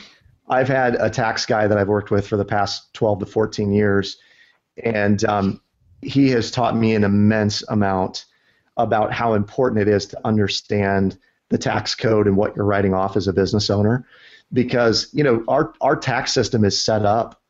I've 0.49 0.69
had 0.69 0.95
a 0.95 1.11
tax 1.11 1.45
guy 1.47 1.67
that 1.67 1.77
I've 1.77 1.89
worked 1.89 2.11
with 2.11 2.27
for 2.27 2.37
the 2.37 2.45
past 2.45 2.93
12 2.95 3.21
to 3.21 3.27
14 3.27 3.71
years, 3.71 4.17
and 4.83 5.23
um, 5.25 5.61
he 6.01 6.31
has 6.31 6.51
taught 6.51 6.75
me 6.75 6.95
an 6.95 7.05
immense 7.05 7.63
amount 7.69 8.25
about 8.77 9.13
how 9.13 9.35
important 9.35 9.83
it 9.83 9.89
is 9.89 10.07
to 10.07 10.21
understand 10.25 11.19
the 11.51 11.59
tax 11.59 11.95
code 11.95 12.27
and 12.27 12.37
what 12.37 12.55
you're 12.55 12.65
writing 12.65 12.95
off 12.95 13.17
as 13.17 13.29
a 13.29 13.33
business 13.33 13.71
owner. 13.71 14.07
Because 14.53 15.09
you 15.13 15.25
know 15.25 15.45
our 15.49 15.75
our 15.81 15.97
tax 15.97 16.33
system 16.33 16.65
is 16.65 16.81
set 16.81 17.05
up 17.05 17.41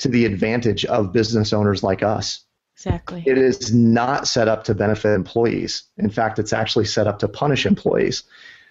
to 0.00 0.08
the 0.08 0.24
advantage 0.24 0.84
of 0.84 1.12
business 1.12 1.52
owners 1.52 1.82
like 1.82 2.02
us. 2.02 2.44
Exactly. 2.76 3.22
It 3.26 3.38
is 3.38 3.72
not 3.72 4.26
set 4.26 4.48
up 4.48 4.64
to 4.64 4.74
benefit 4.74 5.14
employees. 5.14 5.84
In 5.96 6.10
fact 6.10 6.38
it's 6.38 6.52
actually 6.52 6.84
set 6.84 7.06
up 7.06 7.20
to 7.20 7.28
punish 7.28 7.64
employees. 7.64 8.24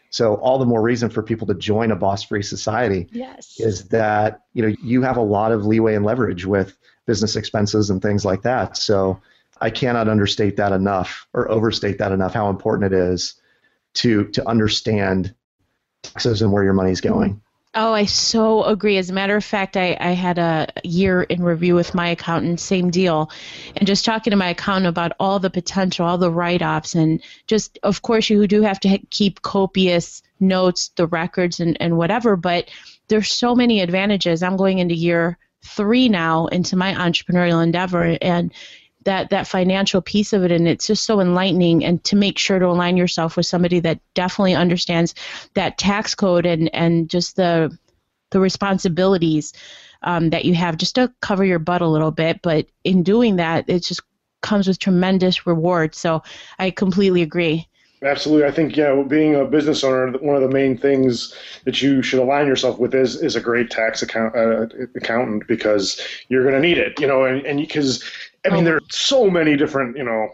So 0.10 0.36
all 0.36 0.60
the 0.60 0.66
more 0.66 0.82
reason 0.82 1.10
for 1.10 1.24
people 1.24 1.48
to 1.48 1.54
join 1.54 1.90
a 1.90 1.96
boss 1.96 2.24
free 2.24 2.42
society 2.44 3.08
yes. 3.12 3.60
is 3.60 3.88
that 3.90 4.42
you 4.54 4.62
know 4.62 4.76
you 4.84 5.02
have 5.02 5.18
a 5.18 5.22
lot 5.22 5.52
of 5.52 5.66
leeway 5.66 5.96
and 5.96 6.06
leverage 6.06 6.46
with 6.46 6.78
business 7.08 7.36
expenses 7.36 7.90
and 7.90 8.02
things 8.02 8.26
like 8.26 8.44
that. 8.44 8.78
So 8.78 9.22
i 9.62 9.70
cannot 9.70 10.10
understate 10.10 10.58
that 10.58 10.74
enough 10.74 11.28
or 11.34 11.50
overstate 11.50 12.00
that 12.00 12.12
enough 12.12 12.34
how 12.34 12.50
important 12.50 12.92
it 12.92 12.98
is 12.98 13.36
to 13.96 14.26
to 14.30 14.48
understand 14.48 15.34
taxes 16.04 16.42
and 16.42 16.52
where 16.52 16.64
your 16.64 16.74
money's 16.74 17.02
mm-hmm. 17.02 17.14
going. 17.14 17.42
Oh, 17.74 17.94
I 17.94 18.04
so 18.04 18.66
agree. 18.66 18.98
As 18.98 19.10
a 19.10 19.14
matter 19.14 19.38
of 19.38 19.46
fact, 19.46 19.78
I, 19.78 19.96
I 19.98 20.12
had 20.12 20.38
a 20.38 20.68
year 20.84 21.22
in 21.24 21.42
review 21.42 21.74
with 21.74 21.96
my 21.96 22.10
accountant, 22.10 22.60
same 22.60 22.90
deal, 22.90 23.32
and 23.78 23.88
just 23.88 24.04
talking 24.04 24.32
to 24.32 24.38
my 24.38 24.50
accountant 24.50 24.88
about 24.88 25.14
all 25.22 25.40
the 25.40 25.50
potential, 25.50 26.06
all 26.06 26.18
the 26.18 26.30
write 26.30 26.62
offs, 26.62 26.96
and 26.96 27.24
just, 27.48 27.80
of 27.84 28.02
course, 28.02 28.30
you 28.30 28.46
do 28.46 28.62
have 28.62 28.82
to 28.82 28.98
keep 29.10 29.42
copious 29.42 30.22
notes, 30.42 30.92
the 30.98 31.08
records, 31.08 31.62
and, 31.62 31.78
and 31.80 31.98
whatever, 31.98 32.36
but 32.36 32.70
there's 33.08 33.32
so 33.32 33.56
many 33.56 33.80
advantages. 33.80 34.44
I'm 34.44 34.58
going 34.58 34.80
into 34.80 34.96
year 34.96 35.38
three 35.64 36.10
now 36.10 36.48
into 36.48 36.76
my 36.76 36.94
entrepreneurial 36.94 37.64
endeavor, 37.64 38.18
and 38.22 38.52
that 39.04 39.30
that 39.30 39.48
financial 39.48 40.02
piece 40.02 40.34
of 40.34 40.44
it 40.44 40.52
and 40.52 40.68
it's 40.68 40.88
just 40.88 41.06
so 41.06 41.20
enlightening 41.20 41.84
and 41.84 42.04
to 42.04 42.16
make 42.16 42.38
sure 42.38 42.60
to 42.60 42.68
align 42.68 42.98
yourself 42.98 43.36
with 43.36 43.46
somebody 43.46 43.80
that 43.80 44.00
definitely 44.14 44.54
understands 44.54 45.16
that 45.56 45.78
tax 45.78 46.14
code 46.16 46.46
and 46.46 46.74
and 46.74 47.10
just 47.10 47.36
the 47.36 47.76
the 48.32 48.40
responsibilities 48.40 49.54
um, 50.04 50.30
that 50.30 50.46
you 50.46 50.54
have 50.56 50.78
just 50.78 50.96
to 50.96 51.12
cover 51.22 51.44
your 51.44 51.60
butt 51.60 51.82
a 51.82 51.88
little 51.88 52.12
bit. 52.12 52.42
But 52.42 52.68
in 52.84 53.04
doing 53.04 53.38
that 53.38 53.66
it 53.68 53.84
just 53.84 54.02
comes 54.42 54.68
with 54.68 54.80
tremendous 54.80 55.46
reward 55.46 55.94
so 55.94 56.24
i 56.58 56.72
completely 56.72 57.22
agree. 57.22 57.68
Absolutely, 58.04 58.48
I 58.48 58.52
think 58.52 58.76
yeah, 58.76 59.04
being 59.08 59.36
a 59.36 59.46
business 59.46 59.84
owner, 59.84 60.18
one 60.18 60.36
of 60.36 60.42
the 60.42 60.50
main 60.50 60.76
things 60.76 61.36
that 61.66 61.84
you 61.84 62.02
should 62.02 62.18
align 62.20 62.48
yourself 62.48 62.80
with 62.80 62.96
is 62.96 63.22
is 63.22 63.36
a 63.36 63.40
great 63.40 63.70
tax 63.70 64.02
account 64.02 64.36
uh, 64.36 64.66
accountant 64.96 65.46
because 65.48 66.02
you're 66.28 66.42
going 66.42 66.56
to 66.56 66.68
need 66.68 66.80
it, 66.80 67.00
you 67.00 67.06
know, 67.06 67.26
and 67.26 67.46
and 67.46 67.60
because 67.60 68.04
I 68.46 68.50
mean, 68.50 68.62
oh. 68.62 68.66
there 68.66 68.76
are 68.78 68.82
so 68.90 69.30
many 69.30 69.56
different, 69.56 69.98
you 69.98 70.04
know, 70.04 70.30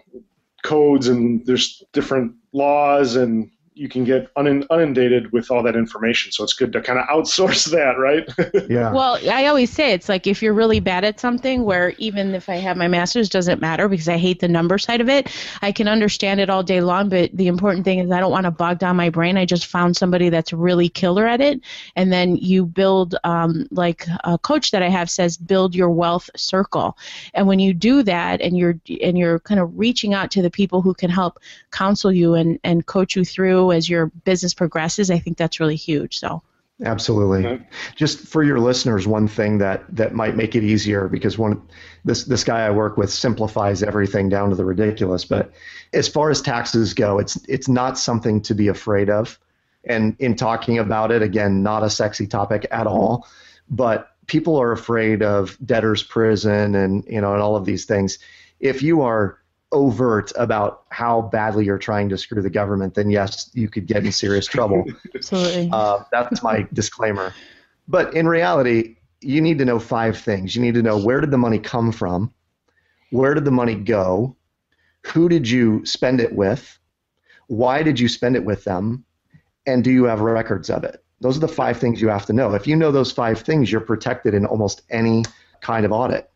codes 0.63 1.07
and 1.07 1.45
there's 1.45 1.83
different 1.93 2.33
laws 2.53 3.15
and 3.15 3.49
you 3.77 3.87
can 3.87 4.03
get 4.03 4.29
inundated 4.35 5.31
with 5.31 5.51
all 5.51 5.63
that 5.63 5.75
information. 5.75 6.31
So 6.31 6.43
it's 6.43 6.53
good 6.53 6.73
to 6.73 6.81
kind 6.81 6.99
of 6.99 7.05
outsource 7.07 7.65
that, 7.71 7.97
right? 7.97 8.27
yeah. 8.69 8.91
Well, 8.91 9.19
I 9.29 9.45
always 9.45 9.71
say 9.71 9.93
it's 9.93 10.09
like 10.09 10.27
if 10.27 10.41
you're 10.41 10.53
really 10.53 10.79
bad 10.79 11.03
at 11.03 11.19
something, 11.19 11.63
where 11.63 11.93
even 11.97 12.33
if 12.33 12.49
I 12.49 12.55
have 12.55 12.77
my 12.77 12.87
master's, 12.87 13.29
doesn't 13.29 13.61
matter 13.61 13.87
because 13.87 14.09
I 14.09 14.17
hate 14.17 14.39
the 14.39 14.47
number 14.47 14.77
side 14.77 15.01
of 15.01 15.09
it. 15.09 15.29
I 15.61 15.71
can 15.71 15.87
understand 15.87 16.39
it 16.39 16.49
all 16.49 16.63
day 16.63 16.81
long, 16.81 17.09
but 17.09 17.29
the 17.33 17.47
important 17.47 17.85
thing 17.85 17.99
is 17.99 18.11
I 18.11 18.19
don't 18.19 18.31
want 18.31 18.45
to 18.45 18.51
bog 18.51 18.79
down 18.79 18.95
my 18.95 19.09
brain. 19.09 19.37
I 19.37 19.45
just 19.45 19.67
found 19.67 19.95
somebody 19.95 20.29
that's 20.29 20.51
really 20.51 20.89
killer 20.89 21.27
at 21.27 21.41
it, 21.41 21.61
and 21.95 22.11
then 22.11 22.35
you 22.35 22.65
build, 22.65 23.15
um, 23.23 23.67
like 23.71 24.05
a 24.23 24.37
coach 24.37 24.71
that 24.71 24.81
I 24.81 24.89
have 24.89 25.09
says, 25.09 25.37
build 25.37 25.75
your 25.75 25.89
wealth 25.89 26.29
circle, 26.35 26.97
and 27.33 27.47
when 27.47 27.59
you 27.59 27.73
do 27.73 28.01
that, 28.03 28.41
and 28.41 28.57
you're 28.57 28.79
and 29.01 29.17
you're 29.17 29.39
kind 29.39 29.59
of 29.59 29.77
reaching 29.77 30.13
out 30.13 30.31
to 30.31 30.41
the 30.41 30.49
people 30.49 30.81
who 30.81 30.93
can 30.93 31.09
help 31.09 31.39
counsel 31.71 32.11
you 32.11 32.33
and 32.33 32.59
and 32.63 32.85
coach 32.85 33.15
you 33.15 33.23
through 33.23 33.66
as 33.71 33.89
your 33.89 34.07
business 34.07 34.53
progresses, 34.53 35.11
I 35.11 35.19
think 35.19 35.37
that's 35.37 35.59
really 35.59 35.75
huge. 35.75 36.19
So. 36.19 36.41
Absolutely. 36.85 37.65
Just 37.95 38.19
for 38.19 38.43
your 38.43 38.59
listeners, 38.59 39.07
one 39.07 39.27
thing 39.27 39.57
that 39.57 39.83
that 39.95 40.13
might 40.13 40.35
make 40.35 40.55
it 40.55 40.63
easier 40.63 41.07
because 41.07 41.35
one 41.35 41.59
this 42.05 42.25
this 42.25 42.43
guy 42.43 42.67
I 42.67 42.69
work 42.69 42.97
with 42.97 43.11
simplifies 43.11 43.81
everything 43.81 44.29
down 44.29 44.51
to 44.51 44.55
the 44.55 44.63
ridiculous. 44.63 45.25
But 45.25 45.51
as 45.91 46.07
far 46.07 46.29
as 46.29 46.39
taxes 46.39 46.93
go, 46.93 47.17
it's 47.17 47.35
it's 47.47 47.67
not 47.67 47.97
something 47.97 48.41
to 48.41 48.53
be 48.53 48.67
afraid 48.67 49.09
of. 49.09 49.39
And 49.85 50.15
in 50.19 50.35
talking 50.35 50.77
about 50.77 51.11
it, 51.11 51.23
again, 51.23 51.63
not 51.63 51.81
a 51.83 51.89
sexy 51.89 52.27
topic 52.27 52.67
at 52.69 52.85
all. 52.85 53.27
But 53.69 54.11
people 54.27 54.57
are 54.57 54.71
afraid 54.71 55.23
of 55.23 55.57
debtor's 55.65 56.03
prison 56.03 56.75
and 56.75 57.03
you 57.07 57.21
know 57.21 57.33
and 57.33 57.41
all 57.41 57.55
of 57.55 57.65
these 57.65 57.85
things. 57.85 58.19
If 58.59 58.83
you 58.83 59.01
are 59.01 59.39
overt 59.71 60.31
about 60.35 60.83
how 60.89 61.21
badly 61.21 61.65
you're 61.65 61.77
trying 61.77 62.09
to 62.09 62.17
screw 62.17 62.41
the 62.41 62.49
government, 62.49 62.93
then 62.93 63.09
yes, 63.09 63.49
you 63.53 63.69
could 63.69 63.85
get 63.85 64.05
in 64.05 64.11
serious 64.11 64.45
trouble. 64.45 64.85
Absolutely. 65.15 65.69
Uh, 65.71 66.03
that's 66.11 66.41
my 66.41 66.67
disclaimer. 66.73 67.33
But 67.87 68.13
in 68.13 68.27
reality, 68.27 68.97
you 69.21 69.41
need 69.41 69.57
to 69.59 69.65
know 69.65 69.79
five 69.79 70.17
things. 70.17 70.55
You 70.55 70.61
need 70.61 70.75
to 70.75 70.81
know 70.81 70.97
where 70.97 71.19
did 71.19 71.31
the 71.31 71.37
money 71.37 71.59
come 71.59 71.91
from? 71.91 72.33
Where 73.11 73.33
did 73.33 73.45
the 73.45 73.51
money 73.51 73.75
go? 73.75 74.35
Who 75.07 75.29
did 75.29 75.49
you 75.49 75.85
spend 75.85 76.19
it 76.19 76.33
with? 76.33 76.77
Why 77.47 77.83
did 77.83 77.99
you 77.99 78.07
spend 78.07 78.35
it 78.35 78.43
with 78.43 78.63
them? 78.63 79.05
And 79.65 79.83
do 79.83 79.91
you 79.91 80.05
have 80.05 80.19
records 80.21 80.69
of 80.69 80.83
it? 80.83 81.03
Those 81.19 81.37
are 81.37 81.41
the 81.41 81.47
five 81.47 81.77
things 81.77 82.01
you 82.01 82.09
have 82.09 82.25
to 82.27 82.33
know. 82.33 82.53
If 82.53 82.67
you 82.67 82.75
know 82.75 82.91
those 82.91 83.11
five 83.11 83.39
things, 83.39 83.71
you're 83.71 83.81
protected 83.81 84.33
in 84.33 84.45
almost 84.45 84.81
any 84.89 85.23
kind 85.61 85.85
of 85.85 85.91
audit. 85.91 86.29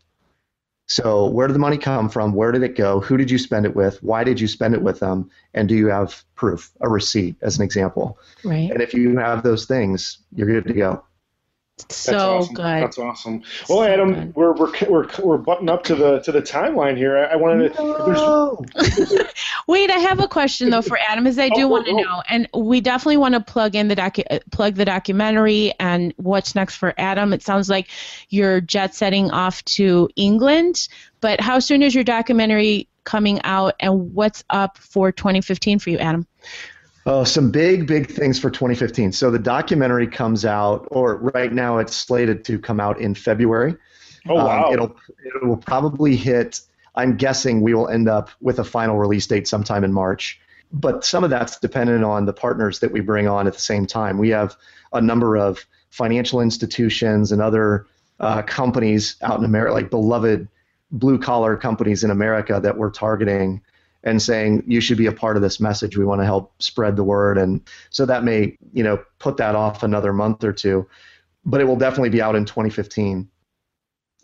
So, 0.92 1.26
where 1.28 1.48
did 1.48 1.54
the 1.54 1.60
money 1.60 1.78
come 1.78 2.10
from? 2.10 2.34
Where 2.34 2.52
did 2.52 2.64
it 2.64 2.76
go? 2.76 3.00
Who 3.00 3.16
did 3.16 3.32
you 3.32 3.38
spend 3.38 3.66
it 3.66 3.74
with? 3.74 4.04
Why 4.04 4.26
did 4.26 4.42
you 4.42 4.48
spend 4.50 4.74
it 4.74 4.82
with 4.82 5.00
them? 5.00 5.32
And 5.54 5.70
do 5.70 5.74
you 5.74 5.88
have 5.88 6.22
proof, 6.36 6.70
a 6.82 6.90
receipt, 6.90 7.38
as 7.42 7.58
an 7.58 7.64
example? 7.64 8.20
Right. 8.44 8.70
And 8.70 8.82
if 8.82 8.94
you 8.94 9.18
have 9.18 9.42
those 9.42 9.66
things, 9.66 10.18
you're 10.36 10.48
good 10.48 10.68
to 10.68 10.74
go. 10.74 11.02
So 11.90 12.12
That's 12.12 12.24
awesome. 12.24 12.56
good. 12.56 12.66
That's 12.66 12.98
awesome. 12.98 13.44
Well, 13.70 13.80
so 13.80 13.84
Adam, 13.84 14.34
we're, 14.34 14.54
we're 14.54 14.72
we're 14.88 15.08
we're 15.24 15.38
butting 15.38 15.70
up 15.70 15.84
to 15.86 15.96
the 15.96 16.20
to 16.20 16.32
the 16.32 16.42
timeline 16.42 16.98
here. 16.98 17.18
I, 17.18 17.34
I 17.34 17.36
wanted 17.36 17.74
to. 17.76 17.84
No. 17.84 18.66
Wait, 19.68 19.90
I 19.90 20.00
have 20.00 20.20
a 20.20 20.28
question 20.28 20.70
though 20.70 20.82
for 20.82 20.98
Adam, 21.08 21.28
as 21.28 21.40
I 21.40 21.50
do 21.50 21.64
oh, 21.64 21.68
want 21.68 21.86
to 21.88 21.94
oh. 21.94 21.98
know, 21.98 22.24
and 22.30 22.48
we 22.54 22.82
definitely 22.82 23.18
want 23.18 23.34
to 23.36 23.42
plug 23.42 23.76
in 23.76 23.88
the 23.88 23.96
docu- 23.96 24.26
uh, 24.30 24.40
plug 24.52 24.76
the 24.76 24.86
documentary 24.86 25.74
and 25.80 26.14
what's 26.18 26.56
next 26.56 26.76
for 26.76 26.94
Adam. 26.98 27.34
It 27.34 27.44
sounds 27.44 27.70
like 27.70 27.90
you're 28.30 28.62
jet 28.62 28.96
setting 28.96 29.32
off 29.32 29.64
to 29.66 30.10
England, 30.16 30.88
but 31.20 31.42
how 31.42 31.60
soon 31.60 31.82
is 31.82 31.96
your 31.96 32.04
documentary 32.04 32.88
coming 33.04 33.42
out, 33.44 33.76
and 33.80 34.14
what's 34.14 34.44
up 34.50 34.78
for 34.78 35.12
2015 35.12 35.80
for 35.80 35.90
you, 35.90 35.98
Adam? 35.98 36.28
Oh, 37.06 37.24
some 37.24 37.50
big, 37.50 37.88
big 37.88 38.12
things 38.12 38.40
for 38.40 38.52
2015. 38.52 39.12
So 39.12 39.32
the 39.32 39.40
documentary 39.40 40.08
comes 40.08 40.46
out, 40.46 40.88
or 40.92 41.18
right 41.18 41.52
now 41.52 41.80
it's 41.80 41.96
slated 41.96 42.46
to 42.46 42.60
come 42.60 42.80
out 42.80 43.00
in 43.00 43.16
February. 43.16 43.76
Oh 44.30 44.36
wow! 44.36 44.68
Um, 44.68 44.74
it'll 44.74 44.96
it 45.24 45.44
will 45.44 45.58
probably 45.58 46.16
hit. 46.16 46.62
I'm 46.94 47.18
guessing 47.18 47.62
we 47.62 47.74
will 47.74 47.88
end 47.88 48.08
up 48.08 48.30
with 48.40 48.60
a 48.60 48.64
final 48.64 48.98
release 48.98 49.26
date 49.26 49.48
sometime 49.48 49.84
in 49.84 49.94
March. 49.94 50.40
But 50.74 51.04
some 51.04 51.24
of 51.24 51.30
that's 51.30 51.60
dependent 51.60 52.04
on 52.04 52.26
the 52.26 52.34
partners 52.34 52.80
that 52.80 52.92
we 52.92 53.00
bring 53.00 53.28
on 53.28 53.48
at 53.48 53.54
the 53.54 53.60
same 53.60 53.86
time. 53.86 54.18
We 54.18 54.30
have 54.30 54.56
a 54.94 55.02
number 55.02 55.38
of 55.38 55.66
financial 55.90 56.40
institutions 56.40 57.32
and 57.32 57.42
other 57.42 57.88
uh, 58.20 58.42
companies 58.44 59.16
out 59.22 59.40
in 59.40 59.46
America, 59.46 59.74
like 59.74 59.90
beloved 59.90 60.48
blue 60.92 61.18
collar 61.18 61.58
companies 61.58 62.04
in 62.04 62.12
America 62.12 62.60
that 62.62 62.78
we're 62.78 62.92
targeting 62.92 63.62
and 64.04 64.22
saying 64.22 64.64
you 64.68 64.82
should 64.82 64.98
be 64.98 65.06
a 65.06 65.12
part 65.12 65.36
of 65.36 65.42
this 65.42 65.60
message. 65.60 65.98
We 65.98 66.06
want 66.06 66.22
to 66.22 66.26
help 66.26 66.54
spread 66.62 66.96
the 66.96 67.04
word, 67.04 67.38
and 67.38 67.62
so 67.90 68.06
that 68.06 68.24
may 68.24 68.58
you 68.74 68.84
know 68.84 69.04
put 69.20 69.38
that 69.38 69.56
off 69.56 69.84
another 69.84 70.14
month 70.14 70.44
or 70.44 70.54
two, 70.54 70.88
but 71.46 71.62
it 71.62 71.66
will 71.66 71.76
definitely 71.76 72.10
be 72.10 72.22
out 72.22 72.36
in 72.36 72.46
2015. 72.46 73.30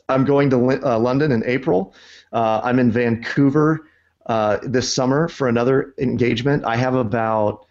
I'm 0.09 0.25
going 0.25 0.49
to 0.51 0.57
uh, 0.84 0.99
London 0.99 1.32
in 1.32 1.43
April. 1.45 1.93
Uh, 2.32 2.61
I'm 2.63 2.80
in 2.80 2.91
Vancouver 2.91 3.88
uh, 4.25 4.59
this 4.63 4.93
summer 4.93 5.28
for 5.28 5.47
another 5.47 5.93
engagement. 5.97 6.65
I 6.65 6.78
have 6.78 6.95
about 6.95 7.65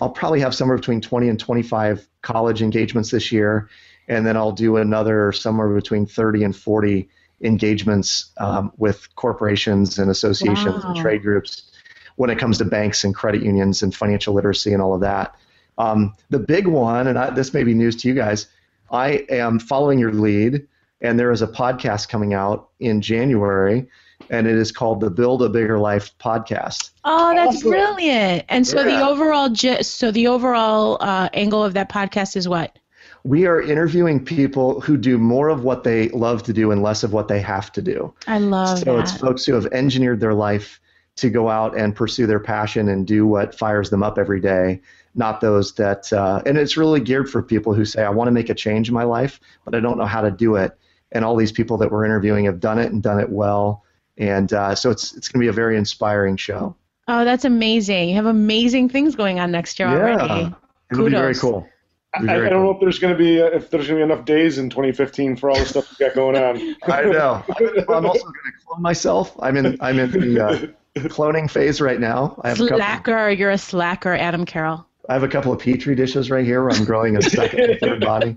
I'll 0.00 0.10
probably 0.10 0.40
have 0.40 0.54
somewhere 0.54 0.78
between 0.78 1.00
20 1.00 1.28
and 1.28 1.38
25 1.38 2.08
college 2.22 2.62
engagements 2.62 3.10
this 3.10 3.30
year, 3.30 3.68
and 4.08 4.26
then 4.26 4.36
I'll 4.36 4.52
do 4.52 4.76
another 4.76 5.32
somewhere 5.32 5.68
between 5.68 6.06
30 6.06 6.44
and 6.44 6.56
40 6.56 7.08
engagements 7.42 8.30
um, 8.38 8.72
with 8.76 9.14
corporations 9.16 9.98
and 9.98 10.10
associations 10.10 10.84
wow. 10.84 10.92
and 10.92 11.00
trade 11.00 11.22
groups 11.22 11.70
when 12.16 12.30
it 12.30 12.38
comes 12.38 12.58
to 12.58 12.64
banks 12.64 13.04
and 13.04 13.14
credit 13.14 13.42
unions 13.42 13.82
and 13.82 13.94
financial 13.94 14.34
literacy 14.34 14.72
and 14.72 14.82
all 14.82 14.94
of 14.94 15.00
that. 15.00 15.34
Um, 15.78 16.14
the 16.28 16.38
big 16.38 16.66
one, 16.66 17.06
and 17.06 17.18
I, 17.18 17.30
this 17.30 17.54
may 17.54 17.64
be 17.64 17.72
news 17.72 17.96
to 18.02 18.08
you 18.08 18.14
guys, 18.14 18.46
I 18.90 19.24
am 19.30 19.58
following 19.58 19.98
your 19.98 20.12
lead, 20.12 20.66
and 21.00 21.18
there 21.18 21.30
is 21.30 21.40
a 21.40 21.46
podcast 21.46 22.08
coming 22.08 22.34
out 22.34 22.68
in 22.80 23.00
January, 23.00 23.88
and 24.28 24.46
it 24.46 24.56
is 24.56 24.72
called 24.72 25.00
the 25.00 25.08
Build 25.08 25.42
a 25.42 25.48
Bigger 25.48 25.78
Life 25.78 26.12
podcast. 26.18 26.90
Oh, 27.04 27.34
that's 27.34 27.56
awesome. 27.56 27.70
brilliant! 27.70 28.44
And 28.50 28.66
so 28.66 28.82
yeah. 28.82 28.98
the 28.98 29.06
overall, 29.06 29.54
so 29.82 30.10
the 30.10 30.26
overall 30.26 30.98
uh, 31.00 31.30
angle 31.32 31.64
of 31.64 31.72
that 31.74 31.90
podcast 31.90 32.36
is 32.36 32.46
what? 32.46 32.78
We 33.24 33.46
are 33.46 33.60
interviewing 33.60 34.24
people 34.24 34.80
who 34.80 34.96
do 34.96 35.18
more 35.18 35.48
of 35.48 35.62
what 35.62 35.84
they 35.84 36.08
love 36.10 36.42
to 36.44 36.52
do 36.52 36.70
and 36.70 36.82
less 36.82 37.02
of 37.02 37.12
what 37.12 37.28
they 37.28 37.40
have 37.40 37.70
to 37.72 37.82
do. 37.82 38.14
I 38.26 38.38
love 38.38 38.78
so 38.78 38.96
that. 38.96 39.00
it's 39.00 39.16
folks 39.16 39.44
who 39.44 39.54
have 39.54 39.66
engineered 39.66 40.20
their 40.20 40.34
life 40.34 40.80
to 41.16 41.28
go 41.28 41.48
out 41.48 41.76
and 41.78 41.94
pursue 41.94 42.26
their 42.26 42.40
passion 42.40 42.88
and 42.88 43.06
do 43.06 43.26
what 43.26 43.54
fires 43.54 43.90
them 43.90 44.02
up 44.02 44.16
every 44.16 44.40
day, 44.40 44.80
not 45.14 45.40
those 45.40 45.74
that, 45.74 46.10
uh, 46.12 46.40
and 46.46 46.56
it's 46.56 46.76
really 46.76 47.00
geared 47.00 47.28
for 47.28 47.42
people 47.42 47.74
who 47.74 47.84
say, 47.84 48.02
I 48.02 48.10
want 48.10 48.28
to 48.28 48.32
make 48.32 48.48
a 48.48 48.54
change 48.54 48.88
in 48.88 48.94
my 48.94 49.04
life, 49.04 49.38
but 49.64 49.74
I 49.74 49.80
don't 49.80 49.98
know 49.98 50.06
how 50.06 50.22
to 50.22 50.30
do 50.30 50.56
it. 50.56 50.76
And 51.12 51.24
all 51.24 51.36
these 51.36 51.52
people 51.52 51.76
that 51.78 51.90
we're 51.90 52.04
interviewing 52.04 52.46
have 52.46 52.60
done 52.60 52.78
it 52.78 52.92
and 52.92 53.02
done 53.02 53.18
it 53.18 53.28
well. 53.28 53.84
And 54.16 54.52
uh, 54.52 54.74
so 54.74 54.90
it's, 54.90 55.14
it's 55.14 55.28
going 55.28 55.40
to 55.40 55.44
be 55.44 55.48
a 55.48 55.52
very 55.52 55.76
inspiring 55.76 56.36
show. 56.36 56.76
Oh, 57.08 57.24
that's 57.24 57.44
amazing. 57.44 58.10
You 58.10 58.14
have 58.14 58.26
amazing 58.26 58.88
things 58.88 59.16
going 59.16 59.40
on 59.40 59.50
next 59.50 59.78
year 59.78 59.88
yeah, 59.88 59.94
already. 59.96 60.54
It'll 60.92 61.04
be 61.04 61.10
very 61.10 61.34
cool. 61.34 61.68
I, 62.12 62.22
I, 62.22 62.48
don't 62.48 62.64
know 62.64 62.72
if 62.72 62.80
there's 62.80 62.98
going 62.98 63.12
to 63.12 63.18
be 63.18 63.40
uh, 63.40 63.46
if 63.46 63.70
there's 63.70 63.86
going 63.86 64.00
to 64.00 64.06
be 64.06 64.12
enough 64.12 64.24
days 64.24 64.58
in 64.58 64.68
2015 64.68 65.36
for 65.36 65.50
all 65.50 65.56
the 65.56 65.64
stuff 65.64 65.90
we 65.90 66.04
got 66.04 66.14
going 66.16 66.36
on. 66.36 66.56
I 66.92 67.04
know. 67.04 67.44
I'm 67.88 68.06
also 68.06 68.24
going 68.24 68.34
to 68.34 68.66
clone 68.66 68.82
myself. 68.82 69.36
I'm 69.40 69.56
in 69.56 69.76
I'm 69.80 69.98
in 69.98 70.10
the 70.10 70.44
uh, 70.44 70.66
cloning 71.08 71.48
phase 71.48 71.80
right 71.80 72.00
now. 72.00 72.40
I 72.42 72.48
have 72.48 72.58
slacker, 72.58 73.12
couple, 73.12 73.32
you're 73.32 73.50
a 73.50 73.58
slacker, 73.58 74.12
Adam 74.12 74.44
Carroll. 74.44 74.86
I 75.10 75.14
have 75.14 75.24
a 75.24 75.28
couple 75.28 75.52
of 75.52 75.58
petri 75.58 75.96
dishes 75.96 76.30
right 76.30 76.44
here 76.44 76.62
where 76.62 76.70
I'm 76.70 76.84
growing 76.84 77.16
a 77.16 77.22
second 77.22 77.58
and 77.58 77.80
third 77.80 78.00
body. 78.06 78.36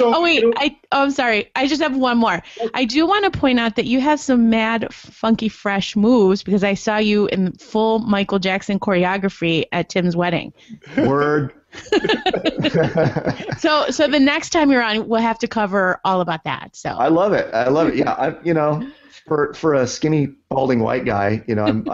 oh 0.00 0.22
wait, 0.22 0.44
I 0.56 0.76
oh, 0.92 1.04
I'm 1.04 1.10
sorry. 1.10 1.50
I 1.56 1.66
just 1.66 1.80
have 1.80 1.96
one 1.96 2.18
more. 2.18 2.42
I 2.74 2.84
do 2.84 3.06
want 3.06 3.24
to 3.24 3.30
point 3.38 3.58
out 3.58 3.76
that 3.76 3.86
you 3.86 4.02
have 4.02 4.20
some 4.20 4.50
mad, 4.50 4.92
funky, 4.92 5.48
fresh 5.48 5.96
moves 5.96 6.42
because 6.42 6.62
I 6.62 6.74
saw 6.74 6.98
you 6.98 7.24
in 7.28 7.52
full 7.52 8.00
Michael 8.00 8.38
Jackson 8.38 8.78
choreography 8.78 9.64
at 9.72 9.88
Tim's 9.88 10.14
wedding. 10.14 10.52
Word. 10.98 11.54
so 13.58 13.86
so 13.88 14.06
the 14.06 14.20
next 14.20 14.50
time 14.50 14.70
you're 14.70 14.82
on, 14.82 15.08
we'll 15.08 15.22
have 15.22 15.38
to 15.38 15.48
cover 15.48 16.02
all 16.04 16.20
about 16.20 16.44
that. 16.44 16.76
So 16.76 16.90
I 16.90 17.08
love 17.08 17.32
it. 17.32 17.48
I 17.54 17.70
love 17.70 17.88
it. 17.88 17.94
Yeah, 17.94 18.12
I 18.12 18.34
you 18.42 18.52
know, 18.52 18.86
for 19.26 19.54
for 19.54 19.72
a 19.72 19.86
skinny 19.86 20.26
balding 20.50 20.80
white 20.80 21.06
guy, 21.06 21.42
you 21.46 21.54
know, 21.54 21.64
I'm 21.64 21.88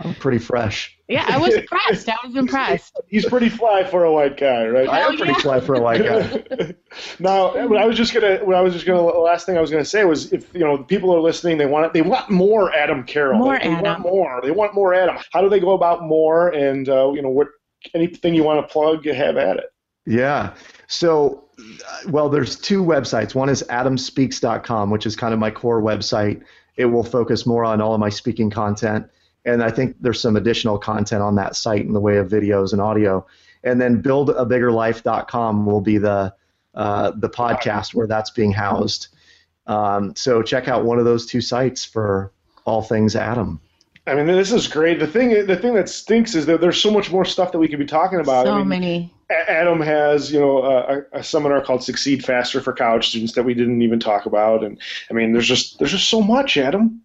I'm 0.00 0.14
pretty 0.14 0.38
fresh. 0.38 0.95
Yeah, 1.08 1.24
I 1.28 1.38
was 1.38 1.54
impressed. 1.54 2.08
I 2.08 2.16
was 2.24 2.34
impressed. 2.36 2.98
He's 3.06 3.26
pretty 3.26 3.48
fly 3.48 3.84
for 3.84 4.04
a 4.04 4.12
white 4.12 4.36
guy, 4.36 4.66
right? 4.66 4.88
I 4.88 5.00
am 5.00 5.16
pretty 5.16 5.32
yeah. 5.32 5.38
fly 5.38 5.60
for 5.60 5.76
a 5.76 5.80
white 5.80 6.02
guy. 6.02 6.74
now, 7.20 7.68
what 7.68 7.80
I 7.80 7.86
was 7.86 7.96
just 7.96 8.12
gonna, 8.12 8.38
what 8.44 8.56
I 8.56 8.60
was 8.60 8.72
just 8.72 8.86
gonna, 8.86 9.02
last 9.02 9.46
thing 9.46 9.56
I 9.56 9.60
was 9.60 9.70
gonna 9.70 9.84
say 9.84 10.04
was, 10.04 10.32
if 10.32 10.52
you 10.52 10.60
know, 10.60 10.78
people 10.78 11.14
are 11.14 11.20
listening, 11.20 11.58
they 11.58 11.66
want, 11.66 11.92
they 11.92 12.02
want 12.02 12.28
more 12.28 12.74
Adam 12.74 13.04
Carroll. 13.04 13.38
More 13.38 13.58
they, 13.58 13.66
Adam. 13.66 13.84
Want 13.84 14.00
more. 14.00 14.40
They 14.42 14.50
want 14.50 14.74
more 14.74 14.94
Adam. 14.94 15.16
How 15.32 15.40
do 15.40 15.48
they 15.48 15.60
go 15.60 15.74
about 15.74 16.02
more? 16.02 16.48
And 16.48 16.88
uh, 16.88 17.12
you 17.12 17.22
know, 17.22 17.30
what 17.30 17.48
anything 17.94 18.34
you 18.34 18.42
want 18.42 18.66
to 18.66 18.72
plug, 18.72 19.04
you 19.04 19.14
have 19.14 19.36
at 19.36 19.58
it. 19.58 19.66
Yeah. 20.06 20.54
So, 20.86 21.44
well, 22.08 22.28
there's 22.28 22.56
two 22.56 22.82
websites. 22.82 23.34
One 23.34 23.48
is 23.48 23.64
adamspeaks.com, 23.68 24.90
which 24.90 25.06
is 25.06 25.16
kind 25.16 25.34
of 25.34 25.40
my 25.40 25.50
core 25.50 25.82
website. 25.82 26.42
It 26.76 26.86
will 26.86 27.04
focus 27.04 27.46
more 27.46 27.64
on 27.64 27.80
all 27.80 27.94
of 27.94 28.00
my 28.00 28.10
speaking 28.10 28.50
content. 28.50 29.06
And 29.46 29.62
I 29.62 29.70
think 29.70 29.96
there's 30.00 30.20
some 30.20 30.36
additional 30.36 30.76
content 30.78 31.22
on 31.22 31.36
that 31.36 31.56
site 31.56 31.86
in 31.86 31.92
the 31.92 32.00
way 32.00 32.18
of 32.18 32.28
videos 32.28 32.72
and 32.72 32.82
audio. 32.82 33.24
And 33.64 33.80
then 33.80 34.02
buildabiggerlife.com 34.02 35.66
will 35.66 35.80
be 35.80 35.98
the 35.98 36.34
uh, 36.74 37.12
the 37.16 37.30
podcast 37.30 37.94
where 37.94 38.06
that's 38.06 38.30
being 38.30 38.52
housed. 38.52 39.08
Um, 39.66 40.14
so 40.14 40.42
check 40.42 40.68
out 40.68 40.84
one 40.84 40.98
of 40.98 41.06
those 41.06 41.24
two 41.24 41.40
sites 41.40 41.84
for 41.84 42.32
all 42.66 42.82
things 42.82 43.16
Adam. 43.16 43.60
I 44.06 44.14
mean, 44.14 44.26
this 44.26 44.52
is 44.52 44.68
great. 44.68 45.00
The 45.00 45.06
thing, 45.06 45.30
the 45.46 45.56
thing 45.56 45.74
that 45.74 45.88
stinks 45.88 46.34
is 46.34 46.46
that 46.46 46.60
there's 46.60 46.80
so 46.80 46.92
much 46.92 47.10
more 47.10 47.24
stuff 47.24 47.50
that 47.52 47.58
we 47.58 47.66
could 47.66 47.78
be 47.78 47.86
talking 47.86 48.20
about. 48.20 48.46
So 48.46 48.52
I 48.52 48.58
mean, 48.58 48.68
many. 48.68 49.14
Adam 49.30 49.80
has, 49.80 50.30
you 50.30 50.38
know, 50.38 50.62
a, 50.62 51.02
a, 51.12 51.24
seminar 51.24 51.60
called 51.60 51.82
"Succeed 51.82 52.24
Faster" 52.24 52.60
for 52.60 52.72
college 52.72 53.08
students 53.08 53.32
that 53.34 53.42
we 53.42 53.54
didn't 53.54 53.82
even 53.82 53.98
talk 53.98 54.26
about, 54.26 54.62
and 54.62 54.78
I 55.10 55.14
mean, 55.14 55.32
there's 55.32 55.48
just 55.48 55.80
there's 55.80 55.90
just 55.90 56.08
so 56.08 56.20
much, 56.20 56.56
Adam. 56.56 57.02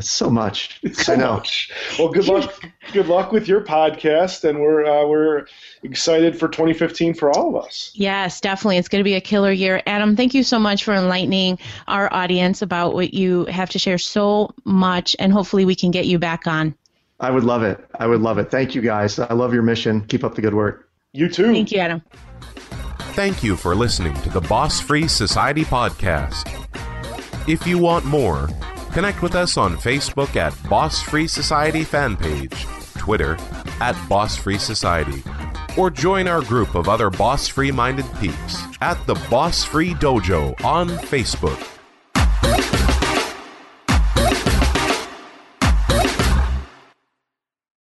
It's 0.10 0.10
so 0.10 0.30
much. 0.30 0.80
It's 0.82 1.04
so 1.04 1.12
I 1.12 1.16
know. 1.16 1.34
Much. 1.34 1.70
Well, 1.98 2.08
good 2.08 2.26
luck. 2.26 2.64
good 2.92 3.06
luck 3.06 3.32
with 3.32 3.46
your 3.46 3.60
podcast, 3.60 4.48
and 4.48 4.60
we're 4.60 4.86
uh, 4.86 5.06
we're 5.06 5.46
excited 5.82 6.38
for 6.38 6.48
2015 6.48 7.12
for 7.12 7.30
all 7.30 7.54
of 7.54 7.64
us. 7.64 7.90
Yes, 7.94 8.40
definitely. 8.40 8.78
It's 8.78 8.88
going 8.88 9.00
to 9.00 9.04
be 9.04 9.14
a 9.14 9.20
killer 9.20 9.52
year. 9.52 9.82
Adam, 9.86 10.16
thank 10.16 10.32
you 10.32 10.42
so 10.42 10.58
much 10.58 10.84
for 10.84 10.94
enlightening 10.94 11.58
our 11.86 12.10
audience 12.12 12.62
about 12.62 12.94
what 12.94 13.12
you 13.12 13.44
have 13.46 13.68
to 13.70 13.78
share 13.78 13.98
so 13.98 14.54
much, 14.64 15.14
and 15.18 15.34
hopefully 15.34 15.66
we 15.66 15.74
can 15.74 15.90
get 15.90 16.06
you 16.06 16.18
back 16.18 16.46
on. 16.46 16.74
I 17.20 17.30
would 17.30 17.44
love 17.44 17.62
it. 17.62 17.78
I 17.98 18.06
would 18.06 18.22
love 18.22 18.38
it. 18.38 18.50
Thank 18.50 18.74
you, 18.74 18.80
guys. 18.80 19.18
I 19.18 19.34
love 19.34 19.52
your 19.52 19.62
mission. 19.62 20.00
Keep 20.06 20.24
up 20.24 20.34
the 20.34 20.40
good 20.40 20.54
work. 20.54 20.88
You 21.12 21.28
too. 21.28 21.52
Thank 21.52 21.72
you, 21.72 21.78
Adam. 21.80 22.02
Thank 23.12 23.42
you 23.42 23.56
for 23.56 23.74
listening 23.74 24.14
to 24.22 24.30
the 24.30 24.40
Boss 24.40 24.80
Free 24.80 25.08
Society 25.08 25.64
podcast. 25.64 26.56
If 27.46 27.66
you 27.66 27.76
want 27.76 28.06
more 28.06 28.48
Connect 28.92 29.22
with 29.22 29.36
us 29.36 29.56
on 29.56 29.76
Facebook 29.76 30.34
at 30.34 30.52
Boss 30.68 31.00
Free 31.00 31.28
Society 31.28 31.84
fan 31.84 32.16
page, 32.16 32.66
Twitter 32.98 33.36
at 33.80 33.96
Boss 34.08 34.36
Free 34.36 34.58
Society, 34.58 35.22
or 35.78 35.90
join 35.90 36.26
our 36.26 36.42
group 36.42 36.74
of 36.74 36.88
other 36.88 37.08
boss 37.08 37.46
free 37.46 37.70
minded 37.70 38.06
peeps 38.18 38.62
at 38.80 38.98
the 39.06 39.14
Boss 39.30 39.64
Free 39.64 39.94
Dojo 39.94 40.60
on 40.64 40.88
Facebook. 40.88 41.79